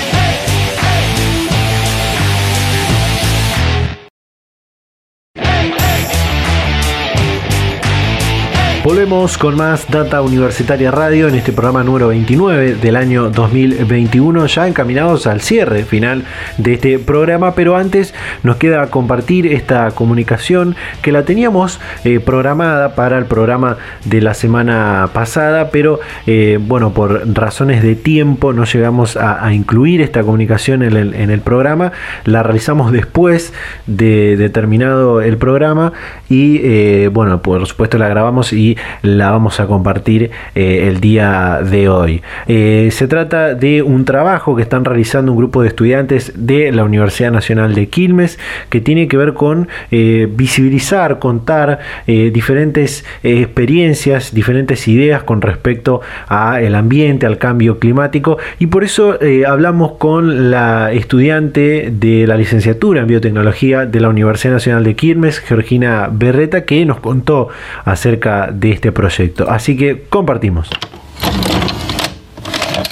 Volvemos 8.84 9.38
con 9.38 9.56
más 9.56 9.90
Data 9.90 10.22
Universitaria 10.22 10.92
Radio 10.92 11.30
en 11.30 11.36
este 11.36 11.54
programa 11.54 11.86
número 11.86 12.10
29 12.10 12.76
del 12.76 12.98
año 12.98 13.30
2021, 13.30 14.46
ya 14.48 14.68
encaminados 14.68 15.26
al 15.26 15.40
cierre 15.40 15.86
final 15.86 16.26
de 16.58 16.74
este 16.74 17.00
programa, 17.00 17.56
pero 17.56 17.78
antes 17.78 18.14
nos 18.44 18.58
queda 18.58 18.86
compartir 18.88 19.48
esta 19.48 19.92
comunicación 19.92 20.76
que 21.02 21.14
la 21.14 21.24
teníamos 21.24 21.80
eh, 22.04 22.20
programada 22.20 22.94
para 22.94 23.18
el 23.18 23.24
programa 23.24 23.78
de 24.04 24.20
la 24.20 24.34
semana 24.34 25.12
pasada, 25.14 25.70
pero 25.72 26.02
eh, 26.28 26.60
bueno, 26.62 26.94
por 26.94 27.26
razones 27.34 27.84
de 27.84 27.96
tiempo 27.96 28.52
no 28.52 28.66
llegamos 28.66 29.16
a, 29.16 29.54
incluir 29.54 30.02
esta 30.02 30.24
comunicación 30.24 30.84
en 30.84 31.30
el, 31.30 31.40
programa, 31.40 31.94
la 32.26 32.44
realizamos 32.44 32.92
después 32.92 33.54
de, 33.88 34.50
terminado 34.54 35.22
el 35.22 35.38
programa 35.38 35.94
y 36.30 36.60
eh, 36.64 37.10
bueno, 37.14 37.42
por 37.42 37.66
supuesto 37.66 37.98
la 37.98 38.10
grabamos 38.10 38.52
y 38.52 38.73
la 39.02 39.32
vamos 39.32 39.60
a 39.60 39.68
compartir 39.68 40.32
eh, 40.56 40.88
el 40.88 41.00
día 41.00 41.60
de 41.64 41.90
hoy. 41.90 42.22
Eh, 42.48 42.90
se 42.92 43.08
trata 43.08 43.56
de 43.56 43.82
un 43.82 44.06
trabajo 44.06 44.56
que 44.56 44.62
están 44.62 44.86
realizando 44.86 45.32
un 45.32 45.38
grupo 45.38 45.62
de 45.62 45.68
estudiantes 45.68 46.34
de 46.36 46.72
la 46.72 46.84
Universidad 46.84 47.32
Nacional 47.32 47.76
de 47.76 47.88
Quilmes 47.88 48.40
que 48.70 48.82
tiene 48.82 49.08
que 49.08 49.18
ver 49.18 49.34
con 49.34 49.68
eh, 49.92 50.28
visibilizar, 50.32 51.20
contar 51.20 51.80
diferentes 52.06 53.06
experiencias, 53.24 54.34
diferentes 54.34 54.88
ideas 54.88 55.24
con 55.24 55.42
respecto 55.42 56.02
al 56.28 56.76
ambiente, 56.76 57.26
al 57.26 57.38
cambio 57.38 57.80
climático 57.80 58.38
y 58.60 58.68
por 58.68 58.84
eso 58.84 59.18
hablamos 59.48 59.94
con 59.94 60.52
la 60.52 60.92
estudiante 60.92 61.92
de 61.92 62.28
la 62.28 62.38
licenciatura 62.38 63.02
en 63.02 63.08
biotecnología 63.08 63.86
de 63.86 64.00
la 64.00 64.10
Universidad 64.10 64.54
Nacional 64.54 64.84
de 64.84 64.96
Quilmes, 64.96 65.40
Georgina 65.40 66.10
Berreta, 66.12 66.66
que 66.66 66.86
nos 66.86 67.00
contó 67.00 67.50
acerca 67.86 68.50
de 68.52 68.63
de 68.64 68.72
este 68.72 68.92
proyecto. 68.92 69.50
Así 69.50 69.76
que 69.76 70.04
compartimos. 70.10 70.70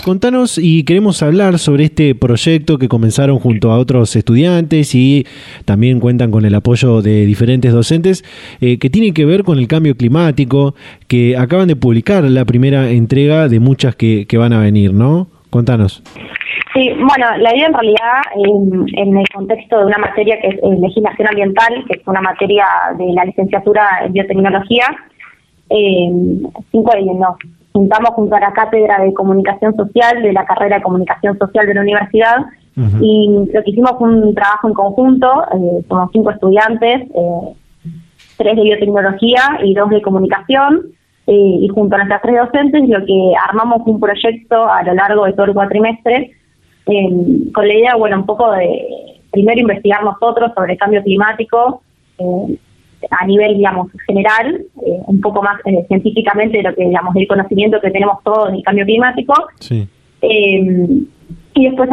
Contanos 0.03 0.57
y 0.57 0.83
queremos 0.83 1.21
hablar 1.21 1.59
sobre 1.59 1.83
este 1.85 2.15
proyecto 2.15 2.77
que 2.77 2.87
comenzaron 2.87 3.39
junto 3.39 3.71
a 3.71 3.77
otros 3.77 4.15
estudiantes 4.15 4.95
y 4.95 5.25
también 5.65 5.99
cuentan 5.99 6.31
con 6.31 6.43
el 6.43 6.55
apoyo 6.55 7.01
de 7.01 7.25
diferentes 7.25 7.71
docentes 7.71 8.23
eh, 8.61 8.79
que 8.79 8.89
tiene 8.89 9.13
que 9.13 9.25
ver 9.25 9.43
con 9.43 9.59
el 9.59 9.67
cambio 9.67 9.95
climático, 9.95 10.73
que 11.07 11.37
acaban 11.37 11.67
de 11.67 11.75
publicar 11.75 12.23
la 12.23 12.45
primera 12.45 12.89
entrega 12.89 13.47
de 13.47 13.59
muchas 13.59 13.95
que, 13.95 14.25
van 14.37 14.53
a 14.53 14.59
venir, 14.59 14.91
¿no? 14.91 15.27
Contanos. 15.51 16.01
Sí, 16.73 16.89
bueno, 16.89 17.37
la 17.37 17.55
idea 17.55 17.67
en 17.67 17.73
realidad 17.73 18.87
en, 18.95 19.17
el 19.17 19.29
contexto 19.29 19.77
de 19.77 19.85
una 19.85 19.97
materia 19.99 20.39
que 20.41 20.47
es 20.47 20.55
eh, 20.55 20.77
legislación 20.81 21.27
ambiental, 21.27 21.85
que 21.87 21.99
es 21.99 22.07
una 22.07 22.21
materia 22.21 22.65
de 22.97 23.13
la 23.13 23.25
licenciatura 23.25 23.83
en 24.05 24.13
biotecnología, 24.13 24.87
eh, 25.71 26.11
cinco 26.71 26.93
años 26.93 27.15
nos 27.17 27.35
juntamos 27.73 28.09
junto 28.11 28.35
a 28.35 28.39
la 28.39 28.53
cátedra 28.53 29.01
de 29.01 29.13
comunicación 29.13 29.75
social 29.75 30.21
de 30.21 30.33
la 30.33 30.45
carrera 30.45 30.77
de 30.77 30.83
comunicación 30.83 31.37
social 31.37 31.65
de 31.65 31.73
la 31.73 31.81
universidad 31.81 32.37
y 33.01 33.29
lo 33.53 33.63
que 33.63 33.71
hicimos 33.71 33.91
fue 33.99 34.09
un 34.09 34.33
trabajo 34.33 34.69
en 34.69 34.73
conjunto, 34.73 35.27
eh, 35.53 35.83
somos 35.89 36.09
cinco 36.13 36.31
estudiantes, 36.31 37.01
eh, 37.01 37.53
tres 38.37 38.55
de 38.55 38.63
biotecnología 38.63 39.41
y 39.63 39.73
dos 39.73 39.89
de 39.89 40.01
comunicación, 40.01 40.85
eh, 41.27 41.57
y 41.61 41.67
junto 41.67 41.95
a 41.95 41.99
nuestras 41.99 42.21
tres 42.21 42.37
docentes 42.37 42.89
lo 42.89 43.05
que 43.05 43.33
armamos 43.47 43.81
un 43.85 43.99
proyecto 43.99 44.67
a 44.67 44.83
lo 44.83 44.93
largo 44.93 45.25
de 45.25 45.33
todo 45.33 45.47
el 45.47 45.53
cuatrimestre 45.53 46.31
con 47.53 47.67
la 47.67 47.73
idea, 47.73 47.95
bueno, 47.95 48.17
un 48.17 48.25
poco 48.25 48.51
de 48.51 49.21
primero 49.31 49.61
investigar 49.61 50.03
nosotros 50.03 50.51
sobre 50.55 50.73
el 50.73 50.79
cambio 50.79 51.03
climático, 51.03 51.81
eh, 52.17 52.57
a 53.09 53.25
nivel, 53.25 53.57
digamos, 53.57 53.89
general, 54.05 54.61
eh, 54.85 54.99
un 55.07 55.21
poco 55.21 55.41
más 55.41 55.59
eh, 55.65 55.85
científicamente 55.87 56.57
de 56.57 56.63
lo 56.63 56.75
que, 56.75 56.85
digamos, 56.87 57.13
del 57.13 57.27
conocimiento 57.27 57.81
que 57.81 57.91
tenemos 57.91 58.21
todos 58.23 58.49
en 58.49 58.55
el 58.55 58.63
cambio 58.63 58.85
climático. 58.85 59.33
Eh, 60.21 61.03
y 61.53 61.65
después 61.65 61.89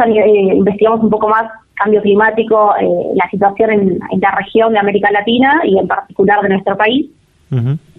investigamos 0.53 1.01
un 1.01 1.09
poco 1.09 1.27
más 1.27 1.51
cambio 1.73 2.01
climático, 2.01 2.73
la 3.15 3.29
situación 3.29 3.71
en, 3.71 3.99
la 4.21 4.31
región 4.31 4.73
de 4.73 4.79
América 4.79 5.11
Latina 5.11 5.61
y 5.65 5.77
en 5.77 5.87
particular 5.87 6.41
de 6.41 6.49
nuestro 6.49 6.77
país. 6.77 7.07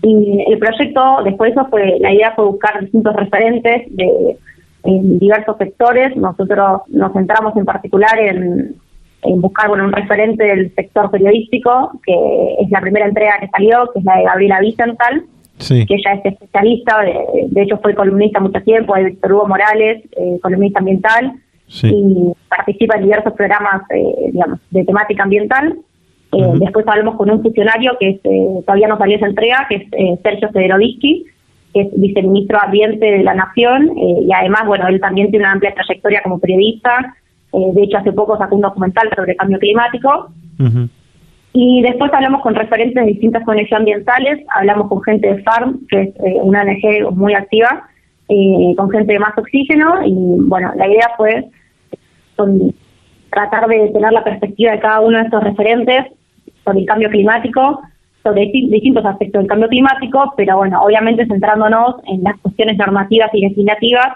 Y 0.03 0.45
el 0.49 0.59
proyecto, 0.59 1.23
después 1.25 1.55
de 1.55 1.61
eso, 1.61 1.71
fue, 1.71 1.99
la 2.01 2.13
idea 2.15 2.33
fue 2.35 2.47
buscar 2.47 2.81
distintos 2.81 3.15
referentes 3.17 3.95
de 3.95 4.37
diversos 4.85 5.57
sectores. 5.59 6.17
Nosotros 6.17 6.83
nos 6.89 7.13
centramos 7.13 7.55
en 7.57 7.65
particular 7.65 8.19
en 8.19 8.77
en 9.23 9.41
buscar 9.41 9.69
bueno, 9.69 9.85
un 9.85 9.93
referente 9.93 10.45
del 10.45 10.75
sector 10.75 11.11
periodístico, 11.11 11.93
que 12.05 12.15
es 12.61 12.71
la 12.71 12.81
primera 12.81 13.07
entrega 13.07 13.35
que 13.41 13.49
salió, 13.49 13.91
que 13.93 14.01
es 14.01 14.05
la 14.05 14.17
de 14.17 14.25
Gabriela 14.25 14.61
Vicental, 14.61 15.25
que 15.69 15.95
ella 15.95 16.15
es 16.15 16.25
especialista, 16.25 17.01
de, 17.03 17.63
hecho 17.63 17.79
fue 17.79 17.95
columnista 17.95 18.41
mucho 18.41 18.61
tiempo, 18.63 18.95
hay 18.95 19.05
Víctor 19.05 19.33
Hugo 19.33 19.49
Morales, 19.49 20.03
eh, 20.17 20.39
columnista 20.43 20.79
ambiental, 20.79 21.35
y 21.83 22.33
participa 22.49 22.97
en 22.97 23.05
diversos 23.05 23.33
programas 23.35 23.83
eh, 23.91 24.31
digamos, 24.33 24.59
de 24.71 24.85
temática 24.85 25.23
ambiental. 25.23 25.77
Eh, 26.33 26.53
después 26.59 26.87
hablamos 26.89 27.17
con 27.17 27.31
un 27.31 27.43
funcionario 27.43 27.97
que 28.01 28.09
es, 28.11 28.65
todavía 28.65 28.89
no 28.89 28.99
salió 28.99 29.17
esa 29.17 29.27
entrega, 29.27 29.67
que 29.69 29.77
es 29.77 30.21
Sergio 30.23 30.49
Federovitsky, 30.51 31.27
que 31.75 31.81
es 31.83 31.89
viceministro 31.95 32.59
de 32.59 32.67
Ambiente 32.67 33.07
de 33.07 33.23
la 33.23 33.35
Nación, 33.35 33.93
y 33.97 34.33
además, 34.33 34.67
bueno, 34.67 34.89
él 34.89 35.01
también 35.01 35.31
tiene 35.31 35.45
una 35.45 35.53
amplia 35.53 35.75
trayectoria 35.75 36.23
como 36.23 36.41
periodista, 36.41 37.15
eh, 37.53 37.71
de 37.75 37.83
hecho, 37.83 37.99
hace 37.99 38.13
poco 38.13 38.39
sacó 38.39 38.55
un 38.57 38.63
documental 38.63 39.11
sobre 39.15 39.37
cambio 39.37 39.59
climático. 39.59 40.31
Y 41.53 41.83
después 41.83 42.13
hablamos 42.13 42.43
con 42.43 42.55
referentes 42.55 42.95
de 42.95 43.11
distintas 43.11 43.47
ONG 43.47 43.75
ambientales, 43.75 44.39
hablamos 44.55 44.89
con 44.89 45.03
gente 45.03 45.35
de 45.35 45.43
FARM, 45.43 45.81
que 45.89 46.03
es 46.03 46.09
eh, 46.17 46.39
una 46.43 46.63
ONG 46.63 47.11
muy 47.13 47.35
activa, 47.35 47.89
eh, 48.29 48.75
con 48.77 48.91
gente 48.91 49.15
de 49.15 49.19
más 49.19 49.37
oxígeno, 49.37 50.07
y 50.07 50.15
bueno, 50.47 50.73
la 50.77 50.87
idea 50.87 51.11
fue 51.17 51.49
tratar 53.31 53.67
de 53.69 53.89
tener 53.89 54.13
la 54.13 54.25
perspectiva 54.25 54.73
de 54.73 54.81
cada 54.81 55.01
uno 55.01 55.19
de 55.19 55.25
estos 55.25 55.43
referentes 55.43 56.07
sobre 56.65 56.81
el 56.81 56.87
cambio 56.87 57.11
climático, 57.11 57.81
sobre 58.23 58.47
distintos 58.53 59.05
aspectos 59.05 59.41
del 59.41 59.49
cambio 59.49 59.69
climático, 59.69 60.33
pero 60.37 60.59
bueno, 60.59 60.81
obviamente 60.83 61.27
centrándonos 61.27 61.97
en 62.07 62.23
las 62.23 62.39
cuestiones 62.39 62.77
normativas 62.79 63.31
y 63.35 63.41
legislativas, 63.41 64.09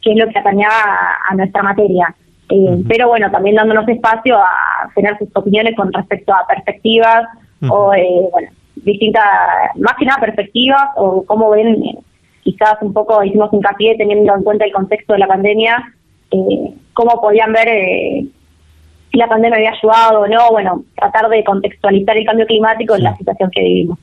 que 0.00 0.12
es 0.12 0.18
lo 0.18 0.26
que 0.28 0.38
atañaba 0.38 1.18
a 1.28 1.34
nuestra 1.34 1.62
materia. 1.62 2.14
Eh, 2.48 2.82
pero 2.88 3.08
bueno, 3.08 3.30
también 3.30 3.56
dándonos 3.56 3.88
espacio 3.88 4.36
a 4.36 4.90
tener 4.94 5.16
sus 5.18 5.28
opiniones 5.34 5.74
con 5.76 5.92
respecto 5.92 6.32
a 6.32 6.46
perspectivas 6.46 7.26
o, 7.68 7.94
eh, 7.94 8.28
bueno, 8.30 8.50
distintas, 8.76 9.24
más 9.76 9.94
que 9.98 10.04
nada 10.04 10.20
perspectivas 10.20 10.90
o 10.96 11.24
cómo 11.24 11.50
ven, 11.50 11.82
eh, 11.82 11.98
quizás 12.42 12.74
un 12.82 12.92
poco 12.92 13.22
hicimos 13.22 13.52
hincapié 13.52 13.96
teniendo 13.96 14.34
en 14.34 14.42
cuenta 14.42 14.64
el 14.64 14.72
contexto 14.72 15.12
de 15.12 15.20
la 15.20 15.28
pandemia, 15.28 15.94
cómo 16.92 17.20
podían 17.20 17.52
ver 17.52 17.68
si 19.10 19.18
la 19.18 19.28
pandemia 19.28 19.56
había 19.56 19.70
ayudado 19.70 20.20
o 20.22 20.26
no, 20.26 20.50
bueno, 20.50 20.82
tratar 20.96 21.28
de 21.28 21.44
contextualizar 21.44 22.16
el 22.16 22.24
cambio 22.24 22.46
climático 22.46 22.96
en 22.96 23.04
la 23.04 23.16
situación 23.16 23.50
que 23.50 23.60
vivimos. 23.62 23.98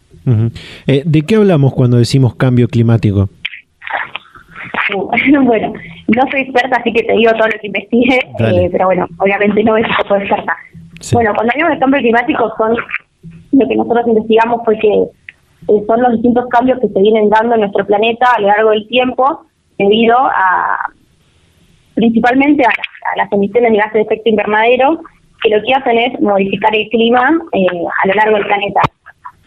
¿De 0.86 1.22
qué 1.24 1.36
hablamos 1.36 1.74
cuando 1.74 1.98
decimos 1.98 2.36
cambio 2.36 2.68
climático? 2.68 3.30
bueno, 5.44 5.74
no 6.08 6.22
soy 6.32 6.42
experta, 6.42 6.78
así 6.78 6.92
que 6.94 7.04
te 7.04 7.14
digo 7.14 7.32
todo 7.34 7.48
lo 7.48 7.60
que 7.60 7.68
investigué, 7.68 8.20
eh, 8.40 8.70
pero 8.72 8.86
bueno, 8.86 9.08
obviamente 9.20 9.64
no 9.64 9.78
es 9.78 9.86
poco 9.98 10.16
experta. 10.18 10.56
Bueno, 11.14 11.32
cuando 11.34 11.54
hablamos 11.54 11.76
de 11.76 11.80
cambio 11.80 12.00
climático, 12.02 12.54
son 12.58 12.76
lo 13.52 13.68
que 13.68 13.76
nosotros 13.76 14.08
investigamos 14.08 14.62
fue 14.66 14.78
que 14.80 14.94
eh, 15.68 15.84
son 15.88 16.02
los 16.02 16.14
distintos 16.14 16.48
cambios 16.50 16.80
que 16.80 16.88
se 16.88 17.02
vienen 17.02 17.30
dando 17.30 17.56
en 17.56 17.62
nuestro 17.62 17.86
planeta 17.86 18.28
a 18.36 18.42
lo 18.42 18.48
largo 18.48 18.70
del 18.72 18.88
tiempo 18.88 19.46
debido 19.78 20.18
a 20.18 20.92
principalmente 21.96 22.64
a, 22.66 23.18
las 23.18 23.32
emisiones 23.32 23.72
de 23.72 23.78
gases 23.78 23.94
de 23.94 24.02
efecto 24.02 24.30
invernadero 24.30 25.02
que 25.42 25.50
lo 25.50 25.62
que 25.64 25.74
hacen 25.74 25.98
es 25.98 26.22
modificar 26.22 26.74
el 26.76 26.88
clima 26.90 27.40
eh, 27.54 27.66
a 28.04 28.08
lo 28.08 28.14
largo 28.14 28.36
del 28.38 28.46
planeta 28.46 28.82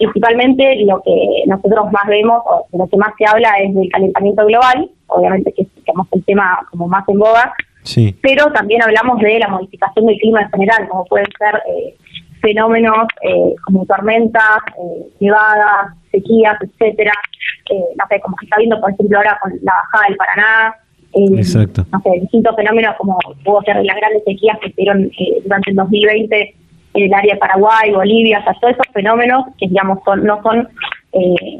principalmente 0.02 0.84
lo 0.84 1.00
que 1.02 1.44
nosotros 1.46 1.92
más 1.92 2.06
vemos 2.06 2.42
o 2.44 2.66
de 2.70 2.78
lo 2.78 2.86
que 2.86 2.96
más 2.96 3.12
se 3.16 3.26
habla 3.26 3.54
es 3.62 3.74
del 3.74 3.88
calentamiento 3.88 4.44
global, 4.46 4.90
obviamente 5.06 5.52
que 5.52 5.62
es 5.62 5.68
el 6.12 6.24
tema 6.24 6.66
como 6.70 6.88
más 6.88 7.08
en 7.08 7.18
boga, 7.18 7.52
sí. 7.82 8.16
pero 8.20 8.50
también 8.52 8.82
hablamos 8.82 9.18
de 9.20 9.38
la 9.38 9.48
modificación 9.48 10.06
del 10.06 10.18
clima 10.18 10.42
en 10.42 10.50
general, 10.50 10.88
como 10.88 11.04
pueden 11.04 11.26
ser 11.38 11.62
eh, 11.68 11.94
fenómenos 12.40 13.06
eh, 13.22 13.54
como 13.64 13.86
tormentas, 13.86 14.58
eh, 14.78 15.06
nevadas, 15.20 15.94
sequías, 16.10 16.56
etcétera, 16.60 17.12
no 17.70 18.04
sé, 18.08 18.20
como 18.20 18.36
que 18.36 18.46
está 18.46 18.56
viendo 18.58 18.80
por 18.80 18.90
ejemplo 18.90 19.18
ahora 19.18 19.38
con 19.40 19.52
la 19.62 19.72
bajada 19.72 20.08
del 20.08 20.16
Paraná, 20.16 20.74
Exacto. 21.14 21.86
no 21.92 22.00
sé, 22.00 22.20
distintos 22.20 22.56
fenómenos 22.56 22.96
como 22.96 23.18
pudo 23.44 23.62
ser 23.62 23.82
las 23.84 23.96
grandes 23.96 24.24
sequías 24.24 24.58
que 24.58 24.68
estuvieron 24.68 25.10
durante 25.44 25.70
el 25.70 25.76
2020 25.76 26.40
en 26.40 26.61
el 26.94 27.14
área 27.14 27.34
de 27.34 27.40
Paraguay, 27.40 27.92
Bolivia, 27.92 28.40
o 28.40 28.42
sea, 28.44 28.54
todos 28.60 28.74
esos 28.74 28.92
fenómenos 28.92 29.46
que, 29.58 29.68
digamos, 29.68 29.98
son, 30.04 30.24
no 30.24 30.42
son, 30.42 30.68
eh, 31.12 31.58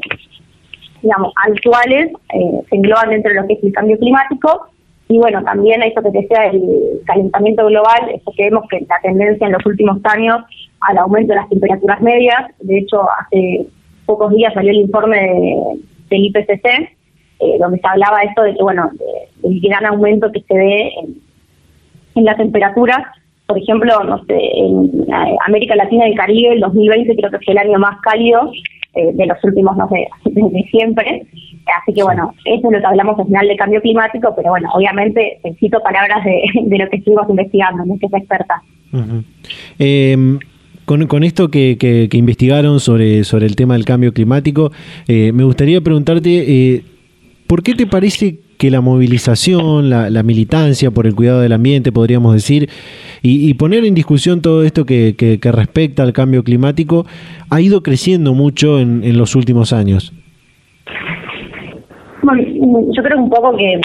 digamos, 1.01 1.33
actuales, 1.47 2.11
eh, 2.33 2.61
se 2.69 2.75
engloban 2.75 3.09
dentro 3.09 3.33
de 3.33 3.41
lo 3.41 3.47
que 3.47 3.53
es 3.53 3.63
el 3.63 3.73
cambio 3.73 3.97
climático. 3.97 4.67
Y 5.09 5.17
bueno, 5.17 5.43
también 5.43 5.81
eso 5.83 6.01
que 6.01 6.11
decía 6.11 6.45
el 6.45 7.01
calentamiento 7.05 7.65
global, 7.65 8.09
es 8.13 8.21
que 8.35 8.43
vemos 8.43 8.65
que 8.69 8.85
la 8.87 8.99
tendencia 9.01 9.47
en 9.47 9.53
los 9.53 9.65
últimos 9.65 9.99
años 10.05 10.43
al 10.79 10.97
aumento 10.97 11.33
de 11.33 11.39
las 11.39 11.49
temperaturas 11.49 12.01
medias, 12.01 12.51
de 12.59 12.79
hecho, 12.79 13.01
hace 13.19 13.67
pocos 14.05 14.33
días 14.33 14.53
salió 14.53 14.71
el 14.71 14.77
informe 14.77 15.17
de, 15.17 15.79
del 16.09 16.25
IPCC, 16.25 16.65
eh, 17.39 17.57
donde 17.59 17.79
se 17.79 17.87
hablaba 17.87 18.21
esto 18.21 18.43
de 18.43 18.53
que, 18.53 18.63
bueno, 18.63 18.89
del 19.41 19.59
gran 19.61 19.85
aumento 19.85 20.31
que 20.31 20.41
se 20.41 20.53
ve 20.53 20.91
en 22.15 22.25
las 22.25 22.37
temperaturas. 22.37 22.99
Por 23.53 23.61
ejemplo, 23.61 24.03
no 24.03 24.17
sé, 24.25 24.35
en 24.35 25.05
América 25.45 25.75
Latina 25.75 26.07
y 26.07 26.11
el 26.13 26.17
Caribe, 26.17 26.53
el 26.55 26.59
2020 26.59 27.15
creo 27.15 27.29
que 27.29 27.37
fue 27.45 27.51
el 27.53 27.59
año 27.59 27.77
más 27.77 28.01
cálido 28.01 28.51
eh, 28.95 29.11
de 29.13 29.27
los 29.27 29.37
últimos, 29.43 29.77
no 29.77 29.87
sé, 29.89 30.07
de 30.31 30.63
siempre. 30.71 31.27
Así 31.79 31.93
que 31.93 32.01
bueno, 32.01 32.33
eso 32.45 32.67
es 32.67 32.73
lo 32.73 32.79
que 32.79 32.85
hablamos 32.87 33.19
al 33.19 33.27
final 33.27 33.47
del 33.47 33.57
cambio 33.57 33.79
climático, 33.79 34.33
pero 34.35 34.49
bueno, 34.49 34.71
obviamente 34.73 35.37
cito 35.59 35.79
palabras 35.83 36.25
de, 36.25 36.41
de 36.63 36.77
lo 36.79 36.89
que 36.89 36.97
estuvimos 36.97 37.29
investigando, 37.29 37.85
no 37.85 37.93
es 37.93 37.99
que 38.01 38.07
sea 38.07 38.17
experta. 38.17 38.63
Em, 39.77 40.39
con, 40.85 41.05
con, 41.05 41.23
esto 41.23 41.49
que, 41.49 41.77
que, 41.77 42.17
investigaron 42.17 42.79
sobre, 42.79 43.23
sobre 43.23 43.45
el 43.45 43.55
tema 43.55 43.75
del 43.75 43.85
cambio 43.85 44.13
climático, 44.13 44.71
eh, 45.07 45.31
me 45.31 45.43
gustaría 45.43 45.79
preguntarte, 45.79 46.73
eh, 46.73 46.83
¿por 47.45 47.61
qué 47.61 47.75
te 47.75 47.85
parece 47.85 48.39
que 48.57 48.71
la 48.71 48.81
movilización, 48.81 49.89
la, 49.89 50.23
militancia 50.23 50.91
por 50.91 51.07
el 51.07 51.15
cuidado 51.15 51.41
del 51.41 51.53
ambiente, 51.53 51.91
podríamos 51.91 52.33
decir, 52.33 52.69
y, 53.21 53.53
poner 53.55 53.85
en 53.85 53.93
discusión 53.93 54.41
todo 54.41 54.63
esto 54.63 54.85
que, 54.85 55.15
que, 55.15 55.51
respecta 55.51 56.03
al 56.03 56.13
cambio 56.13 56.43
climático, 56.43 57.05
ha 57.49 57.61
ido 57.61 57.83
creciendo 57.83 58.33
mucho 58.33 58.79
en, 58.79 59.03
en 59.03 59.17
los 59.17 59.35
últimos 59.35 59.73
años. 59.73 60.13
Bueno, 62.21 62.43
yo 62.95 63.03
creo 63.03 63.17
un 63.17 63.29
poco 63.29 63.55
que 63.57 63.79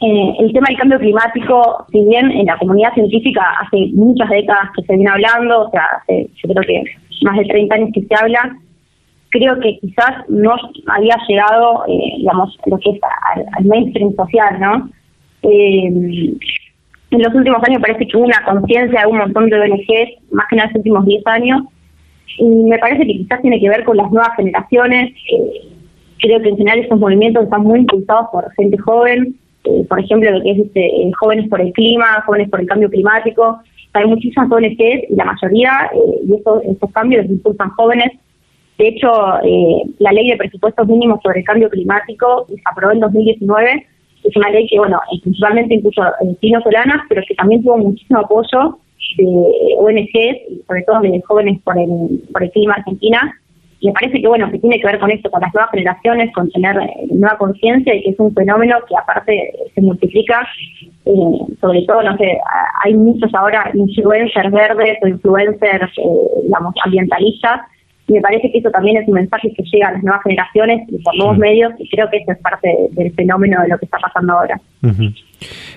eh, 0.00 0.34
el 0.38 0.52
tema 0.52 0.66
del 0.68 0.76
cambio 0.76 0.98
climático, 0.98 1.86
si 1.90 2.04
bien 2.04 2.30
en 2.30 2.44
la 2.46 2.58
comunidad 2.58 2.92
científica 2.92 3.42
hace 3.60 3.90
muchas 3.94 4.28
décadas 4.28 4.70
que 4.76 4.82
se 4.82 4.96
viene 4.96 5.10
hablando, 5.10 5.62
o 5.62 5.70
sea, 5.70 5.84
hace, 5.98 6.28
yo 6.42 6.52
creo 6.52 6.62
que 6.62 6.84
más 7.22 7.38
de 7.38 7.44
30 7.44 7.74
años 7.74 7.90
que 7.94 8.02
se 8.02 8.14
habla, 8.14 8.58
creo 9.34 9.58
que 9.58 9.78
quizás 9.80 10.28
no 10.28 10.54
había 10.86 11.16
llegado, 11.28 11.84
eh, 11.88 12.14
digamos, 12.18 12.56
lo 12.66 12.78
que 12.78 12.90
es 12.90 13.00
al, 13.34 13.64
mainstream 13.64 14.14
social, 14.14 14.60
¿no? 14.60 14.88
Eh, 15.42 15.86
en 17.10 17.22
los 17.22 17.34
últimos 17.34 17.60
años 17.64 17.82
parece 17.82 18.06
que 18.06 18.16
hubo 18.16 18.26
una 18.26 18.44
conciencia 18.44 19.00
de 19.00 19.06
un 19.08 19.18
montón 19.18 19.50
de 19.50 19.60
ONGs, 19.60 20.32
más 20.32 20.46
que 20.48 20.56
en 20.56 20.62
los 20.62 20.74
últimos 20.76 21.04
10 21.04 21.26
años, 21.26 21.62
y 22.38 22.44
me 22.44 22.78
parece 22.78 23.06
que 23.06 23.12
quizás 23.12 23.42
tiene 23.42 23.60
que 23.60 23.68
ver 23.68 23.84
con 23.84 23.96
las 23.96 24.10
nuevas 24.10 24.36
generaciones. 24.36 25.12
Eh, 25.32 25.68
creo 26.20 26.40
que 26.40 26.50
en 26.50 26.56
general 26.56 26.78
esos 26.78 26.98
movimientos 26.98 27.42
están 27.42 27.62
muy 27.62 27.80
impulsados 27.80 28.28
por 28.30 28.52
gente 28.54 28.78
joven, 28.78 29.34
por 29.88 29.98
ejemplo, 29.98 30.30
lo 30.30 30.42
que 30.42 30.50
es 30.50 30.58
este, 30.58 31.10
jóvenes 31.18 31.48
por 31.48 31.60
el 31.60 31.72
clima, 31.72 32.22
jóvenes 32.26 32.50
por 32.50 32.60
el 32.60 32.66
cambio 32.66 32.90
climático. 32.90 33.58
Hay 33.94 34.06
muchísimas 34.06 34.50
ONGs 34.50 35.10
y 35.10 35.14
la 35.16 35.24
mayoría, 35.24 35.90
y 36.24 36.34
esos, 36.34 36.62
esos 36.64 36.92
cambios 36.92 37.22
los 37.22 37.32
impulsan 37.32 37.70
jóvenes 37.70 38.12
de 38.78 38.88
hecho, 38.88 39.08
eh, 39.44 39.82
la 39.98 40.12
ley 40.12 40.30
de 40.30 40.36
presupuestos 40.36 40.86
mínimos 40.88 41.20
sobre 41.22 41.40
el 41.40 41.44
cambio 41.44 41.70
climático 41.70 42.46
se 42.48 42.60
aprobó 42.64 42.92
en 42.92 43.00
2019. 43.00 43.86
Es 44.24 44.36
una 44.36 44.50
ley 44.50 44.66
que, 44.66 44.78
bueno, 44.78 45.00
principalmente 45.22 45.74
incluso 45.74 46.02
en 46.20 46.62
solanas, 46.62 47.02
pero 47.08 47.22
que 47.26 47.34
también 47.34 47.62
tuvo 47.62 47.78
muchísimo 47.78 48.20
apoyo 48.20 48.78
de 49.16 49.76
ONGs 49.78 50.50
y 50.50 50.62
sobre 50.66 50.82
todo 50.82 51.00
de 51.00 51.22
jóvenes 51.22 51.60
por 51.62 51.78
el, 51.78 52.22
por 52.32 52.42
el 52.42 52.50
clima 52.50 52.74
argentina. 52.74 53.38
Y 53.78 53.88
me 53.88 53.92
parece 53.92 54.20
que, 54.20 54.26
bueno, 54.26 54.50
que 54.50 54.58
tiene 54.58 54.80
que 54.80 54.86
ver 54.86 54.98
con 54.98 55.10
esto, 55.10 55.30
con 55.30 55.42
las 55.42 55.52
nuevas 55.52 55.70
generaciones, 55.70 56.32
con 56.32 56.50
tener 56.50 56.76
eh, 56.76 57.06
nueva 57.12 57.36
conciencia 57.36 57.94
y 57.94 58.02
que 58.02 58.10
es 58.10 58.18
un 58.18 58.34
fenómeno 58.34 58.76
que 58.88 58.96
aparte 58.96 59.52
se 59.72 59.80
multiplica. 59.82 60.48
Eh, 61.04 61.54
sobre 61.60 61.82
todo, 61.82 62.02
no 62.02 62.16
sé, 62.16 62.40
hay 62.82 62.94
muchos 62.94 63.32
ahora 63.34 63.70
influencers 63.74 64.50
verdes 64.50 64.98
o 65.02 65.06
influencers, 65.06 65.92
digamos, 66.42 66.74
ambientalistas 66.84 67.60
me 68.08 68.20
parece 68.20 68.52
que 68.52 68.58
eso 68.58 68.70
también 68.70 68.98
es 68.98 69.08
un 69.08 69.14
mensaje 69.14 69.52
que 69.54 69.62
llega 69.62 69.88
a 69.88 69.92
las 69.92 70.02
nuevas 70.02 70.22
generaciones 70.22 70.86
y 70.88 71.02
por 71.02 71.16
nuevos 71.16 71.38
medios 71.38 71.72
y 71.78 71.88
creo 71.88 72.08
que 72.10 72.18
eso 72.18 72.32
es 72.32 72.38
parte 72.38 72.68
del 72.90 73.12
fenómeno 73.14 73.62
de 73.62 73.68
lo 73.68 73.78
que 73.78 73.86
está 73.86 73.98
pasando 73.98 74.34
ahora. 74.34 74.60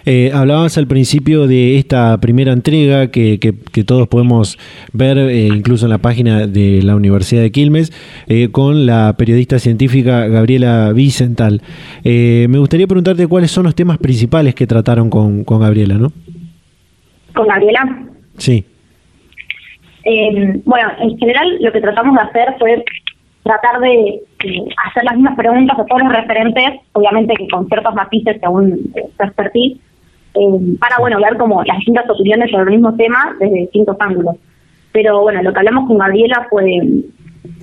Eh, 0.06 0.32
hablabas 0.34 0.78
al 0.78 0.88
principio 0.88 1.48
de 1.48 1.78
esta 1.78 2.18
primera 2.20 2.52
entrega 2.52 3.10
que, 3.12 3.40
que, 3.40 3.84
todos 3.84 4.08
podemos 4.10 4.58
ver 4.92 5.18
eh, 5.18 5.48
incluso 5.48 5.86
en 5.86 5.92
la 5.92 5.98
página 6.00 6.48
de 6.48 6.82
la 6.84 6.96
Universidad 6.96 7.42
de 7.42 7.52
Quilmes 7.52 7.94
eh, 8.28 8.50
con 8.52 8.86
la 8.86 9.16
periodista 9.18 9.60
científica 9.60 10.28
Gabriela 10.28 10.92
Vicental. 10.94 11.62
me 12.04 12.58
gustaría 12.58 12.88
preguntarte 12.88 13.28
cuáles 13.28 13.52
son 13.52 13.64
los 13.64 13.76
temas 13.76 13.98
principales 13.98 14.54
que 14.56 14.68
trataron 14.68 15.10
con, 15.10 15.46
con 15.46 15.62
Gabriela, 15.62 15.96
¿no? 15.96 16.12
¿Con 17.34 17.48
Gabriela? 17.48 18.08
Sí. 18.38 18.66
Eh, 20.10 20.62
bueno, 20.64 20.90
en 21.00 21.18
general 21.18 21.58
lo 21.60 21.70
que 21.70 21.82
tratamos 21.82 22.16
de 22.16 22.22
hacer 22.22 22.56
fue 22.58 22.86
tratar 23.44 23.82
de 23.82 24.22
hacer 24.86 25.04
las 25.04 25.16
mismas 25.16 25.36
preguntas 25.36 25.78
a 25.78 25.86
todos 25.86 26.02
los 26.02 26.14
referentes, 26.14 26.80
obviamente 26.94 27.34
que 27.34 27.48
con 27.50 27.68
ciertos 27.68 27.94
matices 27.94 28.38
según 28.40 28.94
su 28.94 29.24
expertise, 29.24 29.78
eh, 30.34 30.78
para 30.80 30.96
bueno 31.00 31.20
ver 31.20 31.36
como 31.36 31.62
las 31.66 31.76
distintas 31.80 32.10
opiniones 32.10 32.50
sobre 32.50 32.64
el 32.64 32.80
mismo 32.80 32.96
tema 32.96 33.36
desde 33.38 33.60
distintos 33.60 33.98
ángulos. 34.00 34.38
Pero 34.94 35.24
bueno, 35.24 35.44
lo 35.44 35.52
que 35.52 35.60
hablamos 35.60 35.88
con 35.88 35.98
Gabriela 35.98 36.48
fue 36.50 36.64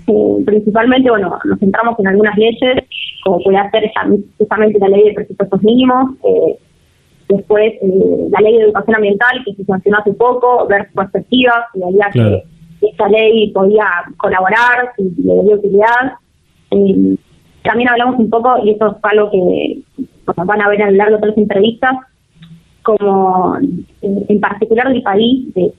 eh, 0.06 0.36
principalmente, 0.44 1.08
bueno, 1.08 1.38
nos 1.44 1.58
centramos 1.58 1.98
en 1.98 2.08
algunas 2.08 2.36
leyes, 2.36 2.84
como 3.24 3.40
puede 3.42 3.70
ser 3.70 3.84
esa, 3.84 4.06
justamente 4.36 4.78
la 4.78 4.88
ley 4.88 5.04
de 5.04 5.14
presupuestos 5.14 5.62
mínimos, 5.62 6.10
eh, 6.24 6.58
Después, 7.28 7.72
eh, 7.80 8.28
la 8.30 8.40
ley 8.40 8.58
de 8.58 8.64
educación 8.64 8.96
ambiental, 8.96 9.42
que 9.44 9.54
se 9.54 9.64
sancionó 9.64 9.98
hace 9.98 10.12
poco, 10.12 10.66
ver 10.66 10.88
su 10.88 10.94
perspectiva, 10.94 11.66
si 11.72 11.82
había 11.82 12.10
que 12.12 12.42
esta 12.86 13.08
ley 13.08 13.50
podía 13.52 13.86
colaborar, 14.18 14.92
si 14.96 15.10
le 15.22 15.36
daría 15.36 15.56
utilidad. 15.56 16.12
Eh, 16.70 17.16
también 17.62 17.88
hablamos 17.88 18.18
un 18.18 18.28
poco, 18.28 18.58
y 18.62 18.70
esto 18.70 18.88
es 18.88 18.96
algo 19.02 19.30
que 19.30 19.78
van 20.36 20.60
a 20.60 20.68
ver 20.68 20.82
a 20.82 20.90
lo 20.90 20.96
largo 20.96 21.18
de 21.18 21.28
las 21.28 21.38
entrevistas, 21.38 21.92
como 22.82 23.56
eh, 23.58 24.24
en 24.28 24.40
particular 24.40 24.88
del 24.88 25.02
país, 25.02 25.52
de, 25.54 25.72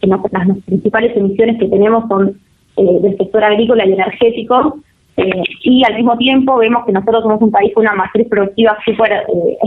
que 0.00 0.06
las, 0.06 0.20
principales 0.64 1.14
emisiones 1.16 1.58
que 1.58 1.68
tenemos 1.68 2.08
son 2.08 2.38
del 2.76 3.16
sector 3.16 3.42
agrícola 3.42 3.86
y 3.86 3.92
energético, 3.92 4.78
eh, 5.16 5.42
y 5.62 5.84
al 5.84 5.94
mismo 5.94 6.16
tiempo 6.18 6.58
vemos 6.58 6.84
que 6.84 6.92
nosotros 6.92 7.22
somos 7.22 7.40
un 7.40 7.50
país 7.50 7.72
con 7.74 7.82
una 7.84 7.94
matriz 7.94 8.28
productiva 8.28 8.76
súper 8.84 9.12
eh, 9.12 9.58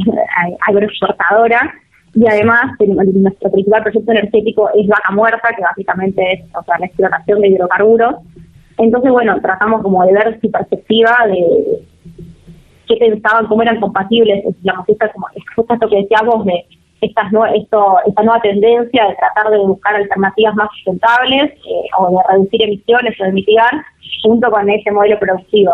agroexportadora 0.68 1.74
y 2.14 2.28
además 2.28 2.74
nuestro 2.80 3.52
principal 3.52 3.84
proyecto 3.84 4.12
energético 4.12 4.70
es 4.76 4.88
Vaca 4.88 5.12
Muerta, 5.12 5.50
que 5.56 5.62
básicamente 5.62 6.34
es 6.34 6.42
o 6.56 6.64
sea, 6.64 6.80
la 6.80 6.86
explotación 6.88 7.42
de 7.42 7.50
hidrocarburos. 7.50 8.16
Entonces, 8.78 9.12
bueno, 9.12 9.40
tratamos 9.42 9.82
como 9.82 10.06
de 10.06 10.14
ver 10.14 10.40
su 10.42 10.50
perspectiva 10.50 11.12
de 11.28 11.82
qué 12.88 12.96
pensaban, 12.98 13.46
cómo 13.48 13.62
eran 13.62 13.80
compatibles, 13.80 14.44
digamos, 14.62 14.88
esta, 14.90 15.12
como, 15.12 15.28
esto 15.36 15.90
que 15.90 16.02
decíamos 16.02 16.46
de 16.46 16.66
estas 17.02 17.32
esto, 17.56 17.98
esta 18.06 18.24
nueva 18.24 18.42
tendencia 18.42 19.08
de 19.08 19.16
tratar 19.16 19.52
de 19.52 19.58
buscar 19.60 19.96
alternativas 19.96 20.56
más 20.56 20.70
sustentables 20.76 21.52
eh, 21.52 21.90
o 21.98 22.10
de 22.10 22.18
reducir 22.30 22.64
emisiones 22.64 23.20
o 23.20 23.24
de 23.24 23.32
mitigar 23.32 23.72
junto 24.24 24.52
con 24.52 24.70
ese 24.70 24.92
modelo 24.92 25.18
productivo. 25.20 25.72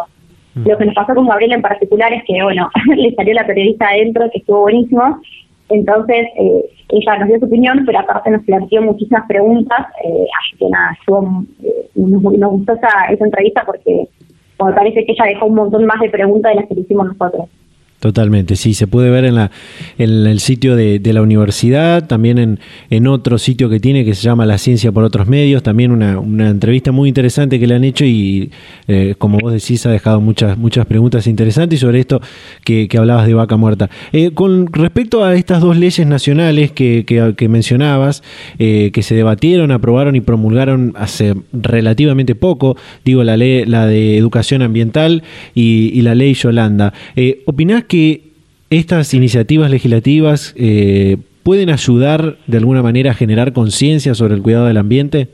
Mm. 0.55 0.67
Lo 0.67 0.77
que 0.77 0.85
nos 0.85 0.95
pasó 0.95 1.13
con 1.15 1.27
Gabriela 1.27 1.55
en 1.55 1.61
particular 1.61 2.13
es 2.13 2.23
que, 2.25 2.41
bueno, 2.41 2.69
le 2.95 3.13
salió 3.15 3.33
la 3.33 3.45
periodista 3.45 3.87
adentro, 3.87 4.29
que 4.31 4.39
estuvo 4.39 4.61
buenísimo. 4.61 5.19
Entonces, 5.69 6.27
eh, 6.37 6.65
ella 6.89 7.17
nos 7.17 7.27
dio 7.27 7.39
su 7.39 7.45
opinión, 7.45 7.83
pero 7.85 7.99
aparte 7.99 8.29
nos 8.29 8.43
planteó 8.43 8.81
muchísimas 8.81 9.27
preguntas. 9.27 9.87
Eh, 10.03 10.27
así 10.39 10.57
que 10.57 10.69
nada, 10.69 10.95
estuvo, 10.99 11.43
eh, 11.63 11.89
nos, 11.95 12.51
gustó 12.51 12.73
esa, 12.73 13.05
esa 13.09 13.25
entrevista 13.25 13.63
porque 13.65 14.07
me 14.63 14.73
parece 14.73 15.05
que 15.05 15.11
ella 15.11 15.25
dejó 15.25 15.47
un 15.47 15.55
montón 15.55 15.85
más 15.85 15.99
de 15.99 16.09
preguntas 16.09 16.53
de 16.53 16.61
las 16.61 16.69
que 16.69 16.75
le 16.75 16.81
hicimos 16.81 17.07
nosotros. 17.07 17.49
Totalmente, 17.99 18.55
sí, 18.55 18.73
se 18.73 18.87
puede 18.87 19.09
ver 19.09 19.23
en, 19.25 19.35
la, 19.35 19.51
en 19.97 20.27
el 20.27 20.39
sitio 20.39 20.75
de, 20.75 20.99
la 21.13 21.21
universidad, 21.21 22.05
también 22.05 22.37
en, 22.37 22.59
en, 22.89 23.07
otro 23.07 23.37
sitio 23.37 23.69
que 23.69 23.79
tiene 23.79 24.03
que 24.03 24.13
se 24.13 24.21
llama 24.21 24.45
La 24.45 24.57
Ciencia 24.57 24.91
por 24.91 25.03
otros 25.03 25.27
medios, 25.27 25.63
también 25.63 25.91
una, 25.91 26.19
una 26.19 26.49
entrevista 26.49 26.91
muy 26.91 27.07
interesante 27.07 27.59
que 27.59 27.65
le 27.65 27.73
han 27.73 27.85
hecho 27.85 28.03
y 28.05 28.51
eh, 28.87 29.15
como 29.17 29.39
vos 29.39 29.53
decís 29.53 29.85
ha 29.85 29.91
dejado 29.91 30.19
muchas, 30.19 30.57
muchas 30.57 30.85
preguntas 30.85 31.25
interesantes 31.25 31.79
sobre 31.79 32.01
esto 32.01 32.21
que, 32.63 32.87
hablabas 32.95 33.27
de 33.27 33.33
vaca 33.33 33.55
muerta. 33.55 33.89
Eh, 34.11 34.31
con 34.31 34.67
respecto 34.71 35.23
a 35.23 35.33
estas 35.33 35.61
dos 35.61 35.77
leyes 35.77 36.05
nacionales 36.05 36.71
que, 36.71 37.05
que, 37.05 37.49
mencionabas, 37.49 38.23
eh, 38.59 38.91
que 38.93 39.03
se 39.03 39.15
debatieron, 39.15 39.71
aprobaron 39.71 40.15
y 40.15 40.21
promulgaron 40.21 40.93
hace 40.95 41.33
relativamente 41.53 42.35
poco, 42.35 42.77
digo 43.03 43.23
la 43.23 43.37
ley, 43.37 43.65
la 43.65 43.87
de 43.87 44.17
educación 44.17 44.61
ambiental 44.61 45.23
y, 45.55 45.91
y 45.93 46.01
la 46.01 46.13
ley 46.13 46.33
Yolanda, 46.33 46.93
¿opinás 47.45 47.85
que 47.85 47.94
estas 48.69 49.13
iniciativas 49.13 49.69
legislativas 49.69 50.53
eh, 50.57 51.17
pueden 51.43 51.69
ayudar 51.69 52.37
de 52.47 52.57
alguna 52.57 52.81
manera 52.81 53.11
a 53.11 53.13
generar 53.13 53.53
conciencia 53.53 54.15
sobre 54.15 54.33
el 54.33 54.41
cuidado 54.41 54.65
del 54.65 54.77
ambiente? 54.77 55.29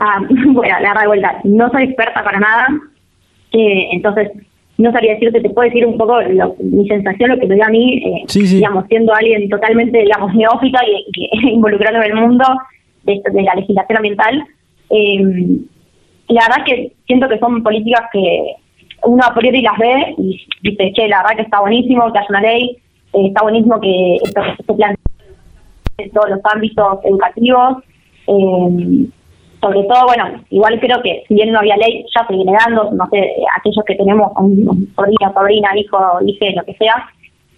Ah, 0.00 0.20
bueno, 0.46 0.80
la 0.80 0.94
revuelta. 0.94 1.40
No 1.44 1.70
soy 1.70 1.84
experta 1.84 2.22
para 2.22 2.38
nada, 2.38 2.68
eh, 3.52 3.88
entonces 3.92 4.30
no 4.76 4.92
sabría 4.92 5.14
decirte, 5.14 5.40
te 5.40 5.50
puedo 5.50 5.68
decir 5.68 5.84
un 5.84 5.98
poco 5.98 6.18
mi 6.60 6.86
sensación, 6.86 7.30
lo 7.30 7.38
que 7.38 7.48
me 7.48 7.56
dio 7.56 7.64
a 7.64 7.68
mí, 7.68 7.96
eh, 7.96 8.24
digamos, 8.32 8.84
siendo 8.88 9.12
alguien 9.12 9.48
totalmente, 9.48 9.98
digamos, 9.98 10.32
neófita 10.34 10.78
y, 10.86 11.04
y 11.12 11.50
involucrado 11.54 11.96
en 11.96 12.04
el 12.04 12.14
mundo 12.14 12.44
de, 13.02 13.20
de 13.32 13.42
la 13.42 13.54
legislación 13.56 13.96
ambiental. 13.96 14.44
la 16.28 16.46
verdad 16.48 16.64
que 16.64 16.92
siento 17.06 17.28
que 17.28 17.40
son 17.40 17.62
políticas 17.64 18.02
que 18.12 18.54
uno 19.04 19.22
a 19.24 19.34
priori 19.34 19.62
las 19.62 19.78
ve 19.78 20.14
y 20.18 20.46
dice, 20.62 20.92
che, 20.92 21.08
la 21.08 21.18
verdad 21.18 21.36
que 21.36 21.42
está 21.42 21.60
buenísimo 21.60 22.12
que 22.12 22.18
haya 22.18 22.28
una 22.28 22.40
ley, 22.40 22.76
eh, 23.12 23.26
está 23.28 23.42
buenísimo 23.42 23.80
que 23.80 24.16
esto 24.16 24.40
se 24.56 24.62
plantea 24.64 24.96
en 25.98 26.10
todos 26.10 26.30
los 26.30 26.40
ámbitos 26.44 26.98
educativos. 27.04 27.78
Eh, 28.26 29.08
sobre 29.60 29.82
todo, 29.84 30.06
bueno, 30.06 30.40
igual 30.50 30.78
creo 30.78 31.02
que 31.02 31.24
si 31.26 31.34
bien 31.34 31.50
no 31.52 31.58
había 31.58 31.76
ley, 31.76 32.04
ya 32.14 32.26
se 32.26 32.34
viene 32.34 32.52
dando, 32.52 32.90
no 32.92 33.06
sé, 33.10 33.18
aquellos 33.56 33.84
que 33.84 33.96
tenemos 33.96 34.30
un 34.36 34.92
sobrino, 34.94 35.32
sobrina, 35.34 35.76
hijo, 35.76 35.98
hijo, 36.24 36.46
lo 36.54 36.64
que 36.64 36.74
sea, 36.74 37.08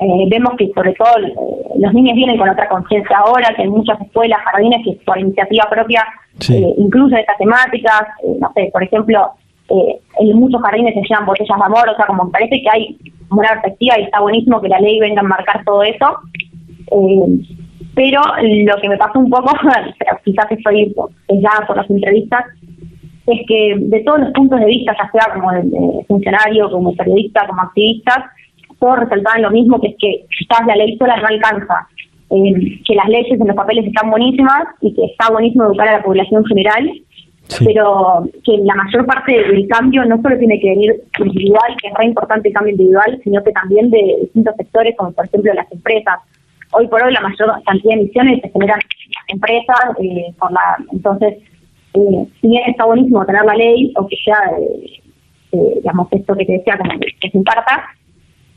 eh, 0.00 0.24
vemos 0.30 0.54
que 0.56 0.72
sobre 0.74 0.94
todo 0.94 1.10
eh, 1.18 1.34
los 1.78 1.92
niños 1.92 2.16
vienen 2.16 2.38
con 2.38 2.48
otra 2.48 2.68
conciencia 2.70 3.18
ahora, 3.18 3.54
que 3.54 3.62
en 3.62 3.70
muchas 3.70 4.00
escuelas, 4.00 4.40
jardines, 4.44 4.80
que 4.82 4.98
por 5.04 5.18
iniciativa 5.18 5.68
propia 5.68 6.06
eh, 6.48 6.74
incluso 6.78 7.16
estas 7.16 7.36
temáticas, 7.36 8.04
no 8.40 8.50
sé, 8.54 8.70
por 8.72 8.82
ejemplo, 8.82 9.32
en 9.70 10.36
muchos 10.38 10.60
jardines 10.62 10.94
se 10.94 11.02
llevan 11.02 11.26
botellas 11.26 11.56
de 11.56 11.64
amor, 11.64 11.88
o 11.88 11.96
sea, 11.96 12.06
como 12.06 12.30
parece 12.30 12.60
que 12.60 12.68
hay 12.72 12.98
una 13.30 13.48
perspectiva 13.48 13.98
y 13.98 14.02
está 14.04 14.20
buenísimo 14.20 14.60
que 14.60 14.68
la 14.68 14.80
ley 14.80 14.98
venga 14.98 15.20
a 15.20 15.24
marcar 15.24 15.64
todo 15.64 15.82
eso. 15.82 16.18
pero 17.94 18.20
lo 18.42 18.80
que 18.80 18.88
me 18.88 18.96
pasó 18.96 19.18
un 19.18 19.30
poco, 19.30 19.52
quizás 20.24 20.50
estoy 20.50 20.94
ya 21.28 21.66
por 21.66 21.76
las 21.76 21.88
entrevistas, 21.88 22.44
es 23.26 23.46
que 23.46 23.76
de 23.78 24.00
todos 24.00 24.20
los 24.20 24.32
puntos 24.32 24.58
de 24.58 24.66
vista, 24.66 24.96
ya 24.98 25.10
sea 25.10 25.34
como 25.34 25.50
funcionario, 26.08 26.70
como 26.70 26.94
periodista, 26.96 27.46
como 27.46 27.62
activista, 27.62 28.32
todos 28.80 28.98
resaltaban 29.00 29.42
lo 29.42 29.50
mismo, 29.50 29.80
que 29.80 29.88
es 29.88 29.96
que 29.98 30.24
quizás 30.36 30.66
la 30.66 30.74
ley 30.74 30.96
sola 30.96 31.16
no 31.16 31.26
alcanza, 31.28 31.86
eh, 32.30 32.80
que 32.84 32.94
las 32.94 33.08
leyes 33.08 33.40
en 33.40 33.46
los 33.46 33.56
papeles 33.56 33.86
están 33.86 34.10
buenísimas 34.10 34.64
y 34.80 34.94
que 34.94 35.04
está 35.04 35.30
buenísimo 35.30 35.64
educar 35.64 35.88
a 35.88 35.98
la 35.98 36.02
población 36.02 36.44
general, 36.46 36.90
pero 37.64 38.22
que 38.44 38.56
la 38.58 38.74
mayor 38.74 39.06
parte 39.06 39.32
del 39.32 39.66
cambio 39.68 40.04
no 40.04 40.20
solo 40.22 40.38
tiene 40.38 40.60
que 40.60 40.70
venir 40.70 41.02
individual, 41.18 41.76
que 41.80 41.88
es 41.88 41.94
re 41.94 42.04
importante 42.06 42.48
el 42.48 42.54
cambio 42.54 42.72
individual, 42.72 43.20
sino 43.24 43.42
que 43.42 43.52
también 43.52 43.90
de 43.90 44.18
distintos 44.22 44.56
sectores, 44.56 44.94
como 44.96 45.12
por 45.12 45.26
ejemplo 45.26 45.52
las 45.54 45.70
empresas. 45.72 46.20
Hoy 46.72 46.86
por 46.88 47.02
hoy 47.02 47.12
la 47.12 47.20
mayor 47.20 47.52
cantidad 47.64 47.94
de 47.94 48.00
emisiones 48.02 48.40
se 48.42 48.50
generan 48.50 48.78
en 48.80 49.12
las 49.12 49.28
empresas, 49.28 49.80
eh, 50.00 50.32
por 50.38 50.52
la, 50.52 50.76
entonces, 50.92 51.38
eh, 51.94 52.26
si 52.40 52.56
está 52.56 52.84
buenísimo 52.84 53.26
tener 53.26 53.44
la 53.44 53.54
ley, 53.54 53.92
o 53.96 54.06
que 54.06 54.16
sea, 54.24 54.38
digamos, 55.52 56.08
esto 56.12 56.36
que 56.36 56.44
te 56.44 56.52
decía, 56.52 56.78
como 56.78 56.92
que 56.98 57.30
se 57.30 57.36
imparta, 57.36 57.90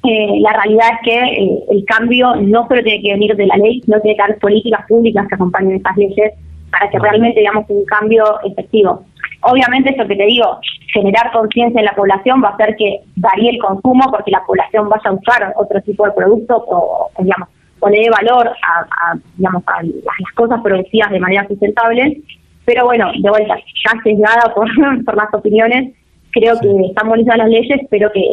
eh, 0.06 0.40
la 0.42 0.52
realidad 0.52 0.88
es 0.92 1.00
que 1.06 1.16
eh, 1.16 1.64
el 1.72 1.86
cambio 1.86 2.36
no 2.36 2.68
solo 2.68 2.84
tiene 2.84 3.02
que 3.02 3.14
venir 3.14 3.36
de 3.38 3.46
la 3.46 3.56
ley, 3.56 3.82
sino 3.86 4.02
tiene 4.02 4.18
que 4.18 4.22
haber 4.22 4.38
políticas 4.40 4.86
públicas 4.88 5.26
que 5.30 5.36
acompañen 5.36 5.78
estas 5.78 5.96
leyes 5.96 6.34
para 6.74 6.90
que 6.90 6.98
realmente 6.98 7.40
digamos 7.40 7.66
un 7.70 7.86
cambio 7.86 8.26
efectivo. 8.44 9.06
Obviamente, 9.42 9.92
eso 9.92 10.08
que 10.08 10.16
te 10.16 10.26
digo, 10.26 10.60
generar 10.92 11.32
conciencia 11.32 11.80
en 11.80 11.86
la 11.86 11.94
población 11.94 12.42
va 12.44 12.50
a 12.50 12.54
hacer 12.54 12.76
que 12.76 13.02
varíe 13.16 13.52
el 13.52 13.60
consumo 13.60 14.10
porque 14.10 14.32
la 14.32 14.44
población 14.46 14.90
vaya 14.90 15.10
a 15.10 15.14
usar 15.14 15.54
otro 15.56 15.82
tipo 15.82 16.06
de 16.06 16.14
productos 16.14 16.64
o, 16.68 17.12
digamos, 17.20 17.50
o 17.80 17.90
le 17.90 18.00
dé 18.00 18.10
valor 18.10 18.50
a, 18.50 19.16
digamos, 19.38 19.64
a 19.68 19.84
las 19.84 20.32
cosas 20.34 20.62
producidas 20.62 21.12
de 21.12 21.20
manera 21.20 21.48
sustentable. 21.48 22.22
Pero 22.66 22.86
bueno, 22.86 23.12
de 23.20 23.30
vuelta, 23.30 23.56
ya 23.58 24.02
sesgada 24.04 24.54
por, 24.56 24.68
por 25.06 25.16
las 25.16 25.32
opiniones, 25.34 25.94
creo 26.32 26.60
que 26.60 26.70
están 26.88 27.10
bonitas 27.10 27.38
las 27.38 27.50
leyes, 27.50 27.82
pero 27.92 28.12
que 28.12 28.24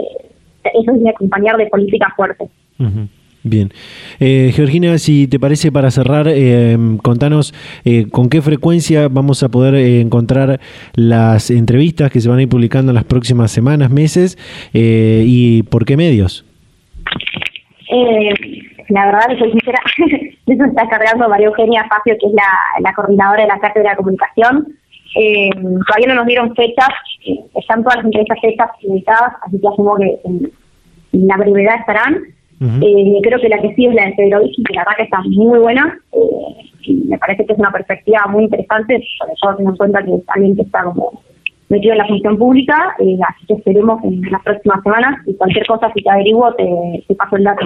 eso 0.72 0.93
es 0.93 1.09
acompañar 1.09 1.57
de 1.59 1.66
políticas 1.66 2.14
fuertes. 2.16 2.49
Bien. 3.43 3.70
Eh, 4.18 4.53
Georgina, 4.55 4.99
si 4.99 5.26
te 5.26 5.41
parece 5.41 5.72
para 5.72 5.91
cerrar, 5.91 6.26
eh, 6.28 6.76
contanos 7.03 7.55
eh, 7.84 8.09
con 8.11 8.28
qué 8.28 8.43
frecuencia 8.43 9.09
vamos 9.09 9.43
a 9.43 9.49
poder 9.49 9.74
eh, 9.74 10.01
encontrar 10.01 10.61
las 10.95 11.51
entrevistas 11.51 12.11
que 12.11 12.20
se 12.20 12.28
van 12.28 12.38
a 12.38 12.43
ir 12.43 12.49
publicando 12.49 12.91
en 12.91 12.97
las 12.97 13.05
próximas 13.05 13.51
semanas, 13.51 13.91
meses 13.91 14.36
y 14.72 15.62
por 15.64 15.84
qué 15.84 15.97
medios. 15.97 16.45
la 18.88 19.07
verdad, 19.07 19.38
soy 19.38 19.51
sincera, 19.53 19.80
eso 20.47 20.64
está 20.64 20.88
cargando 20.88 21.28
María 21.28 21.47
Eugenia 21.47 21.84
Facio, 21.88 22.16
que 22.20 22.26
es 22.26 22.32
la, 22.34 22.80
la 22.80 22.93
coordinadora 22.95 23.43
de 23.43 23.49
la 23.49 23.59
Cátedra 23.59 23.91
de 23.91 23.97
Comunicación. 23.97 24.66
Eh, 25.16 25.51
todavía 25.55 26.07
no 26.09 26.14
nos 26.14 26.26
dieron 26.26 26.55
fechas, 26.55 26.88
eh, 27.26 27.41
están 27.57 27.82
todas 27.82 27.97
las 27.97 28.05
entrevistas 28.05 28.38
fechas 28.41 28.70
publicadas, 28.80 29.32
así 29.43 29.61
que 29.61 29.68
asumo 29.68 29.97
que 29.97 30.20
en, 30.24 30.53
la 31.12 31.36
brevedad 31.36 31.80
estarán. 31.80 32.22
Eh, 32.61 33.21
creo 33.23 33.41
que 33.41 33.49
la 33.49 33.61
que 33.61 33.75
sí 33.75 33.87
es 33.87 33.95
la 33.95 34.07
de 34.07 34.13
Pedro 34.13 34.41
Vichy, 34.43 34.63
que 34.65 34.75
la 34.75 34.83
verdad 34.83 34.97
que 34.99 35.03
está 35.05 35.21
muy 35.23 35.59
buena. 35.59 35.99
Eh, 36.13 36.71
y 36.83 36.95
me 37.09 37.19
parece 37.19 37.47
que 37.47 37.53
es 37.53 37.59
una 37.59 37.73
perspectiva 37.73 38.27
muy 38.29 38.45
interesante, 38.45 39.03
sobre 39.19 39.35
todo 39.41 39.57
teniendo 39.57 39.73
en 39.73 39.77
cuenta 39.77 40.05
que 40.05 40.15
es 40.15 40.23
alguien 40.29 40.57
que 40.57 40.63
está 40.63 40.85
como 40.85 41.23
metido 41.71 41.93
en 41.93 41.99
la 41.99 42.07
función 42.07 42.37
pública, 42.37 42.95
eh, 42.99 43.16
así 43.27 43.47
que 43.47 43.55
esperemos 43.55 44.05
en 44.05 44.21
las 44.31 44.43
próximas 44.43 44.83
semanas 44.83 45.21
y 45.27 45.35
cualquier 45.37 45.66
cosa 45.66 45.91
si 45.95 46.03
te 46.03 46.11
averiguo 46.11 46.53
te, 46.55 46.66
te, 47.07 47.14
paso 47.14 47.37
el 47.37 47.45
dato. 47.45 47.64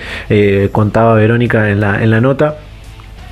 contaba 0.71 1.15
Verónica 1.15 1.71
en 1.71 1.81
la, 1.81 2.01
en 2.05 2.11
la 2.13 2.21
nota 2.21 2.55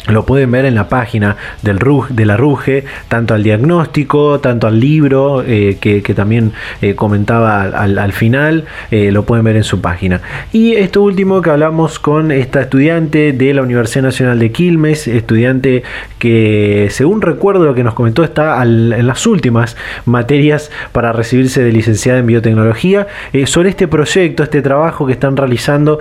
lo 0.09 0.24
pueden 0.24 0.51
ver 0.51 0.64
en 0.64 0.74
la 0.74 0.88
página 0.88 1.36
del 1.62 1.78
de 2.11 2.26
la 2.26 2.36
RUGE, 2.36 2.84
tanto 3.09 3.34
al 3.34 3.42
diagnóstico, 3.42 4.40
tanto 4.40 4.66
al 4.66 4.78
libro 4.78 5.42
eh, 5.46 5.78
que, 5.80 6.01
también 6.14 6.53
eh, 6.82 6.94
comentaba 6.94 7.62
al, 7.62 8.12
final, 8.12 8.64
eh, 8.90 9.11
lo 9.11 9.24
pueden 9.24 9.44
ver 9.44 9.57
en 9.57 9.64
su 9.64 9.80
página. 9.80 10.20
Y 10.53 10.74
esto 10.74 11.03
último 11.03 11.42
que 11.42 11.51
hablamos 11.51 11.98
con 11.98 12.30
esta 12.30 12.62
estudiante 12.62 13.32
de 13.32 13.55
la 13.55 13.62
Universidad 13.62 14.05
Nacional 14.05 14.38
de 14.38 14.53
Quilmes, 14.53 15.09
estudiante 15.09 15.82
que 16.18 16.88
según 16.90 17.22
recuerdo 17.22 17.64
lo 17.64 17.74
que 17.74 17.82
nos 17.82 17.94
comentó 17.94 18.22
está 18.22 18.62
en 18.62 19.07
las 19.07 19.26
últimas 19.26 19.76
materias 20.05 20.70
para 20.92 21.12
recibirse 21.12 21.62
de 21.62 21.72
licenciada 21.72 22.18
en 22.18 22.26
biotecnología, 22.26 23.07
sobre 23.46 23.70
este 23.70 23.88
proyecto, 23.88 24.42
este 24.42 24.62
trabajo 24.62 25.07
que 25.07 25.12
están 25.12 25.36
realizando, 25.36 25.98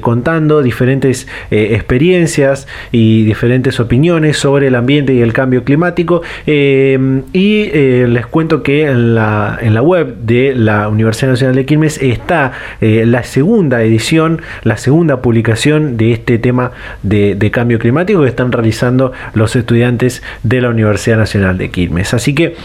contando 0.00 0.62
diferentes 0.62 1.26
experiencias 1.50 2.68
y 2.92 3.24
diferentes 3.24 3.35
opiniones 3.80 4.36
sobre 4.36 4.68
el 4.68 4.74
ambiente 4.74 5.14
y 5.14 5.20
el 5.20 5.32
cambio 5.32 5.64
climático. 5.64 6.22
y 6.46 7.70
les 8.06 8.26
cuento 8.26 8.62
que 8.62 8.86
en 8.86 9.14
la, 9.14 9.58
en 9.60 9.74
la 9.74 9.82
web 9.82 10.16
de 10.22 10.54
la 10.54 10.88
Universidad 10.88 11.32
Nacional 11.32 11.56
de 11.56 11.66
Quilmes 11.66 12.00
está 12.02 12.52
la 12.80 13.22
segunda 13.22 13.82
edición, 13.82 14.40
la 14.62 14.76
segunda 14.76 15.22
publicación 15.22 15.96
de 15.96 16.12
este 16.12 16.38
tema 16.38 16.72
de, 17.02 17.50
cambio 17.52 17.78
climático 17.78 18.22
que 18.22 18.28
están 18.28 18.52
realizando 18.52 19.12
los 19.34 19.54
estudiantes 19.56 20.22
de 20.42 20.60
la 20.60 20.68
Universidad 20.68 21.16
Nacional 21.16 21.56
de 21.58 21.70
Quilmes. 21.70 22.12
Así 22.12 22.34
que 22.34 22.56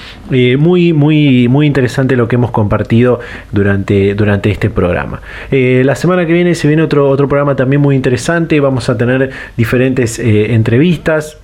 muy, 0.57 0.93
muy, 0.93 1.47
muy 1.47 1.67
interesante 1.67 2.15
lo 2.15 2.27
que 2.27 2.35
hemos 2.35 2.51
compartido 2.51 3.19
durante, 3.51 4.15
durante 4.15 4.49
este 4.49 4.69
programa. 4.69 5.21
la 5.51 5.95
semana 5.95 6.25
que 6.25 6.33
viene 6.33 6.55
se 6.55 6.67
viene 6.67 6.83
otro, 6.83 7.09
otro 7.09 7.27
programa 7.27 7.55
también 7.55 7.81
muy 7.81 7.95
interesante. 7.95 8.59
Vamos 8.59 8.89
a 8.89 8.97
tener 8.97 9.31
diferentes 9.57 10.19
eh, 10.19 10.53
entrevistas 10.61 11.37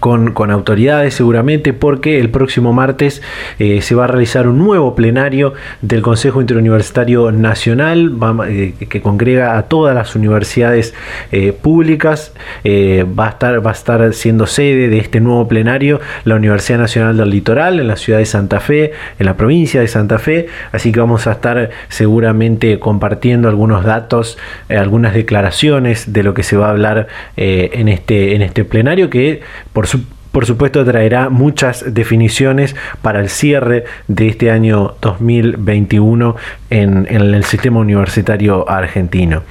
con, 0.00 0.50
autoridades 0.50 1.14
seguramente 1.14 1.72
porque 1.72 2.18
el 2.20 2.30
próximo 2.30 2.72
martes 2.72 3.22
eh, 3.58 3.80
se 3.82 3.94
va 3.94 4.04
a 4.04 4.06
realizar 4.06 4.46
un 4.48 4.58
nuevo 4.58 4.94
plenario 4.94 5.54
del 5.82 6.02
Consejo 6.02 6.40
Interuniversitario 6.40 7.32
Nacional 7.32 8.12
eh, 8.48 8.74
que 8.88 9.00
congrega 9.00 9.58
a 9.58 9.62
todas 9.62 9.94
las 9.94 10.14
universidades 10.14 10.94
eh, 11.32 11.52
públicas. 11.52 12.32
Va, 12.64 13.26
a 13.26 13.30
estar, 13.30 13.64
va 13.64 13.70
a 13.70 13.74
estar 13.74 14.12
siendo 14.12 14.46
sede 14.46 14.88
de 14.88 14.98
este 14.98 15.20
nuevo 15.20 15.48
plenario 15.48 16.00
la 16.24 16.34
Universidad 16.34 16.78
Nacional 16.78 17.16
del 17.16 17.30
Litoral 17.30 17.80
en 17.80 17.88
la 17.88 17.96
ciudad 17.96 18.18
de 18.18 18.26
Santa 18.26 18.60
Fe 18.60 18.92
en 19.18 19.26
la 19.26 19.36
provincia 19.36 19.80
de 19.80 19.88
Santa 19.88 20.18
Fe. 20.18 20.48
Así 20.72 20.92
que 20.92 21.00
vamos 21.00 21.26
a 21.26 21.32
estar 21.32 21.70
seguramente 21.88 22.78
compartiendo 22.78 23.48
algunos 23.48 23.84
datos 23.84 24.38
algunas 24.68 25.14
declaraciones 25.14 26.12
de 26.12 26.22
lo 26.22 26.34
que 26.34 26.42
se 26.42 26.56
va 26.56 26.68
a 26.68 26.70
hablar 26.70 27.08
en, 27.36 27.88
este, 27.88 28.34
en 28.34 28.42
este 28.42 28.64
plenario 28.64 29.10
que 29.10 29.40
por 29.72 29.85
por, 30.32 30.46
supuesto 30.46 30.84
traerá 30.84 31.28
muchas 31.30 31.94
definiciones 31.94 32.76
para 33.02 33.20
el 33.20 33.28
cierre 33.28 33.84
de 34.08 34.28
este 34.28 34.50
año 34.50 34.94
2021 35.00 36.36
en 36.70 37.06
el 37.08 37.44
sistema 37.44 37.80
universitario 37.80 38.68
argentino. 38.68 39.42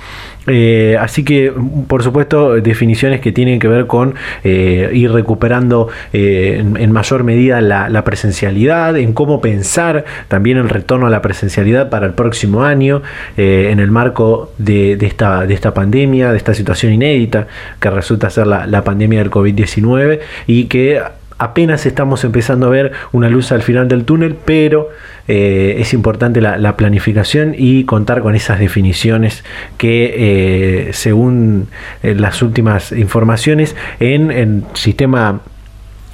Eh, 0.48 0.98
así 1.00 1.24
que, 1.24 1.52
por 1.88 2.04
supuesto, 2.04 2.56
definiciones 2.56 3.20
que 3.20 3.32
tienen 3.32 3.60
que 3.60 3.68
ver 3.68 3.88
con 3.88 4.16
eh, 4.44 4.90
ir 4.94 5.12
recuperando 5.12 5.90
eh, 6.14 6.64
en, 6.78 6.92
mayor 6.92 7.24
medida 7.24 7.62
la, 7.62 8.04
presencialidad, 8.04 8.98
en 8.98 9.14
cómo 9.14 9.42
pensar 9.42 10.06
también 10.28 10.58
el 10.58 10.70
retorno 10.70 11.08
a 11.08 11.10
la 11.10 11.22
presencialidad 11.22 11.90
para 11.90 12.06
el 12.06 12.14
próximo 12.14 12.64
año, 12.64 13.02
en 13.38 13.80
el 13.80 13.92
marco 13.92 14.54
de, 14.58 14.94
esta, 15.02 15.46
de 15.46 15.54
esta 15.54 15.74
pandemia, 15.74 16.32
de 16.32 16.38
esta 16.38 16.54
situación 16.54 16.94
inédita 16.94 17.48
que 17.80 17.90
resulta 17.90 18.30
ser 18.30 18.48
la 18.48 18.84
pandemia 18.84 19.20
del 19.20 19.32
COVID-19 19.32 20.20
y 20.48 20.66
que 20.66 21.02
apenas 21.38 21.86
estamos 21.86 22.24
empezando 22.24 22.68
a 22.68 22.70
ver 22.70 22.94
una 23.12 23.30
luz 23.30 23.52
al 23.52 23.62
final 23.62 23.88
del 23.88 24.06
túnel, 24.06 24.36
pero 24.46 24.90
eh, 25.28 25.78
es 25.80 25.94
importante 25.94 26.42
la, 26.42 26.78
planificación 26.78 27.56
y 27.58 27.84
contar 27.86 28.22
con 28.22 28.36
esas 28.36 28.60
definiciones 28.60 29.44
que, 29.78 30.14
eh, 30.90 30.94
según 30.94 31.68
eh, 32.04 32.16
las 32.16 32.42
últimas 32.42 32.92
informaciones, 32.92 33.76
en 34.00 34.32
el 34.32 34.64
sistema 34.74 35.42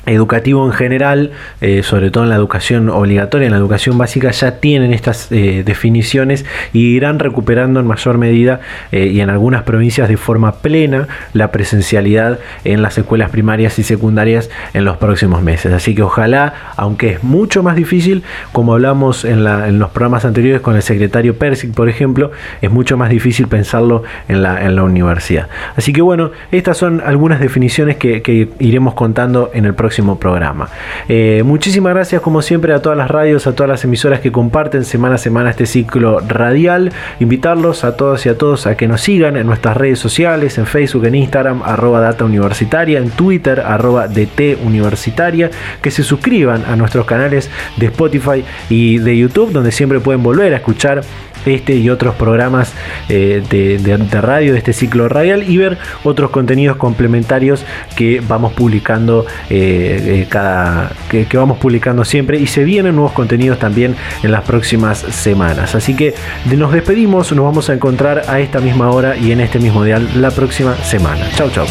educativo 0.05 0.65
en 0.65 0.73
general, 0.73 1.31
eh, 1.61 1.83
sobre 1.83 2.09
todo 2.09 2.23
en 2.23 2.29
la 2.29 2.35
educación 2.35 2.89
obligatoria, 2.89 3.45
en 3.45 3.51
la 3.51 3.57
educación 3.57 3.97
básica, 3.97 4.31
ya 4.31 4.59
tienen 4.59 4.93
estas 4.93 5.31
eh, 5.31 5.63
definiciones 5.65 6.45
y 6.73 6.95
irán 6.95 7.19
recuperando 7.19 7.79
en 7.79 7.87
mayor 7.87 8.17
medida 8.17 8.61
eh, 8.91 9.07
y 9.07 9.21
en 9.21 9.29
algunas 9.29 9.63
provincias 9.63 10.09
de 10.09 10.17
forma 10.17 10.53
plena 10.53 11.07
la 11.33 11.51
presencialidad 11.51 12.39
en 12.63 12.81
las 12.81 12.97
escuelas 12.97 13.29
primarias 13.29 13.77
y 13.79 13.83
secundarias 13.83 14.49
en 14.73 14.85
los 14.85 14.97
próximos 14.97 15.41
meses. 15.43 15.73
Así 15.73 15.93
que 15.93 16.01
ojalá, 16.01 16.53
aunque 16.77 17.11
es 17.11 17.23
mucho 17.23 17.61
más 17.61 17.75
difícil, 17.75 18.23
como 18.51 18.73
hablamos 18.73 19.23
en, 19.23 19.43
los 19.43 19.89
programas 19.91 20.25
anteriores 20.25 20.61
con 20.61 20.75
el 20.75 20.81
secretario 20.81 21.35
Persic, 21.37 21.73
por 21.73 21.89
ejemplo, 21.89 22.31
es 22.61 22.71
mucho 22.71 22.97
más 22.97 23.09
difícil 23.09 23.47
pensarlo 23.47 24.03
en 24.27 24.41
la, 24.41 24.81
universidad. 24.81 25.47
Así 25.75 25.93
que 25.93 26.01
bueno, 26.01 26.31
estas 26.51 26.75
son 26.75 27.01
algunas 27.05 27.39
definiciones 27.39 27.97
que, 27.97 28.23
que 28.23 28.49
iremos 28.57 28.95
contando 28.95 29.51
en 29.53 29.65
el 29.65 29.75
próximo 29.75 29.91
programa. 30.19 30.69
Eh, 31.07 31.43
muchísimas 31.45 31.93
gracias 31.93 32.21
como 32.21 32.41
siempre 32.41 32.73
a 32.73 32.81
todas 32.81 32.97
las 32.97 33.09
radios, 33.09 33.47
a 33.47 33.53
todas 33.53 33.69
las 33.69 33.83
emisoras 33.83 34.19
que 34.19 34.31
comparten 34.31 34.85
semana 34.85 35.15
a 35.15 35.17
semana 35.17 35.49
este 35.49 35.65
ciclo 35.65 36.19
radial. 36.19 36.91
Invitarlos 37.19 37.83
a 37.83 37.95
todas 37.95 38.25
y 38.25 38.29
a 38.29 38.37
todos 38.37 38.67
a 38.67 38.75
que 38.75 38.87
nos 38.87 39.01
sigan 39.01 39.37
en 39.37 39.47
nuestras 39.47 39.77
redes 39.77 39.99
sociales, 39.99 40.57
en 40.57 40.65
Facebook, 40.65 41.05
en 41.05 41.15
Instagram, 41.15 41.61
arroba 41.63 41.99
data 41.99 42.25
universitaria, 42.25 42.99
en 42.99 43.09
Twitter, 43.11 43.61
arroba 43.61 44.07
DT 44.07 44.57
universitaria, 44.63 45.49
que 45.81 45.91
se 45.91 46.03
suscriban 46.03 46.63
a 46.67 46.75
nuestros 46.75 47.05
canales 47.05 47.49
de 47.77 47.87
Spotify 47.87 48.43
y 48.69 48.99
de 48.99 49.17
YouTube, 49.17 49.51
donde 49.51 49.71
siempre 49.71 49.99
pueden 49.99 50.23
volver 50.23 50.53
a 50.53 50.57
escuchar 50.57 51.01
este 51.45 51.75
y 51.75 51.89
otros 51.89 52.15
programas 52.15 52.73
eh, 53.09 53.41
de, 53.49 54.21
radio 54.21 54.53
de 54.53 54.57
este 54.57 54.73
ciclo 54.73 55.09
radial 55.09 55.49
y 55.49 55.57
ver 55.57 55.77
otros 56.03 56.31
contenidos 56.31 56.77
complementarios 56.77 57.65
que 57.95 58.21
vamos 58.25 58.53
publicando 58.53 59.25
eh, 59.49 60.21
eh, 60.21 60.27
cada 60.29 60.91
que, 61.09 61.25
vamos 61.33 61.57
publicando 61.57 62.05
siempre 62.05 62.39
y 62.39 62.47
se 62.47 62.63
vienen 62.63 62.95
nuevos 62.95 63.13
contenidos 63.13 63.59
también 63.59 63.95
en 64.23 64.31
las 64.31 64.43
próximas 64.43 64.97
semanas. 64.97 65.75
Así 65.75 65.95
que 65.95 66.13
nos 66.55 66.71
despedimos 66.71 67.31
nos 67.31 67.45
vamos 67.45 67.69
a 67.69 67.73
encontrar 67.73 68.23
a 68.27 68.39
esta 68.39 68.59
misma 68.59 68.91
hora 68.91 69.15
y 69.17 69.31
en 69.31 69.41
este 69.41 69.59
mismo 69.59 69.83
dial 69.83 70.07
la 70.15 70.31
próxima 70.31 70.75
semana. 70.75 71.27
Chau 71.35 71.49
chau 71.49 71.65